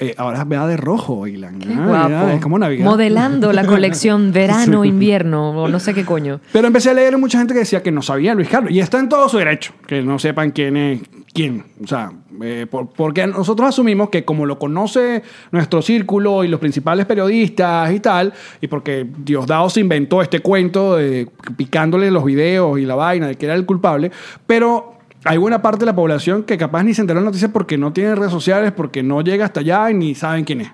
eh, 0.10 0.16
ahora 0.18 0.44
vea 0.44 0.68
de 0.68 0.78
rojo, 0.78 1.26
Ilan. 1.28 1.60
Ah, 1.78 2.08
Guapo. 2.08 2.30
es 2.32 2.42
como 2.42 2.60
Navidad. 2.60 2.86
Modelando 2.86 3.54
la 3.54 3.66
colección 3.66 4.32
verano, 4.34 4.84
invierno, 4.86 5.52
o 5.52 5.68
no 5.68 5.80
sé 5.80 5.94
qué 5.94 6.04
coño. 6.06 6.40
Pero 6.52 6.68
empecé 6.68 6.90
a 6.90 6.94
leer 6.94 7.18
mucha 7.18 7.38
gente 7.38 7.54
que 7.54 7.60
decía 7.62 7.82
que 7.82 7.92
no 7.92 8.02
sabía 8.02 8.34
Luis 8.36 8.50
Carlos. 8.50 8.72
Y 8.72 8.80
está 8.80 9.00
en 9.00 9.10
todo 9.10 9.28
su 9.30 9.38
derecho, 9.38 9.74
que 9.88 10.02
no 10.02 10.20
sepan 10.20 10.52
quién 10.52 10.78
es 10.78 11.02
quién. 11.34 11.64
O 11.84 11.88
sea, 11.88 12.12
eh, 12.44 12.68
por- 12.70 12.90
porque 12.90 13.26
nosotros 13.26 13.68
asumimos 13.70 14.10
que 14.10 14.24
como 14.24 14.46
lo 14.46 14.60
conoce 14.60 15.24
nuestro 15.52 15.82
círculo 15.82 16.44
y 16.44 16.48
los 16.48 16.60
principales 16.60 17.06
periodistas 17.08 17.92
y 17.92 18.00
tal, 18.00 18.34
y 18.62 18.68
porque 18.68 19.08
Diosdado 19.18 19.68
se 19.70 19.80
inventó 19.80 20.22
este 20.22 20.42
cuento 20.42 20.96
de 20.98 21.28
picándole 21.58 22.12
los 22.12 22.24
videos 22.24 22.78
y 22.80 22.86
la 22.86 22.94
vaina 22.96 23.28
de 23.28 23.36
que 23.36 23.46
era 23.46 23.56
el 23.56 23.66
culpable, 23.66 24.12
pero 24.46 24.93
hay 25.26 25.38
buena 25.38 25.62
parte 25.62 25.80
de 25.80 25.86
la 25.86 25.96
población 25.96 26.44
que 26.44 26.58
capaz 26.58 26.84
ni 26.84 26.94
se 26.94 27.02
enteró 27.02 27.20
de 27.20 27.26
la 27.26 27.30
noticia 27.30 27.50
porque 27.50 27.78
no 27.78 27.94
tiene 27.94 28.16
redes 28.16 28.32
sociales, 28.32 28.72
porque 28.72 29.04
no 29.04 29.22
llega 29.22 29.46
hasta 29.46 29.62
allá 29.62 29.90
y 29.90 29.94
ni 29.94 30.16
saben 30.16 30.44
quién 30.44 30.62
es. 30.62 30.72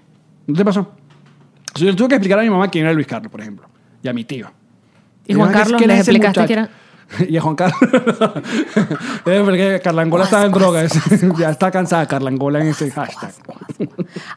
¿No 0.48 0.56
te 0.56 0.66
pasó? 0.66 0.82
O 0.82 1.78
sea, 1.78 1.86
yo 1.86 1.92
le 1.92 1.96
tuve 1.96 2.10
que 2.10 2.16
explicar 2.16 2.40
a 2.40 2.42
mi 2.42 2.50
mamá 2.50 2.68
quién 2.70 2.86
era 2.86 2.94
Luis 2.94 3.08
Carlos, 3.08 3.32
por 3.32 3.42
ejemplo, 3.42 3.68
y 4.02 4.08
a 4.08 4.14
mi 4.14 4.24
tío. 4.24 4.52
Y 5.28 5.34
Juan 5.36 5.50
yo, 5.50 5.54
¿qué- 5.54 5.60
Carlos, 5.60 5.82
les 5.86 6.00
explicaste 6.00 6.46
que 6.46 6.54
era... 6.54 6.70
Y 7.28 7.38
a 7.38 7.42
Juan 7.42 7.56
Carlos. 7.56 7.78
es 9.26 9.42
porque 9.44 9.82
Carlangola 9.84 10.26
estaba 10.26 10.46
en 10.46 10.52
droga. 10.52 10.84
ya 11.38 11.50
está 11.50 11.72
cansada 11.72 12.08
Carlangola 12.08 12.62
en 12.62 12.68
ese 12.68 12.92
hashtag. 12.92 13.32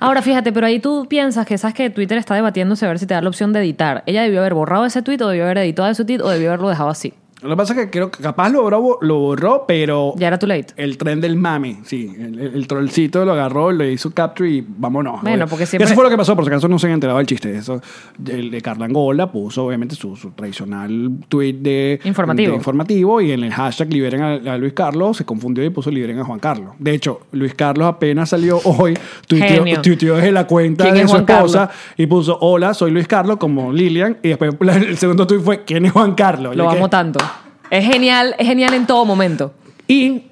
Ahora, 0.00 0.22
fíjate, 0.22 0.52
pero 0.52 0.66
ahí 0.66 0.80
tú 0.80 1.06
piensas 1.08 1.46
que 1.46 1.58
sabes 1.58 1.74
que 1.74 1.90
Twitter 1.90 2.16
está 2.18 2.34
debatiéndose 2.34 2.86
a 2.86 2.88
ver 2.88 2.98
si 2.98 3.06
te 3.06 3.14
da 3.14 3.20
la 3.20 3.28
opción 3.28 3.52
de 3.52 3.60
editar. 3.60 4.02
Ella 4.06 4.22
debió 4.22 4.40
haber 4.40 4.54
borrado 4.54 4.86
ese 4.86 5.02
tweet 5.02 5.20
o 5.22 5.28
debió 5.28 5.44
haber 5.44 5.58
editado 5.58 5.88
ese 5.88 6.04
tweet 6.04 6.20
o 6.22 6.30
debió 6.30 6.48
haberlo 6.48 6.68
dejado 6.70 6.88
así. 6.88 7.12
Lo 7.42 7.50
que 7.50 7.56
pasa 7.56 7.72
es 7.74 7.78
que 7.80 7.90
creo 7.90 8.10
que 8.10 8.22
capaz 8.22 8.48
lo 8.50 8.62
borró, 8.62 8.98
lo 9.00 9.18
borró 9.18 9.64
pero 9.66 10.14
Ya 10.16 10.28
era 10.28 10.38
too 10.38 10.46
late. 10.46 10.68
el 10.76 10.96
tren 10.96 11.20
del 11.20 11.36
mame, 11.36 11.80
sí. 11.84 12.14
El, 12.18 12.38
el- 12.38 12.54
el 12.54 12.66
trollcito 12.66 13.24
lo 13.24 13.32
agarró, 13.32 13.72
le 13.72 13.92
hizo 13.92 14.10
capture 14.12 14.48
y 14.50 14.64
vámonos. 14.66 15.22
Bueno, 15.22 15.46
porque 15.46 15.66
siempre- 15.66 15.86
Eso 15.86 15.94
fue 15.94 16.04
lo 16.04 16.10
que 16.10 16.16
pasó, 16.16 16.34
por 16.36 16.44
si 16.44 16.50
acaso 16.50 16.68
no 16.68 16.78
se 16.78 16.86
han 16.86 16.92
enterado 16.94 17.18
del 17.18 17.26
chiste. 17.26 17.56
Eso, 17.56 17.80
el 18.28 18.50
de 18.50 18.60
Carlangola 18.60 19.30
puso 19.32 19.64
obviamente 19.66 19.94
su, 19.96 20.14
su 20.16 20.30
tradicional 20.30 21.10
tweet 21.28 21.54
de 21.54 22.00
Informativo. 22.04 22.50
de 22.50 22.56
informativo 22.56 23.20
y 23.20 23.32
en 23.32 23.42
el 23.44 23.52
hashtag 23.52 23.92
liberen 23.92 24.22
a, 24.22 24.34
a 24.54 24.58
Luis 24.58 24.72
Carlos 24.72 25.16
se 25.16 25.24
confundió 25.24 25.64
y 25.64 25.70
puso 25.70 25.90
liberen 25.90 26.18
a 26.20 26.24
Juan 26.24 26.38
Carlos. 26.38 26.74
De 26.78 26.94
hecho, 26.94 27.20
Luis 27.32 27.54
Carlos 27.54 27.88
apenas 27.88 28.28
salió 28.28 28.60
hoy, 28.64 28.94
tuiteó, 29.26 30.16
desde 30.16 30.32
la 30.32 30.46
cuenta 30.46 30.84
¿Quién 30.84 30.94
de 30.96 31.02
su 31.02 31.08
Juan 31.08 31.24
esposa 31.28 31.58
Carlos? 31.68 31.76
y 31.96 32.06
puso 32.06 32.38
hola, 32.40 32.74
soy 32.74 32.90
Luis 32.90 33.08
Carlos 33.08 33.36
como 33.38 33.72
Lilian 33.72 34.18
y 34.22 34.28
después 34.28 34.52
la- 34.60 34.76
el 34.76 34.96
segundo 34.98 35.26
tweet 35.26 35.40
fue 35.40 35.64
¿quién 35.64 35.86
es 35.86 35.92
Juan 35.92 36.14
Carlos? 36.14 36.54
Lo 36.56 36.68
que- 36.70 36.76
amo 36.76 36.88
tanto. 36.90 37.18
Es 37.72 37.86
genial, 37.86 38.34
es 38.38 38.46
genial 38.46 38.74
en 38.74 38.86
todo 38.86 39.06
momento. 39.06 39.54
y 39.88 40.24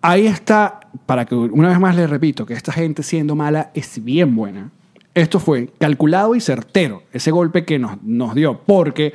ahí 0.00 0.26
está, 0.26 0.80
para 1.04 1.26
que 1.26 1.34
una 1.34 1.68
vez 1.68 1.78
más 1.78 1.94
les 1.94 2.08
repito, 2.08 2.46
que 2.46 2.54
esta 2.54 2.72
gente 2.72 3.02
siendo 3.02 3.34
mala 3.36 3.70
es 3.74 4.02
bien 4.02 4.34
buena. 4.34 4.70
Esto 5.12 5.38
fue 5.38 5.68
calculado 5.78 6.34
y 6.34 6.40
certero, 6.40 7.02
ese 7.12 7.30
golpe 7.30 7.66
que 7.66 7.78
nos, 7.78 8.02
nos 8.02 8.34
dio, 8.34 8.58
porque 8.64 9.12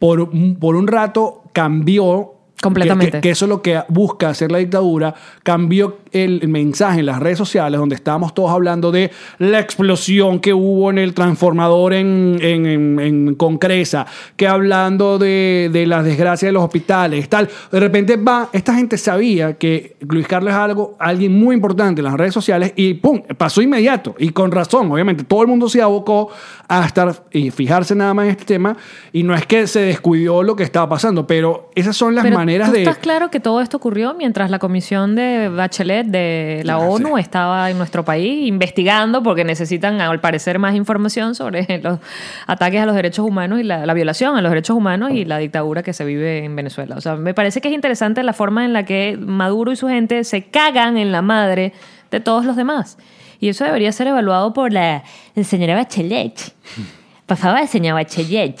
por, 0.00 0.28
por 0.58 0.74
un 0.74 0.88
rato 0.88 1.44
cambió... 1.52 2.33
Completamente. 2.64 3.12
Que, 3.12 3.18
que- 3.18 3.20
que 3.20 3.30
eso 3.30 3.44
es 3.44 3.48
lo 3.48 3.62
que 3.62 3.80
busca 3.88 4.28
hacer 4.30 4.50
la 4.50 4.58
dictadura. 4.58 5.14
Cambió 5.42 5.98
el, 6.12 6.40
el 6.42 6.48
mensaje 6.48 7.00
en 7.00 7.06
las 7.06 7.20
redes 7.20 7.38
sociales, 7.38 7.78
donde 7.78 7.94
estábamos 7.94 8.34
todos 8.34 8.50
hablando 8.50 8.90
de 8.90 9.10
la 9.38 9.60
explosión 9.60 10.40
que 10.40 10.52
hubo 10.52 10.90
en 10.90 10.98
el 10.98 11.14
transformador 11.14 11.92
en, 11.94 12.38
en, 12.40 12.66
en- 12.66 13.00
en 13.00 13.34
Concresa, 13.34 14.06
que 14.36 14.46
hablando 14.48 15.18
de, 15.18 15.70
de 15.72 15.86
las 15.86 16.04
desgracias 16.04 16.48
de 16.48 16.52
los 16.52 16.64
hospitales, 16.64 17.28
tal. 17.28 17.48
De 17.70 17.80
repente 17.80 18.16
va, 18.16 18.48
esta 18.52 18.74
gente 18.74 18.96
sabía 18.98 19.54
que 19.54 19.96
Luis 20.08 20.26
Carlos 20.26 20.52
es 20.52 20.58
algo, 20.58 20.96
alguien 20.98 21.38
muy 21.38 21.54
importante 21.54 22.00
en 22.00 22.04
las 22.06 22.14
redes 22.14 22.32
sociales 22.34 22.72
y 22.76 22.94
¡pum! 22.94 23.22
pasó 23.36 23.60
inmediato. 23.62 24.14
Y 24.18 24.30
con 24.30 24.50
razón, 24.50 24.90
obviamente, 24.90 25.24
todo 25.24 25.42
el 25.42 25.48
mundo 25.48 25.68
se 25.68 25.82
abocó 25.82 26.30
a 26.68 26.86
estar 26.86 27.24
y 27.32 27.50
fijarse 27.50 27.94
nada 27.94 28.14
más 28.14 28.24
en 28.26 28.30
este 28.30 28.44
tema. 28.44 28.76
Y 29.12 29.22
no 29.22 29.34
es 29.34 29.44
que 29.46 29.66
se 29.66 29.80
descuidó 29.80 30.42
lo 30.42 30.56
que 30.56 30.62
estaba 30.62 30.88
pasando, 30.88 31.26
pero 31.26 31.70
esas 31.74 31.96
son 31.96 32.14
las 32.14 32.24
Pero 32.24 32.36
maneras 32.36 32.53
¿tú 32.62 32.72
de. 32.72 32.78
estás 32.80 32.98
claro 32.98 33.30
que 33.30 33.40
todo 33.40 33.60
esto 33.60 33.76
ocurrió 33.76 34.14
mientras 34.14 34.50
la 34.50 34.58
comisión 34.58 35.14
de 35.14 35.48
Bachelet 35.48 36.06
de 36.06 36.62
la 36.64 36.74
Ah, 36.74 36.78
ONU 36.78 37.16
sí. 37.16 37.20
estaba 37.22 37.70
en 37.70 37.78
nuestro 37.78 38.04
país 38.04 38.46
investigando 38.46 39.22
porque 39.22 39.44
necesitan, 39.44 40.00
al 40.00 40.20
parecer, 40.20 40.58
más 40.58 40.74
información 40.74 41.34
sobre 41.34 41.78
los 41.82 41.98
ataques 42.46 42.80
a 42.80 42.86
los 42.86 42.94
derechos 42.94 43.26
humanos 43.26 43.60
y 43.60 43.64
la, 43.64 43.86
la 43.86 43.94
violación 43.94 44.36
a 44.36 44.42
los 44.42 44.50
derechos 44.50 44.76
humanos 44.76 45.10
y 45.12 45.24
la 45.24 45.38
dictadura 45.38 45.82
que 45.82 45.92
se 45.92 46.04
vive 46.04 46.44
en 46.44 46.54
Venezuela. 46.56 46.96
O 46.96 47.00
sea, 47.00 47.16
me 47.16 47.34
parece 47.34 47.60
que 47.60 47.68
es 47.68 47.74
interesante 47.74 48.22
la 48.22 48.32
forma 48.32 48.64
en 48.64 48.72
la 48.72 48.84
que 48.84 49.16
Maduro 49.20 49.72
y 49.72 49.76
su 49.76 49.88
gente 49.88 50.24
se 50.24 50.44
cagan 50.44 50.96
en 50.96 51.10
la 51.12 51.22
madre 51.22 51.72
de 52.10 52.20
todos 52.20 52.44
los 52.44 52.56
demás. 52.56 52.98
Y 53.40 53.48
eso 53.48 53.64
debería 53.64 53.90
ser 53.92 54.06
evaluado 54.06 54.52
por 54.52 54.72
la 54.72 55.02
señora 55.42 55.74
Bachelet. 55.74 56.54
Por 57.26 57.36
favor, 57.36 57.66
señora 57.66 57.94
Bachelet. 57.94 58.60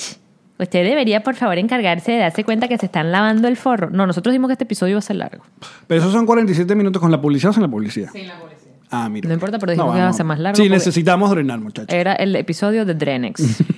Usted 0.58 0.84
debería, 0.84 1.22
por 1.24 1.34
favor, 1.34 1.58
encargarse 1.58 2.12
de 2.12 2.18
darse 2.18 2.44
cuenta 2.44 2.68
que 2.68 2.78
se 2.78 2.86
están 2.86 3.10
lavando 3.10 3.48
el 3.48 3.56
forro. 3.56 3.90
No, 3.90 4.06
nosotros 4.06 4.32
dijimos 4.32 4.48
que 4.48 4.52
este 4.52 4.64
episodio 4.64 4.92
iba 4.92 4.98
a 5.00 5.02
ser 5.02 5.16
largo. 5.16 5.42
Pero 5.88 6.00
esos 6.00 6.12
son 6.12 6.26
47 6.26 6.74
minutos 6.76 7.02
con 7.02 7.10
la 7.10 7.20
publicidad 7.20 7.50
o 7.50 7.52
sin 7.54 7.62
la 7.62 7.68
publicidad. 7.68 8.10
Sin 8.12 8.28
la 8.28 8.34
publicidad. 8.36 8.72
Ah, 8.90 9.08
mira. 9.08 9.26
No 9.26 9.34
importa, 9.34 9.58
pero 9.58 9.72
dijimos 9.72 9.92
que 9.94 9.98
iba 9.98 10.08
a 10.08 10.12
ser 10.12 10.26
más 10.26 10.38
largo 10.38 10.56
Sí, 10.56 10.68
necesitamos 10.68 11.30
drenar, 11.30 11.58
muchachos. 11.58 11.92
Era 11.92 12.12
el 12.14 12.36
episodio 12.36 12.84
de 12.84 12.94
Drenex. 12.94 13.62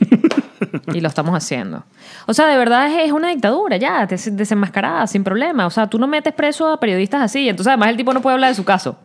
Y 0.94 1.00
lo 1.00 1.08
estamos 1.08 1.34
haciendo. 1.34 1.84
O 2.26 2.32
sea, 2.32 2.46
de 2.46 2.56
verdad 2.56 2.88
es, 3.02 3.10
una 3.12 3.28
dictadura, 3.28 3.76
ya, 3.76 4.06
des- 4.06 4.34
desenmascarada, 4.36 5.06
sin 5.06 5.24
problema. 5.24 5.66
O 5.66 5.70
sea, 5.70 5.88
tú 5.88 5.98
no 5.98 6.06
metes 6.06 6.32
preso 6.32 6.68
a 6.72 6.78
periodistas 6.80 7.22
así. 7.22 7.48
Entonces, 7.48 7.68
además, 7.72 7.88
el 7.90 7.96
tipo 7.96 8.14
no 8.14 8.22
puede 8.22 8.34
hablar 8.34 8.50
de 8.50 8.54
su 8.54 8.64
caso. 8.64 8.96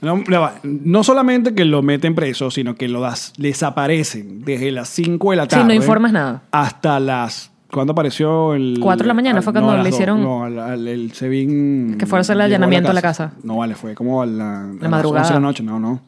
No. 0.00 0.22
No 0.62 1.02
solamente 1.04 1.54
que 1.54 1.64
lo 1.64 1.82
meten 1.82 2.14
preso, 2.14 2.50
sino 2.50 2.74
que 2.76 2.88
lo 2.88 3.00
das- 3.00 3.32
desaparecen 3.36 4.44
desde 4.44 4.70
las 4.70 4.88
5 4.88 5.30
de 5.32 5.36
la 5.36 5.42
Sí, 5.44 5.48
tarde. 5.50 5.64
no 5.64 5.72
informas 5.74 6.12
nada. 6.12 6.42
Hasta 6.52 7.00
las. 7.00 7.50
¿Cuándo 7.70 7.92
apareció 7.92 8.54
el. 8.54 8.78
Cuatro 8.80 9.04
de 9.04 9.08
la 9.08 9.14
mañana 9.14 9.42
fue 9.42 9.52
cuando 9.52 9.72
a 9.72 9.82
le 9.82 9.88
hicieron- 9.90 10.22
No, 10.22 10.44
al- 10.44 10.58
al- 10.58 10.88
el 10.88 11.12
Sebin. 11.12 11.96
Que 11.98 12.06
fue 12.06 12.18
a 12.18 12.20
hacer 12.22 12.36
el 12.36 12.42
allanamiento 12.42 12.90
a 12.90 12.94
la 12.94 13.02
casa. 13.02 13.32
No, 13.42 13.58
vale, 13.58 13.74
fue 13.74 13.94
como 13.94 14.22
a 14.22 14.26
la. 14.26 14.60
a 14.62 14.72
las 14.80 14.90
madrugada. 14.90 15.22
11 15.26 15.34
de 15.34 15.40
la 15.40 15.46
noche, 15.46 15.62
no, 15.62 15.78
no. 15.78 16.00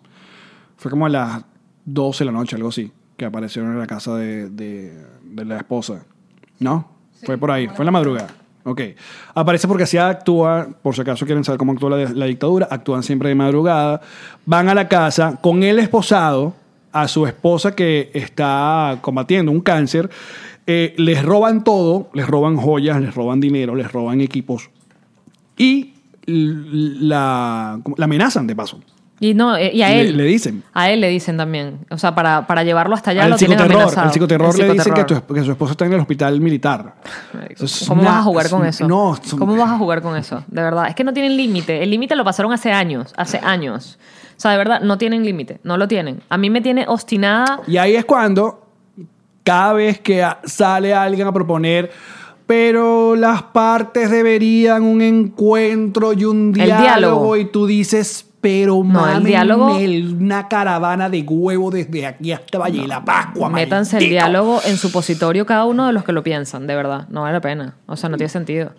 Fue 0.76 0.90
como 0.90 1.04
a 1.06 1.08
las 1.10 1.44
12 1.84 2.24
de 2.24 2.30
la 2.30 2.38
noche, 2.38 2.56
algo 2.56 2.68
así. 2.70 2.90
Que 3.18 3.26
aparecieron 3.26 3.72
en 3.72 3.78
la 3.78 3.86
casa 3.86 4.14
de, 4.16 4.48
de, 4.48 5.04
de 5.22 5.44
la 5.44 5.58
esposa. 5.58 6.04
¿No? 6.58 6.98
fue 7.26 7.36
por 7.36 7.50
ahí, 7.50 7.66
fue 7.66 7.80
en 7.80 7.84
la 7.86 7.90
madrugada. 7.92 8.28
Ok. 8.64 8.80
Aparece 9.34 9.66
porque 9.66 9.84
así 9.84 9.96
actúa, 9.96 10.68
por 10.82 10.94
si 10.94 11.00
acaso 11.00 11.24
quieren 11.24 11.44
saber 11.44 11.58
cómo 11.58 11.72
actúa 11.72 11.90
la, 11.90 12.26
dictadura, 12.26 12.68
actúan 12.70 13.02
siempre 13.02 13.28
de 13.30 13.34
madrugada. 13.34 14.00
Van 14.44 14.68
a 14.68 14.74
la 14.74 14.88
casa 14.88 15.38
con 15.40 15.62
el 15.62 15.78
esposado, 15.78 16.54
a 16.92 17.08
su 17.08 17.26
esposa 17.26 17.74
que 17.74 18.10
está 18.14 18.98
combatiendo 19.00 19.52
un 19.52 19.60
cáncer. 19.60 20.10
eh, 20.66 20.94
les 20.98 21.24
roban 21.24 21.64
todo, 21.64 22.10
les 22.14 22.26
roban 22.26 22.56
joyas, 22.56 23.00
les 23.00 23.14
roban 23.14 23.40
dinero, 23.40 23.74
les 23.74 23.90
roban 23.90 24.20
equipos. 24.20 24.70
Y 25.56 25.94
la 26.26 27.80
amenazan 27.98 28.46
de 28.46 28.54
paso. 28.54 28.80
Y 29.22 29.34
no, 29.34 29.54
eh, 29.54 29.70
y 29.74 29.82
a 29.82 29.92
él. 29.92 30.16
le 30.16 30.24
dicen. 30.24 30.62
A 30.72 30.90
él 30.90 31.02
le 31.02 31.08
dicen 31.10 31.36
también. 31.36 31.80
O 31.90 31.98
sea, 31.98 32.14
para, 32.14 32.46
para 32.46 32.64
llevarlo 32.64 32.94
hasta 32.94 33.10
allá 33.10 33.24
Al 33.24 33.30
lo 33.32 33.36
tienen 33.36 33.58
psicoterror, 33.58 33.82
amenazado. 33.82 34.06
el 34.06 34.12
psicoterror 34.14 34.54
El 34.60 34.66
le 34.68 34.72
dicen 34.72 34.94
que, 34.94 35.04
tu- 35.04 35.34
que 35.34 35.42
su 35.44 35.50
esposo 35.50 35.72
está 35.72 35.84
en 35.84 35.92
el 35.92 36.00
hospital 36.00 36.40
militar. 36.40 36.94
¿Cómo 37.86 38.00
una- 38.00 38.10
vas 38.12 38.20
a 38.20 38.22
jugar 38.22 38.48
con 38.50 38.64
es- 38.64 38.76
eso? 38.76 38.88
No, 38.88 39.14
son- 39.22 39.38
¿Cómo 39.38 39.56
vas 39.56 39.70
a 39.70 39.76
jugar 39.76 40.00
con 40.00 40.16
eso? 40.16 40.42
De 40.48 40.62
verdad. 40.62 40.88
Es 40.88 40.94
que 40.94 41.04
no 41.04 41.12
tienen 41.12 41.36
límite. 41.36 41.82
El 41.82 41.90
límite 41.90 42.16
lo 42.16 42.24
pasaron 42.24 42.50
hace 42.52 42.72
años. 42.72 43.12
Hace 43.16 43.38
años. 43.44 43.98
O 44.36 44.40
sea, 44.40 44.52
de 44.52 44.56
verdad, 44.56 44.80
no 44.80 44.96
tienen 44.96 45.22
límite. 45.22 45.60
No 45.64 45.76
lo 45.76 45.86
tienen. 45.86 46.22
A 46.30 46.38
mí 46.38 46.48
me 46.48 46.62
tiene 46.62 46.86
obstinada. 46.88 47.60
Y 47.66 47.76
ahí 47.76 47.96
es 47.96 48.06
cuando, 48.06 48.66
cada 49.44 49.74
vez 49.74 50.00
que 50.00 50.26
sale 50.44 50.94
alguien 50.94 51.26
a 51.26 51.32
proponer, 51.32 51.90
pero 52.46 53.16
las 53.16 53.42
partes 53.42 54.10
deberían 54.10 54.82
un 54.82 55.02
encuentro 55.02 56.14
y 56.14 56.24
un 56.24 56.52
diálogo. 56.54 57.36
y 57.36 57.44
tú 57.44 57.66
dices, 57.66 58.29
pero 58.40 58.82
No, 58.84 59.06
el 59.16 59.24
diálogo- 59.24 59.76
una 59.76 60.48
caravana 60.48 61.08
de 61.10 61.22
huevo 61.22 61.70
desde 61.70 62.06
aquí 62.06 62.32
hasta 62.32 62.58
Valle 62.58 62.80
de 62.82 62.88
la 62.88 63.04
Pascua. 63.04 63.48
Métanse 63.50 63.98
el 63.98 64.08
diálogo 64.08 64.60
en 64.64 64.76
supositorio 64.76 65.44
cada 65.46 65.64
uno 65.66 65.86
de 65.86 65.92
los 65.92 66.04
que 66.04 66.12
lo 66.12 66.22
piensan. 66.22 66.66
De 66.66 66.74
verdad. 66.74 67.06
No 67.10 67.22
vale 67.22 67.34
la 67.34 67.40
pena. 67.40 67.74
O 67.86 67.96
sea, 67.96 68.08
no 68.08 68.16
tiene 68.16 68.28
sentido. 68.30 68.72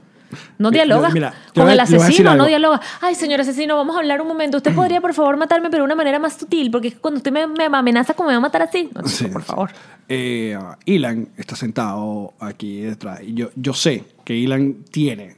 No 0.57 0.71
dialogas 0.71 1.13
mira, 1.13 1.33
con 1.53 1.69
el 1.69 1.77
asesino, 1.77 2.29
no 2.29 2.31
algo. 2.31 2.45
dialoga. 2.45 2.79
Ay, 3.01 3.15
señor 3.15 3.41
asesino, 3.41 3.75
vamos 3.75 3.97
a 3.97 3.99
hablar 3.99 4.21
un 4.21 4.29
momento. 4.29 4.55
Usted 4.57 4.73
podría, 4.73 5.01
por 5.01 5.13
favor, 5.13 5.35
matarme, 5.35 5.69
pero 5.69 5.83
de 5.83 5.85
una 5.87 5.95
manera 5.95 6.19
más 6.19 6.35
sutil, 6.37 6.71
porque 6.71 6.87
es 6.87 6.93
que 6.93 7.01
cuando 7.01 7.17
usted 7.17 7.33
me, 7.33 7.47
me 7.47 7.65
amenaza 7.65 8.13
como 8.13 8.29
me 8.29 8.35
va 8.35 8.37
a 8.37 8.41
matar 8.41 8.61
así. 8.61 8.89
No, 8.95 9.05
Sí, 9.09 9.25
por 9.25 9.41
favor. 9.43 9.71
Eh, 10.07 10.57
Ilan 10.85 11.27
está 11.35 11.57
sentado 11.57 12.33
aquí 12.39 12.79
detrás. 12.79 13.19
Y 13.21 13.33
yo, 13.33 13.49
yo 13.57 13.73
sé 13.73 14.05
que 14.23 14.33
Ilan 14.33 14.85
tiene 14.89 15.35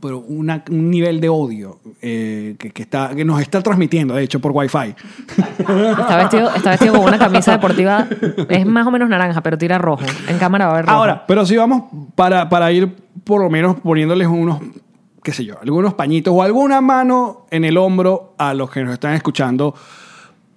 pero 0.00 0.18
una- 0.20 0.62
un 0.70 0.90
nivel 0.90 1.20
de 1.20 1.28
odio 1.28 1.78
eh, 2.02 2.54
que, 2.58 2.70
que 2.70 2.82
está, 2.82 3.14
que 3.14 3.24
nos 3.24 3.40
está 3.40 3.62
transmitiendo, 3.62 4.14
de 4.14 4.22
hecho, 4.22 4.40
por 4.40 4.52
Wi-Fi. 4.52 4.94
Está 5.58 6.16
vestido, 6.16 6.54
está 6.54 6.70
vestido 6.70 6.92
con 6.94 7.02
una 7.08 7.18
camisa 7.18 7.52
deportiva, 7.52 8.06
es 8.48 8.66
más 8.66 8.86
o 8.86 8.90
menos 8.90 9.08
naranja, 9.08 9.40
pero 9.42 9.58
tira 9.58 9.78
rojo. 9.78 10.04
En 10.28 10.38
cámara 10.38 10.66
va 10.66 10.72
a 10.72 10.76
ver 10.76 10.84
rojo. 10.86 10.96
Ahora, 10.96 11.24
pero 11.26 11.44
si 11.46 11.56
vamos 11.56 11.84
para, 12.14 12.48
para 12.48 12.70
ir 12.72 12.94
por 13.24 13.42
lo 13.42 13.50
menos 13.50 13.76
poniéndoles 13.80 14.28
unos, 14.28 14.60
qué 15.22 15.32
sé 15.32 15.44
yo, 15.44 15.56
algunos 15.60 15.94
pañitos 15.94 16.32
o 16.34 16.42
alguna 16.42 16.80
mano 16.80 17.46
en 17.50 17.64
el 17.64 17.76
hombro 17.76 18.34
a 18.38 18.54
los 18.54 18.70
que 18.70 18.82
nos 18.84 18.94
están 18.94 19.14
escuchando. 19.14 19.74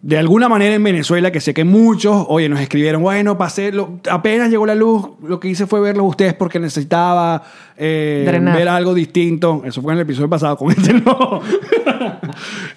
De 0.05 0.17
alguna 0.17 0.49
manera 0.49 0.75
en 0.75 0.83
Venezuela, 0.83 1.31
que 1.31 1.39
sé 1.39 1.53
que 1.53 1.63
muchos, 1.63 2.25
oye, 2.27 2.49
nos 2.49 2.59
escribieron, 2.59 3.01
bueno, 3.01 3.37
pasé, 3.37 3.71
lo- 3.71 3.99
apenas 4.11 4.49
llegó 4.49 4.65
la 4.65 4.75
luz, 4.75 5.01
lo 5.25 5.39
que 5.39 5.47
hice 5.47 5.65
fue 5.65 5.79
verlos 5.79 6.05
ustedes 6.09 6.33
porque 6.33 6.59
necesitaba 6.59 7.41
eh, 7.77 8.25
ver 8.53 8.67
algo 8.67 8.93
distinto. 8.93 9.61
Eso 9.63 9.81
fue 9.81 9.93
en 9.93 9.99
el 9.99 10.03
episodio 10.03 10.27
pasado, 10.29 10.57
con 10.57 10.71
este 10.77 10.91
no. 10.93 11.39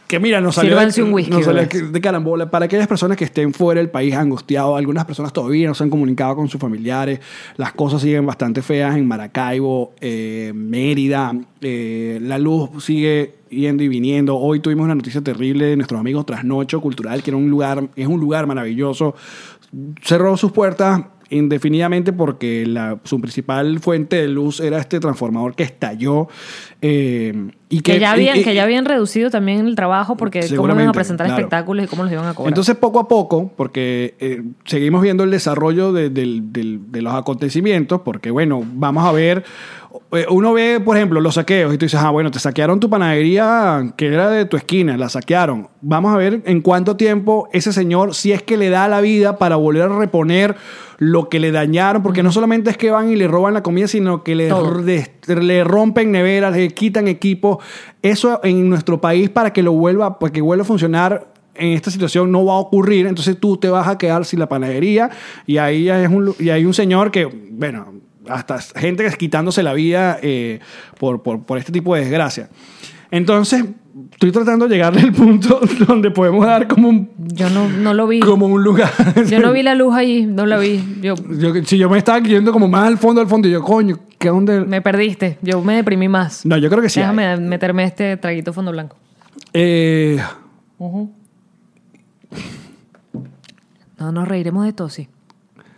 que 0.06 0.20
mira, 0.20 0.40
nos 0.40 0.54
salió, 0.54 0.70
Sírvanse 0.72 1.02
un 1.02 1.12
whisky, 1.12 1.32
nos 1.32 1.44
salió 1.44 1.62
bebés. 1.68 1.92
de 1.92 2.00
carambola. 2.00 2.48
Para 2.50 2.66
aquellas 2.66 2.86
personas 2.86 3.16
que 3.16 3.24
estén 3.24 3.52
fuera 3.52 3.80
del 3.80 3.90
país 3.90 4.14
angustiados, 4.14 4.78
algunas 4.78 5.04
personas 5.04 5.32
todavía 5.32 5.66
no 5.66 5.74
se 5.74 5.82
han 5.82 5.90
comunicado 5.90 6.36
con 6.36 6.48
sus 6.48 6.60
familiares, 6.60 7.18
las 7.56 7.72
cosas 7.72 8.02
siguen 8.02 8.24
bastante 8.24 8.62
feas 8.62 8.96
en 8.96 9.06
Maracaibo, 9.06 9.92
eh, 10.00 10.52
Mérida, 10.54 11.34
eh, 11.60 12.18
la 12.22 12.38
luz 12.38 12.84
sigue 12.84 13.34
yendo 13.48 13.82
y 13.82 13.88
viniendo. 13.88 14.36
Hoy 14.36 14.60
tuvimos 14.60 14.84
una 14.84 14.94
noticia 14.94 15.20
terrible 15.22 15.66
de 15.66 15.76
nuestros 15.76 16.00
amigos 16.00 16.26
Trasnocho 16.26 16.80
Cultural, 16.80 17.22
que 17.22 17.30
era 17.30 17.36
un 17.36 17.50
lugar, 17.50 17.88
es 17.96 18.06
un 18.06 18.20
lugar 18.20 18.46
maravilloso. 18.46 19.14
Cerró 20.02 20.36
sus 20.36 20.52
puertas 20.52 21.02
indefinidamente 21.30 22.12
porque 22.12 22.64
la, 22.66 22.98
su 23.04 23.20
principal 23.20 23.80
fuente 23.80 24.16
de 24.16 24.28
luz 24.28 24.60
era 24.60 24.78
este 24.78 25.00
transformador 25.00 25.54
que 25.54 25.64
estalló 25.64 26.28
eh, 26.82 27.50
y 27.68 27.80
que, 27.80 27.94
que, 27.94 27.98
ya 28.00 28.12
habían, 28.12 28.36
y- 28.36 28.40
y- 28.40 28.44
que 28.44 28.54
ya 28.54 28.62
habían 28.62 28.84
reducido 28.84 29.28
también 29.30 29.66
el 29.66 29.74
trabajo 29.74 30.16
porque 30.16 30.40
cómo 30.56 30.72
iban 30.72 30.88
a 30.88 30.92
presentar 30.92 31.26
claro. 31.26 31.40
espectáculos 31.40 31.84
y 31.84 31.88
cómo 31.88 32.04
los 32.04 32.12
iban 32.12 32.26
a 32.26 32.34
cobrar. 32.34 32.50
Entonces, 32.50 32.76
poco 32.76 33.00
a 33.00 33.08
poco, 33.08 33.50
porque 33.56 34.14
eh, 34.20 34.42
seguimos 34.64 35.02
viendo 35.02 35.24
el 35.24 35.30
desarrollo 35.30 35.92
de, 35.92 36.10
de 36.10 37.02
los 37.02 37.14
acontecimientos, 37.14 38.02
porque 38.02 38.30
bueno, 38.30 38.62
vamos 38.64 39.04
a 39.04 39.10
ver, 39.10 39.44
eh, 40.12 40.26
uno 40.30 40.52
ve, 40.52 40.78
por 40.84 40.96
ejemplo, 40.96 41.20
los 41.20 41.34
saqueos 41.34 41.74
y 41.74 41.78
tú 41.78 41.86
dices, 41.86 41.98
ah, 42.00 42.10
bueno, 42.10 42.30
te 42.30 42.38
saquearon 42.38 42.78
tu 42.78 42.88
panadería 42.88 43.94
que 43.96 44.06
era 44.06 44.30
de 44.30 44.44
tu 44.44 44.56
esquina, 44.56 44.96
la 44.96 45.08
saquearon. 45.08 45.68
Vamos 45.80 46.14
a 46.14 46.18
ver 46.18 46.42
en 46.46 46.60
cuánto 46.60 46.96
tiempo 46.96 47.48
ese 47.52 47.72
señor, 47.72 48.14
si 48.14 48.30
es 48.32 48.42
que 48.42 48.56
le 48.56 48.70
da 48.70 48.86
la 48.86 49.00
vida 49.00 49.38
para 49.38 49.56
volver 49.56 49.82
a 49.90 49.98
reponer 49.98 50.54
lo 50.98 51.28
que 51.28 51.40
le 51.40 51.52
dañaron, 51.52 52.02
porque 52.02 52.22
no 52.22 52.32
solamente 52.32 52.70
es 52.70 52.76
que 52.76 52.90
van 52.90 53.10
y 53.10 53.16
le 53.16 53.28
roban 53.28 53.54
la 53.54 53.62
comida, 53.62 53.86
sino 53.86 54.22
que 54.24 54.34
le, 54.34 54.50
le 55.26 55.64
rompen 55.64 56.10
neveras, 56.10 56.56
le 56.56 56.68
quitan 56.68 57.08
equipos. 57.08 57.58
Eso 58.02 58.40
en 58.42 58.68
nuestro 58.68 59.00
país 59.00 59.28
para 59.30 59.52
que 59.52 59.62
lo 59.62 59.72
vuelva, 59.72 60.18
para 60.18 60.32
que 60.32 60.40
vuelva 60.40 60.62
a 60.62 60.66
funcionar 60.66 61.26
en 61.58 61.72
esta 61.72 61.90
situación 61.90 62.30
no 62.30 62.44
va 62.44 62.54
a 62.54 62.58
ocurrir, 62.58 63.06
entonces 63.06 63.38
tú 63.38 63.56
te 63.56 63.68
vas 63.68 63.88
a 63.88 63.96
quedar 63.96 64.24
sin 64.24 64.38
la 64.38 64.48
panadería 64.48 65.10
y 65.46 65.56
ahí 65.56 65.88
es 65.88 66.08
un, 66.10 66.34
y 66.38 66.50
hay 66.50 66.66
un 66.66 66.74
señor 66.74 67.10
que, 67.10 67.24
bueno, 67.24 67.94
hasta 68.28 68.58
gente 68.58 69.02
que 69.02 69.08
es 69.08 69.16
quitándose 69.16 69.62
la 69.62 69.72
vida 69.72 70.18
eh, 70.22 70.60
por, 70.98 71.22
por, 71.22 71.42
por 71.44 71.58
este 71.58 71.72
tipo 71.72 71.94
de 71.94 72.02
desgracia. 72.02 72.50
Entonces, 73.10 73.64
estoy 74.12 74.32
tratando 74.32 74.66
de 74.68 74.74
llegarle 74.74 75.00
al 75.02 75.12
punto 75.12 75.60
donde 75.86 76.10
podemos 76.10 76.44
dar 76.46 76.66
como 76.68 76.88
un, 76.88 77.10
yo 77.18 77.48
no, 77.50 77.68
no 77.68 77.94
lo 77.94 78.06
vi. 78.06 78.20
como 78.20 78.46
un 78.46 78.62
lugar. 78.64 78.90
Yo 79.28 79.40
no 79.40 79.52
vi 79.52 79.62
la 79.62 79.74
luz 79.74 79.94
ahí, 79.94 80.26
no 80.26 80.44
la 80.46 80.58
vi. 80.58 80.82
Yo 81.02 81.14
Yo- 81.38 81.54
si 81.64 81.78
yo 81.78 81.88
me 81.88 81.98
estaba 81.98 82.18
yendo 82.20 82.52
como 82.52 82.68
más 82.68 82.86
al 82.86 82.98
fondo, 82.98 83.20
al 83.20 83.28
fondo, 83.28 83.48
y 83.48 83.52
yo, 83.52 83.62
coño, 83.62 83.98
¿qué 84.18 84.28
dónde? 84.28 84.60
me 84.64 84.80
perdiste, 84.82 85.38
yo 85.42 85.62
me 85.62 85.76
deprimí 85.76 86.08
más. 86.08 86.44
No, 86.44 86.56
yo 86.56 86.68
creo 86.68 86.82
que 86.82 86.88
sí. 86.88 87.00
hay. 87.00 87.06
Déjame 87.16 87.36
meterme 87.48 87.84
este 87.84 88.16
traguito 88.16 88.52
fondo 88.52 88.72
blanco. 88.72 88.96
Eh, 89.52 90.18
No 93.98 94.12
nos 94.12 94.28
reiremos 94.28 94.64
de 94.64 94.72
Tosi. 94.72 95.08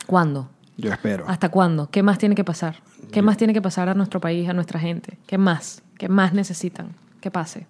¿Cuándo? 0.06 0.48
yo 0.76 0.92
espero. 0.92 1.24
¿Hasta 1.28 1.48
cuándo? 1.48 1.90
¿Qué 1.90 2.02
más 2.04 2.18
tiene 2.18 2.34
que 2.36 2.44
pasar? 2.44 2.76
¿Qué 3.12 3.20
más 3.20 3.36
tiene 3.36 3.52
que 3.52 3.60
pasar 3.62 3.88
a 3.88 3.94
nuestro 3.94 4.20
país, 4.20 4.48
a 4.48 4.52
nuestra 4.52 4.78
gente? 4.78 5.18
¿Qué 5.26 5.36
más? 5.38 5.82
¿Qué 5.98 6.08
más 6.08 6.32
necesitan? 6.34 6.88
¿Qué 7.20 7.30
pase? 7.30 7.66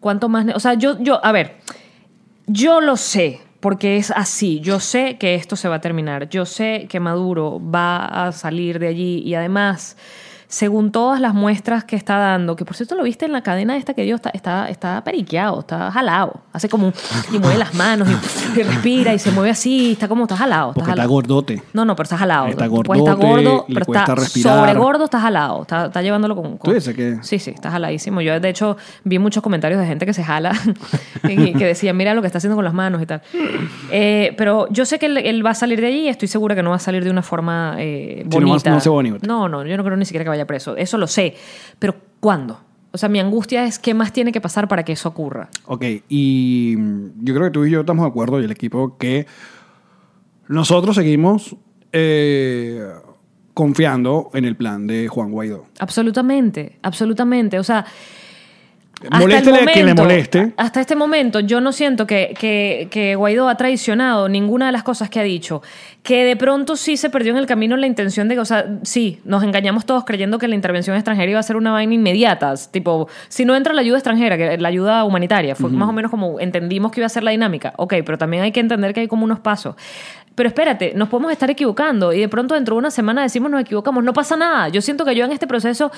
¿Cuánto 0.00 0.28
más? 0.28 0.46
O 0.54 0.60
sea, 0.60 0.74
yo, 0.74 0.98
yo, 0.98 1.24
a 1.24 1.32
ver, 1.32 1.58
yo 2.46 2.80
lo 2.80 2.96
sé, 2.96 3.40
porque 3.60 3.96
es 3.96 4.10
así. 4.10 4.60
Yo 4.60 4.80
sé 4.80 5.18
que 5.18 5.34
esto 5.34 5.56
se 5.56 5.68
va 5.68 5.76
a 5.76 5.80
terminar. 5.80 6.28
Yo 6.28 6.46
sé 6.46 6.86
que 6.88 6.98
Maduro 6.98 7.60
va 7.62 8.26
a 8.26 8.32
salir 8.32 8.78
de 8.78 8.88
allí 8.88 9.18
y 9.18 9.34
además, 9.34 9.96
según 10.50 10.90
todas 10.90 11.20
las 11.20 11.32
muestras 11.32 11.84
que 11.84 11.94
está 11.94 12.16
dando, 12.18 12.56
que 12.56 12.64
por 12.64 12.74
cierto 12.74 12.96
lo 12.96 13.04
viste 13.04 13.24
en 13.24 13.30
la 13.32 13.40
cadena 13.42 13.76
esta 13.76 13.94
que 13.94 14.02
dio, 14.02 14.16
está, 14.16 14.30
está, 14.30 14.68
está 14.68 15.02
periqueado, 15.04 15.60
está 15.60 15.92
jalado. 15.92 16.40
Hace 16.52 16.68
como 16.68 16.88
un, 16.88 16.92
y 17.32 17.38
mueve 17.38 17.56
las 17.56 17.72
manos 17.74 18.08
y, 18.08 18.58
y 18.60 18.62
respira 18.64 19.14
y 19.14 19.20
se 19.20 19.30
mueve 19.30 19.50
así, 19.50 19.92
está 19.92 20.08
como, 20.08 20.24
está 20.24 20.36
jalado. 20.36 20.72
Porque 20.74 20.80
está 20.80 20.90
jalado. 20.92 21.08
gordote. 21.08 21.62
No, 21.72 21.84
no, 21.84 21.94
pero 21.94 22.02
está 22.04 22.18
jalado. 22.18 22.48
Está 22.48 22.68
Pues 22.68 22.98
está 22.98 23.12
gordote, 23.14 23.26
gordo, 23.26 23.64
le 23.68 23.74
pero 23.74 23.86
cuesta 23.86 24.12
está 24.14 24.56
sobre 24.56 24.74
gordo, 24.74 25.04
está 25.04 25.20
jalado. 25.20 25.62
Está, 25.62 25.86
está 25.86 26.02
llevándolo 26.02 26.34
con, 26.34 26.58
con- 26.58 26.70
¿Tú 26.70 26.72
dices 26.74 26.96
que- 26.96 27.18
Sí, 27.22 27.38
sí, 27.38 27.50
está 27.52 27.70
jaladísimo. 27.70 28.20
Yo, 28.20 28.40
de 28.40 28.48
hecho, 28.48 28.76
vi 29.04 29.20
muchos 29.20 29.44
comentarios 29.44 29.80
de 29.80 29.86
gente 29.86 30.04
que 30.04 30.12
se 30.12 30.24
jala 30.24 30.50
y 31.28 31.52
que 31.54 31.64
decía, 31.64 31.92
mira 31.92 32.12
lo 32.12 32.22
que 32.22 32.26
está 32.26 32.38
haciendo 32.38 32.56
con 32.56 32.64
las 32.64 32.74
manos 32.74 33.00
y 33.00 33.06
tal. 33.06 33.22
Eh, 33.92 34.34
pero 34.36 34.66
yo 34.70 34.84
sé 34.84 34.98
que 34.98 35.06
él, 35.06 35.16
él 35.18 35.46
va 35.46 35.50
a 35.50 35.54
salir 35.54 35.80
de 35.80 35.86
allí 35.86 36.00
y 36.00 36.08
estoy 36.08 36.26
segura 36.28 36.54
que 36.56 36.62
no 36.64 36.70
va 36.70 36.76
a 36.76 36.80
salir 36.80 37.04
de 37.04 37.10
una 37.10 37.22
forma 37.22 37.76
eh, 37.78 38.22
Sí, 38.22 38.24
no 38.24 38.46
bonita. 38.46 38.70
no 38.70 38.80
se 38.80 38.88
va 38.88 38.94
a 38.94 38.96
bonito. 38.96 39.18
No, 39.26 39.48
no, 39.48 39.64
yo 39.64 39.76
no 39.76 39.84
creo 39.84 39.96
ni 39.96 40.04
siquiera 40.04 40.24
que 40.24 40.30
vaya 40.30 40.39
preso. 40.46 40.76
Eso 40.76 40.98
lo 40.98 41.06
sé. 41.06 41.34
Pero 41.78 41.96
¿cuándo? 42.20 42.60
O 42.92 42.98
sea, 42.98 43.08
mi 43.08 43.20
angustia 43.20 43.64
es 43.64 43.78
qué 43.78 43.94
más 43.94 44.12
tiene 44.12 44.32
que 44.32 44.40
pasar 44.40 44.66
para 44.66 44.84
que 44.84 44.92
eso 44.92 45.08
ocurra. 45.08 45.48
Ok, 45.66 45.84
y 46.08 46.74
mm, 46.76 47.24
yo 47.24 47.34
creo 47.34 47.46
que 47.46 47.52
tú 47.52 47.64
y 47.64 47.70
yo 47.70 47.80
estamos 47.80 48.04
de 48.04 48.08
acuerdo 48.08 48.40
y 48.40 48.44
el 48.44 48.50
equipo 48.50 48.96
que 48.98 49.26
nosotros 50.48 50.96
seguimos 50.96 51.56
eh, 51.92 52.84
confiando 53.54 54.30
en 54.34 54.44
el 54.44 54.56
plan 54.56 54.86
de 54.86 55.06
Juan 55.06 55.30
Guaidó. 55.30 55.66
Absolutamente, 55.78 56.78
absolutamente. 56.82 57.58
O 57.58 57.64
sea, 57.64 57.86
Moléstele 59.10 59.56
a 59.56 59.64
quien 59.72 59.86
le 59.86 59.94
moleste. 60.02 60.52
Hasta 60.58 60.80
este 60.80 60.94
momento 60.94 61.40
yo 61.40 61.60
no 61.60 61.72
siento 61.72 62.06
que, 62.06 62.34
que- 62.38 62.88
que 62.90 63.14
Guaidó 63.14 63.48
ha 63.48 63.56
traicionado 63.56 64.28
ninguna 64.28 64.66
de 64.66 64.72
las 64.72 64.82
cosas 64.82 65.08
que 65.08 65.20
ha 65.20 65.22
dicho. 65.22 65.62
Que 66.02 66.24
de 66.24 66.36
pronto 66.36 66.76
sí 66.76 66.96
se 66.96 67.08
perdió 67.10 67.32
en 67.32 67.38
el 67.38 67.46
camino 67.46 67.76
la 67.76 67.86
intención 67.86 68.28
de 68.28 68.34
que, 68.34 68.40
o 68.40 68.44
sea, 68.44 68.66
sí, 68.82 69.20
nos 69.24 69.42
engañamos 69.42 69.84
todos 69.86 70.04
creyendo 70.04 70.38
que 70.38 70.48
la 70.48 70.54
intervención 70.54 70.96
extranjera 70.96 71.30
iba 71.30 71.40
a 71.40 71.42
ser 71.42 71.56
una 71.56 71.72
vaina 71.72 71.94
inmediata. 71.94 72.54
Tipo, 72.70 73.08
si 73.28 73.44
no 73.44 73.54
entra 73.54 73.72
la 73.74 73.80
ayuda 73.82 73.98
extranjera, 73.98 74.36
que 74.36 74.56
la 74.58 74.68
ayuda 74.68 75.04
humanitaria, 75.04 75.54
fue 75.54 75.70
más 75.70 75.88
o 75.88 75.92
menos 75.92 76.10
como 76.10 76.40
entendimos 76.40 76.90
que 76.92 77.00
iba 77.00 77.06
a 77.06 77.10
ser 77.10 77.22
la 77.22 77.30
dinámica. 77.30 77.72
Ok, 77.76 77.94
pero 78.04 78.18
también 78.18 78.42
hay 78.42 78.52
que 78.52 78.60
entender 78.60 78.92
que 78.94 79.00
hay 79.00 79.08
como 79.08 79.24
unos 79.24 79.40
pasos. 79.40 79.76
Pero 80.40 80.48
espérate, 80.48 80.94
nos 80.96 81.10
podemos 81.10 81.30
estar 81.32 81.50
equivocando 81.50 82.14
y 82.14 82.20
de 82.20 82.26
pronto 82.30 82.54
dentro 82.54 82.74
de 82.74 82.78
una 82.78 82.90
semana 82.90 83.20
decimos 83.20 83.50
nos 83.50 83.60
equivocamos. 83.60 84.02
No 84.02 84.14
pasa 84.14 84.38
nada. 84.38 84.70
Yo 84.70 84.80
siento 84.80 85.04
que 85.04 85.14
yo 85.14 85.26
en 85.26 85.32
este 85.32 85.46
proceso 85.46 85.92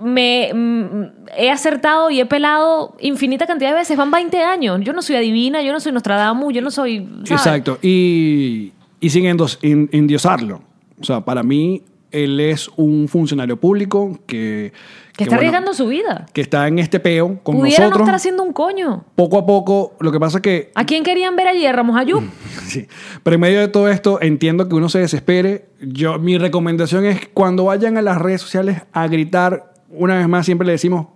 me 0.00 0.50
mm, 0.52 1.02
he 1.38 1.52
acertado 1.52 2.10
y 2.10 2.18
he 2.18 2.26
pelado 2.26 2.96
infinita 2.98 3.46
cantidad 3.46 3.70
de 3.70 3.76
veces. 3.76 3.96
Van 3.96 4.10
20 4.10 4.42
años. 4.42 4.80
Yo 4.82 4.92
no 4.92 5.02
soy 5.02 5.14
adivina, 5.14 5.62
yo 5.62 5.72
no 5.72 5.78
soy 5.78 5.92
Nostradamus, 5.92 6.52
yo 6.52 6.62
no 6.62 6.72
soy. 6.72 7.08
Exacto. 7.30 7.78
Y, 7.80 8.72
y 8.98 9.10
sin 9.10 9.24
endos- 9.26 9.58
endiosarlo. 9.62 10.62
O 11.00 11.04
sea, 11.04 11.20
para 11.20 11.44
mí, 11.44 11.80
él 12.24 12.40
es 12.40 12.68
un 12.76 13.08
funcionario 13.08 13.58
público 13.58 14.18
que... 14.26 14.72
Que 15.16 15.24
está 15.24 15.36
bueno, 15.36 15.48
arriesgando 15.48 15.74
su 15.74 15.86
vida. 15.86 16.26
Que 16.34 16.42
está 16.42 16.68
en 16.68 16.78
este 16.78 17.00
peo 17.00 17.40
con 17.42 17.56
Pudiera 17.56 17.78
no 17.78 17.84
nosotros. 17.86 18.02
estar 18.02 18.14
haciendo 18.16 18.42
un 18.42 18.52
coño. 18.52 19.04
Poco 19.14 19.38
a 19.38 19.46
poco, 19.46 19.94
lo 20.00 20.12
que 20.12 20.20
pasa 20.20 20.38
es 20.38 20.42
que 20.42 20.70
¿A 20.74 20.84
quién 20.84 21.04
querían 21.04 21.36
ver 21.36 21.48
ayer? 21.48 21.74
Ramos 21.74 21.96
Ayub. 21.96 22.22
Sí. 22.66 22.86
Pero 23.22 23.34
en 23.34 23.40
medio 23.40 23.60
de 23.60 23.68
todo 23.68 23.88
esto, 23.88 24.20
entiendo 24.20 24.68
que 24.68 24.74
uno 24.74 24.88
se 24.88 24.98
desespere. 24.98 25.66
Yo, 25.80 26.18
mi 26.18 26.36
recomendación 26.36 27.04
es 27.06 27.28
cuando 27.32 27.64
vayan 27.64 27.96
a 27.96 28.02
las 28.02 28.18
redes 28.18 28.40
sociales 28.42 28.82
a 28.92 29.06
gritar, 29.08 29.72
una 29.88 30.16
vez 30.16 30.28
más 30.28 30.44
siempre 30.44 30.66
le 30.66 30.72
decimos, 30.72 31.06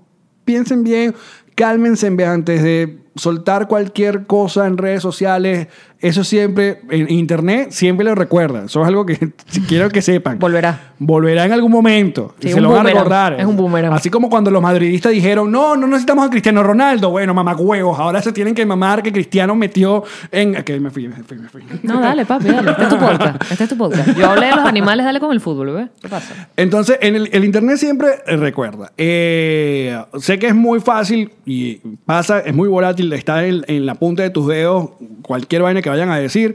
piensen 0.44 0.82
bien, 0.82 1.14
cálmense 1.54 2.06
en 2.06 2.16
vez 2.16 2.28
antes 2.28 2.62
de 2.62 3.00
soltar 3.14 3.68
cualquier 3.68 4.26
cosa 4.26 4.66
en 4.66 4.76
redes 4.78 5.02
sociales. 5.02 5.68
Eso 6.00 6.24
siempre, 6.24 6.80
en 6.88 7.10
internet, 7.10 7.72
siempre 7.72 8.06
lo 8.06 8.14
recuerda. 8.14 8.64
Eso 8.64 8.80
es 8.80 8.88
algo 8.88 9.04
que 9.04 9.18
quiero 9.68 9.90
que 9.90 10.00
sepan. 10.00 10.38
Volverá. 10.38 10.92
Volverá 10.98 11.44
en 11.44 11.52
algún 11.52 11.70
momento. 11.70 12.34
Sí, 12.40 12.48
y 12.48 12.52
se 12.52 12.60
lo 12.60 12.70
van 12.70 12.86
a 12.86 12.90
recordar. 12.90 13.38
Es 13.38 13.44
un 13.44 13.54
boomerang. 13.56 13.92
Así 13.92 14.08
como 14.08 14.30
cuando 14.30 14.50
los 14.50 14.62
madridistas 14.62 15.12
dijeron, 15.12 15.52
no, 15.52 15.76
no 15.76 15.86
necesitamos 15.86 16.26
a 16.26 16.30
Cristiano 16.30 16.62
Ronaldo. 16.62 17.10
Bueno, 17.10 17.34
mamacuevos. 17.34 17.98
Ahora 17.98 18.22
se 18.22 18.32
tienen 18.32 18.54
que 18.54 18.64
mamar 18.64 19.02
que 19.02 19.12
Cristiano 19.12 19.54
metió 19.54 20.02
en... 20.32 20.56
Ok, 20.56 20.70
me 20.80 20.90
fui, 20.90 21.06
me 21.08 21.22
fui, 21.22 21.36
me 21.38 21.48
fui. 21.50 21.62
No, 21.82 22.00
dale, 22.00 22.24
papi, 22.24 22.48
dale. 22.48 22.70
Este 22.70 22.82
es 22.84 22.88
tu 22.88 22.98
podcast. 22.98 23.42
Este 23.50 23.64
es 23.64 23.70
tu 23.70 23.76
podcast. 23.76 24.16
Yo 24.16 24.30
hablé 24.30 24.46
de 24.46 24.56
los 24.56 24.64
animales, 24.64 25.04
dale 25.04 25.20
con 25.20 25.32
el 25.32 25.40
fútbol, 25.40 25.72
¿ves? 25.74 25.88
¿Qué 26.00 26.08
pasa? 26.08 26.48
Entonces, 26.56 26.96
en 27.02 27.14
el, 27.16 27.28
el 27.32 27.44
internet 27.44 27.76
siempre 27.76 28.08
recuerda. 28.26 28.92
eh, 28.96 30.02
sé 30.18 30.38
que 30.38 30.46
es 30.46 30.54
muy 30.54 30.80
fácil 30.80 31.32
y 31.44 31.74
pasa, 32.06 32.40
es 32.40 32.54
muy 32.54 32.68
volátil, 32.68 32.99
está 33.12 33.46
en, 33.46 33.64
en 33.68 33.86
la 33.86 33.94
punta 33.94 34.22
de 34.22 34.30
tus 34.30 34.46
dedos 34.46 34.90
cualquier 35.22 35.62
vaina 35.62 35.82
que 35.82 35.90
vayan 35.90 36.10
a 36.10 36.18
decir. 36.18 36.54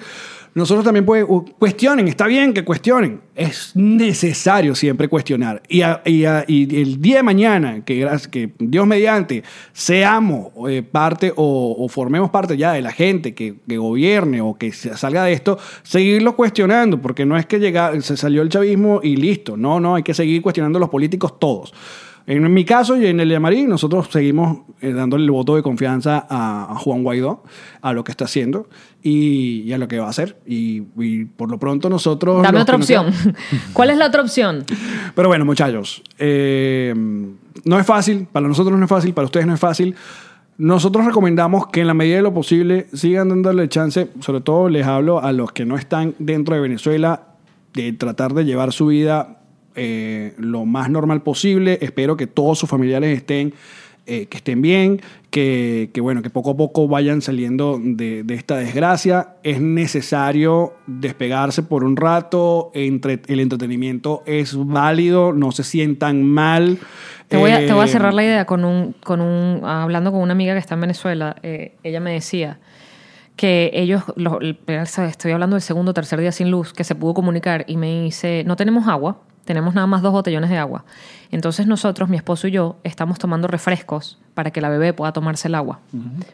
Nosotros 0.54 0.86
también 0.86 1.06
puede, 1.06 1.26
u- 1.26 1.44
cuestionen, 1.60 2.08
está 2.08 2.28
bien 2.28 2.54
que 2.54 2.64
cuestionen. 2.64 3.20
Es 3.36 3.72
necesario 3.76 4.74
siempre 4.74 5.10
cuestionar. 5.10 5.62
Y, 5.68 5.82
a- 5.82 6.02
y 6.06 6.24
a- 6.24 6.46
y 6.48 6.82
el 6.82 7.02
día 7.02 7.18
de 7.18 7.24
mañana, 7.24 7.84
que, 7.84 8.08
que 8.32 8.52
Dios 8.60 8.88
mediante, 8.88 9.44
seamos 9.74 10.54
eh, 10.70 10.82
parte 10.82 11.34
o, 11.36 11.76
o 11.78 11.90
formemos 11.90 12.30
parte 12.30 12.56
ya 12.56 12.72
de 12.72 12.82
la 12.82 12.94
gente 12.94 13.34
que, 13.34 13.56
que 13.68 13.78
gobierne 13.78 14.40
o 14.40 14.58
que 14.58 14.72
salga 14.72 15.26
de 15.26 15.34
esto, 15.34 15.60
seguirlo 15.84 16.38
cuestionando, 16.38 17.02
porque 17.02 17.26
no 17.26 17.36
es 17.38 17.46
que 17.46 17.60
llega, 17.60 18.00
se 18.02 18.16
salió 18.16 18.42
el 18.42 18.48
chavismo 18.48 19.02
y 19.04 19.18
listo. 19.18 19.58
No, 19.58 19.82
no, 19.82 19.96
hay 19.96 20.04
que 20.04 20.14
seguir 20.14 20.42
cuestionando 20.42 20.78
a 20.78 20.80
los 20.80 20.90
políticos 20.90 21.38
todos. 21.38 21.74
En 22.28 22.52
mi 22.54 22.66
caso 22.66 22.98
y 22.98 23.06
en 23.06 23.20
el 23.20 23.30
de 23.30 23.36
Amarí, 23.36 23.66
nosotros 23.66 24.08
seguimos 24.10 24.60
eh, 24.82 24.94
dándole 24.94 25.24
el 25.26 25.32
voto 25.32 25.56
de 25.56 25.62
confianza 25.62 26.26
a, 26.28 26.72
a 26.72 26.76
Juan 26.76 27.04
Guaidó, 27.04 27.44
a 27.82 27.94
lo 27.94 28.04
que 28.04 28.12
está 28.12 28.26
haciendo 28.26 28.68
y, 29.04 29.62
y 29.62 29.74
a 29.74 29.78
lo 29.78 29.88
que 29.88 30.00
va 30.00 30.08
a 30.08 30.10
hacer. 30.10 30.40
Y, 30.46 30.84
y 30.98 31.26
por 31.26 31.52
lo 31.52 31.60
pronto 31.60 31.88
nosotros... 31.88 32.42
Dame 32.42 32.62
otra 32.62 32.78
opción. 32.78 33.06
quedan- 33.12 33.36
¿Cuál 33.74 33.92
es 33.92 33.98
la 33.98 34.08
otra 34.08 34.24
opción? 34.24 34.64
pero 35.14 35.28
bueno, 35.28 35.46
muchachos, 35.46 36.02
eh, 36.18 36.94
no 37.64 37.80
es 37.80 37.86
fácil, 37.86 38.28
para 38.32 38.48
nosotros 38.48 38.78
no 38.78 38.86
es 38.86 38.90
fácil, 38.90 39.14
para 39.14 39.26
ustedes 39.26 39.46
no 39.46 39.54
es 39.54 39.60
fácil. 39.60 39.96
Nosotros 40.58 41.06
recomendamos 41.06 41.68
que 41.68 41.82
en 41.82 41.88
la 41.88 41.94
medida 41.94 42.16
de 42.16 42.22
lo 42.24 42.34
posible 42.34 42.88
sigan 42.94 43.30
dándole 43.30 43.68
chance, 43.70 44.10
sobre 44.22 44.42
todo 44.42 44.70
les 44.70 44.88
hablo 44.88 45.22
a 45.22 45.32
los 45.32 45.52
que 45.52 45.66
no 45.66 45.76
están 45.76 46.16
dentro 46.18 46.56
de 46.56 46.62
Venezuela, 46.62 47.28
de 47.74 47.92
tratar 47.94 48.34
de 48.34 48.46
llevar 48.46 48.72
su 48.72 48.88
vida 48.88 49.42
eh, 49.76 50.34
lo 50.38 50.66
más 50.66 50.90
normal 50.90 51.22
posible. 51.24 51.78
Espero 51.82 52.18
que 52.18 52.28
todos 52.28 52.60
sus 52.60 52.70
familiares 52.70 53.16
estén, 53.18 53.54
eh, 54.08 54.28
que 54.28 54.38
estén 54.38 54.62
bien, 54.62 55.02
que, 55.32 55.90
que, 55.94 56.00
bueno, 56.02 56.22
que 56.22 56.30
poco 56.30 56.52
a 56.52 56.58
poco 56.58 56.88
vayan 56.88 57.22
saliendo 57.22 57.80
de, 57.82 58.24
de 58.24 58.34
esta 58.36 58.58
desgracia. 58.58 59.36
Es 59.44 59.60
necesario 59.60 60.74
despegarse 60.88 61.64
por 61.64 61.84
un 61.84 61.98
rato. 61.98 62.72
Entre, 62.74 63.20
el 63.28 63.40
entretenimiento 63.40 64.22
es 64.26 64.56
válido, 64.56 65.34
no 65.34 65.52
se 65.52 65.64
sientan 65.64 66.24
mal. 66.24 66.78
Te 67.28 67.38
voy, 67.38 67.52
a, 67.52 67.66
te 67.66 67.74
voy 67.74 67.82
a 67.82 67.86
Eh, 67.86 67.88
cerrar 67.88 68.14
la 68.14 68.24
idea 68.24 68.46
con 68.46 68.64
un, 68.64 68.94
con 69.04 69.20
un, 69.22 69.62
hablando 69.66 70.12
con 70.12 70.22
una 70.22 70.34
amiga 70.34 70.54
que 70.54 70.60
está 70.60 70.76
en 70.76 70.82
Venezuela. 70.82 71.36
ella 71.42 72.00
me 72.00 72.12
decía 72.14 72.60
que 73.36 73.72
ellos, 73.74 74.04
los- 74.16 74.38
el- 74.42 74.58
estoy 74.68 75.32
hablando 75.32 75.56
del 75.56 75.62
segundo 75.62 75.92
o 75.92 75.94
tercer 75.94 76.22
día 76.22 76.32
sin 76.32 76.52
luz, 76.52 76.72
que 76.72 76.84
se 76.86 76.96
pudo 76.96 77.14
comunicar 77.16 77.66
y 77.68 77.76
me 77.78 78.04
dice, 78.04 78.44
no 78.46 78.56
tenemos 78.56 78.88
agua, 78.88 79.18
tenemos 79.46 79.74
nada 79.74 79.88
más 79.88 80.02
dos 80.02 80.12
botellones 80.12 80.50
de 80.50 80.58
agua. 80.58 80.84
Entonces 81.32 81.68
nosotros, 81.68 82.10
mi 82.10 82.18
esposo 82.18 82.48
y 82.48 82.52
yo, 82.52 82.78
estamos 82.84 83.20
tomando 83.20 83.48
refrescos 83.48 84.18
para 84.34 84.52
que 84.52 84.62
la 84.62 84.70
bebé 84.70 84.94
pueda 84.94 85.14
tomarse 85.14 85.48
el 85.48 85.56
agua, 85.56 85.80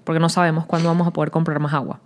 porque 0.03 0.19
no 0.19 0.29
sabemos 0.29 0.65
cuándo 0.65 0.89
vamos 0.89 1.07
a 1.07 1.11
poder 1.11 1.31
comprar 1.31 1.59
más 1.59 1.73
agua. 1.73 1.99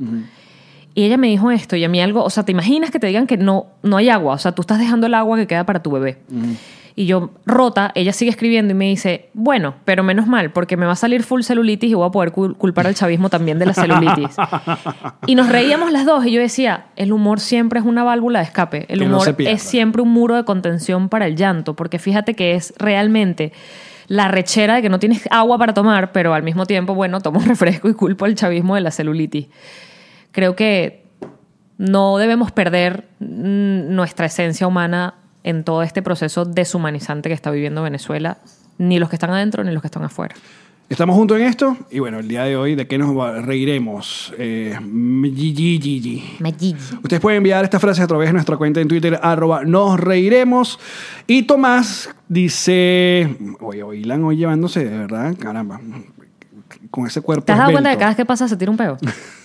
Y 0.93 1.03
ella 1.03 1.17
me 1.17 1.27
dijo 1.27 1.51
esto, 1.51 1.75
y 1.75 1.83
a 1.83 1.89
mí 1.89 2.01
algo, 2.01 2.23
o 2.23 2.29
sea, 2.29 2.43
¿te 2.43 2.51
imaginas 2.51 2.89
que 2.89 2.99
te 2.99 3.07
digan 3.07 3.27
que 3.27 3.37
no, 3.37 3.67
no 3.83 3.97
hay 3.97 4.09
agua? 4.09 4.33
O 4.33 4.37
sea, 4.37 4.53
tú 4.53 4.61
estás 4.61 4.79
dejando 4.79 5.07
el 5.07 5.13
agua 5.13 5.37
que 5.37 5.45
queda 5.45 5.65
para 5.65 5.83
tu 5.83 5.91
bebé. 5.91 6.19
Y 6.97 7.07
yo, 7.07 7.31
rota, 7.45 7.91
ella 7.93 8.13
sigue 8.13 8.31
escribiendo 8.31 8.71
y 8.71 8.73
me 8.73 8.85
dice, 8.85 9.29
bueno, 9.33 9.75
pero 9.83 10.01
menos 10.01 10.27
mal, 10.27 10.51
porque 10.51 10.77
me 10.77 10.85
va 10.85 10.93
a 10.93 10.95
salir 10.95 11.23
full 11.23 11.41
celulitis 11.41 11.91
y 11.91 11.93
voy 11.93 12.07
a 12.07 12.11
poder 12.11 12.31
cul- 12.31 12.55
culpar 12.55 12.87
al 12.87 12.95
chavismo 12.95 13.29
también 13.29 13.59
de 13.59 13.65
la 13.65 13.73
celulitis. 13.73 14.37
y 15.27 15.35
nos 15.35 15.49
reíamos 15.49 15.91
las 15.91 16.05
dos 16.05 16.25
y 16.25 16.31
yo 16.31 16.39
decía, 16.39 16.85
el 16.95 17.11
humor 17.11 17.41
siempre 17.41 17.81
es 17.81 17.85
una 17.85 18.05
válvula 18.05 18.39
de 18.39 18.45
escape. 18.45 18.85
El 18.87 18.99
Que 18.99 19.05
humor 19.07 19.35
es 19.39 19.61
siempre 19.61 20.01
un 20.01 20.09
muro 20.13 20.35
de 20.35 20.45
contención 20.45 21.09
para 21.09 21.27
el 21.27 21.35
llanto, 21.35 21.75
porque 21.75 21.99
fíjate 21.99 22.33
que 22.33 22.53
es 22.55 22.73
realmente 22.77 23.51
la 24.07 24.29
rechera 24.29 24.75
de 24.75 24.81
que 24.81 24.89
no 24.89 24.97
tienes 24.99 25.27
agua 25.31 25.57
para 25.57 25.73
tomar, 25.73 26.13
pero 26.13 26.33
al 26.33 26.43
mismo 26.43 26.65
tiempo, 26.65 26.95
bueno, 26.95 27.19
tomo 27.19 27.39
un 27.39 27.45
refresco 27.45 27.89
y 27.89 27.93
culpo 27.93 28.23
al 28.23 28.35
chavismo 28.35 28.73
de 28.75 28.79
la 28.81 28.91
celulitis. 28.91 29.47
Creo 30.31 30.55
que 30.55 31.03
no 31.77 32.17
debemos 32.19 32.53
perder 32.53 33.03
nuestra 33.19 34.27
esencia 34.27 34.65
humana 34.65 35.15
en 35.45 35.63
todo 35.63 35.83
este 35.83 36.01
proceso 36.01 36.43
deshumanizante 36.43 37.29
que 37.29 37.35
está 37.35 37.51
viviendo 37.51 37.83
Venezuela, 37.83 38.39
ni 38.79 38.97
los 38.99 39.09
que 39.09 39.15
están 39.15 39.29
adentro 39.29 39.63
ni 39.63 39.71
los 39.71 39.81
que 39.81 39.87
están 39.87 40.03
afuera. 40.03 40.35
Estamos 40.89 41.15
juntos 41.15 41.39
en 41.39 41.45
esto 41.45 41.77
y 41.91 41.99
bueno, 41.99 42.19
el 42.19 42.27
día 42.27 42.43
de 42.43 42.57
hoy, 42.57 42.75
¿de 42.75 42.87
qué 42.87 42.97
nos 42.97 43.15
reiremos? 43.45 44.33
Eh, 44.37 44.77
Gigi, 45.23 45.79
Gigi. 45.79 46.23
Ustedes 47.03 47.19
pueden 47.19 47.37
enviar 47.37 47.63
estas 47.63 47.79
frases 47.79 48.03
a 48.03 48.07
través 48.07 48.29
de 48.29 48.33
nuestra 48.33 48.57
cuenta 48.57 48.81
en 48.81 48.87
Twitter, 48.87 49.19
arroba 49.21 49.63
nos 49.63 49.99
reiremos. 49.99 50.79
Y 51.27 51.43
Tomás 51.43 52.09
dice, 52.27 53.35
oye, 53.61 53.83
oilan 53.83 54.23
hoy 54.23 54.37
llevándose, 54.37 54.83
de 54.83 54.97
verdad, 54.97 55.35
caramba, 55.39 55.79
con 56.89 57.05
ese 57.05 57.21
cuerpo 57.21 57.45
¿Te 57.45 57.51
has 57.51 57.59
dado 57.59 57.71
cuenta 57.71 57.89
que 57.89 57.93
esbelto. 57.93 57.99
cada 57.99 58.09
vez 58.11 58.17
que 58.17 58.25
pasa 58.25 58.47
se 58.47 58.57
tira 58.57 58.71
un 58.71 58.77
peo? 58.77 58.97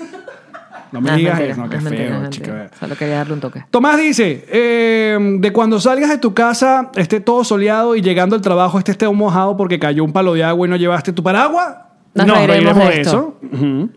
No 0.93 1.01
me 1.01 1.11
es 1.11 1.17
digas 1.17 1.39
mentira, 1.39 1.53
eso, 1.53 1.63
no, 1.63 1.71
qué 1.71 1.81
feo, 1.81 2.31
chica. 2.31 2.71
Solo 2.79 2.97
quería 2.97 3.17
darle 3.17 3.35
un 3.35 3.41
toque. 3.41 3.65
Tomás 3.71 3.99
dice, 3.99 4.45
eh, 4.49 5.19
de 5.39 5.53
cuando 5.53 5.79
salgas 5.81 6.11
de 6.11 6.19
tu 6.19 6.35
casa, 6.35 6.91
esté 6.97 7.21
todo 7.21 7.45
soleado 7.45 7.97
y 7.97 8.03
llegando 8.03 8.37
al 8.37 8.43
trabajo 8.43 8.79
esté 8.79 8.95
todo 8.95 9.13
mojado 9.13 9.57
porque 9.57 9.79
cayó 9.79 10.05
un 10.05 10.13
palo 10.13 10.35
de 10.35 10.45
agua 10.45 10.67
y 10.67 10.71
no 10.71 10.77
llevaste 10.77 11.13
tu 11.13 11.23
paraguas. 11.23 11.77
Nos 12.15 12.47
reiremos 12.47 12.77
de 12.77 13.01
esto. 13.01 13.39
Ujú. 13.53 13.91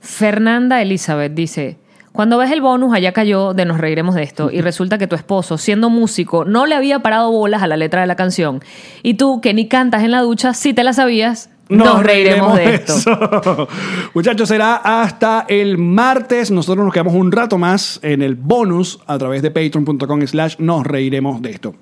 Fernanda 0.00 0.80
Elizabeth 0.80 1.34
dice, 1.34 1.78
cuando 2.12 2.38
ves 2.38 2.50
el 2.50 2.60
bonus, 2.60 2.94
allá 2.94 3.12
cayó 3.12 3.54
de 3.54 3.64
nos 3.64 3.78
reiremos 3.78 4.14
de 4.14 4.22
esto, 4.22 4.50
y 4.50 4.60
resulta 4.60 4.98
que 4.98 5.06
tu 5.06 5.14
esposo, 5.16 5.58
siendo 5.58 5.90
músico, 5.90 6.44
no 6.44 6.66
le 6.66 6.74
había 6.74 7.00
parado 7.00 7.30
bolas 7.30 7.62
a 7.62 7.66
la 7.66 7.76
letra 7.76 8.00
de 8.00 8.06
la 8.06 8.16
canción. 8.16 8.60
Y 9.02 9.14
tú, 9.14 9.40
que 9.40 9.54
ni 9.54 9.68
cantas 9.68 10.02
en 10.02 10.10
la 10.10 10.22
ducha, 10.22 10.54
si 10.54 10.74
te 10.74 10.82
la 10.82 10.92
sabías, 10.92 11.50
nos, 11.68 12.02
reiremos 12.02 12.56
de 12.56 12.74
esto. 12.74 12.96
eso. 12.96 13.68
Muchachos, 14.14 14.48
será 14.48 14.76
hasta 14.76 15.44
el 15.48 15.78
martes. 15.78 16.50
Nosotros 16.50 16.84
nos 16.84 16.92
quedamos 16.92 17.14
un 17.14 17.30
rato 17.32 17.58
más 17.58 18.00
en 18.02 18.22
el 18.22 18.34
bonus 18.34 19.00
a 19.06 19.18
través 19.18 19.42
de 19.42 19.50
patreon.com 19.50 20.26
slash 20.26 20.56
nos 20.58 20.86
reiremos 20.86 21.42
de 21.42 21.50
esto. 21.50 21.74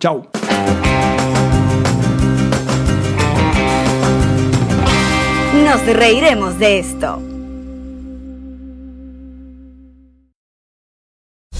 Chao. 0.00 0.28
Nos 5.64 5.86
reiremos 5.86 6.58
de 6.58 6.78
esto. 6.78 7.33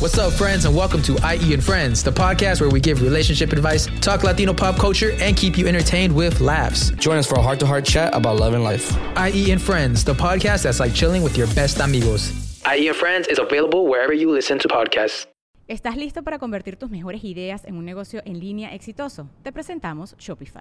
What's 0.05 0.19
up, 0.19 0.35
friends, 0.35 0.67
and 0.67 0.77
welcome 0.77 1.01
to 1.01 1.15
IE 1.33 1.55
and 1.55 1.65
Friends, 1.65 2.03
the 2.03 2.13
podcast 2.13 2.61
where 2.61 2.69
we 2.69 2.79
give 2.79 3.01
relationship 3.01 3.55
advice, 3.55 3.89
talk 4.03 4.23
Latino 4.23 4.53
pop 4.53 4.77
culture, 4.77 5.13
and 5.13 5.35
keep 5.35 5.57
you 5.57 5.67
entertained 5.67 6.15
with 6.15 6.43
laughs. 6.43 6.91
Join 6.91 7.17
us 7.17 7.27
for 7.27 7.37
a 7.37 7.41
heart 7.41 7.59
to 7.61 7.67
heart 7.67 7.87
chat 7.87 8.15
about 8.15 8.37
love 8.37 8.53
and 8.53 8.63
life. 8.63 8.95
IE 9.17 9.51
and 9.51 9.63
Friends, 9.63 10.05
the 10.05 10.13
podcast 10.13 10.65
that's 10.65 10.79
like 10.79 10.93
chilling 10.93 11.23
with 11.23 11.39
your 11.39 11.47
best 11.55 11.81
amigos. 11.81 12.35
IE 12.71 12.87
and 12.87 12.95
Friends 12.95 13.29
is 13.29 13.39
available 13.39 13.87
wherever 13.87 14.13
you 14.13 14.31
listen 14.31 14.59
to 14.59 14.69
podcasts. 14.69 15.27
¿Estás 15.69 15.97
listo 15.97 16.23
para 16.23 16.39
convertir 16.39 16.77
tus 16.77 16.91
mejores 16.91 17.25
ideas 17.25 17.65
en 17.65 17.77
un 17.79 17.87
negocio 17.87 18.21
en 18.27 18.41
línea 18.41 18.75
exitoso? 18.75 19.31
Te 19.43 19.53
presentamos 19.53 20.15
Shopify. 20.19 20.61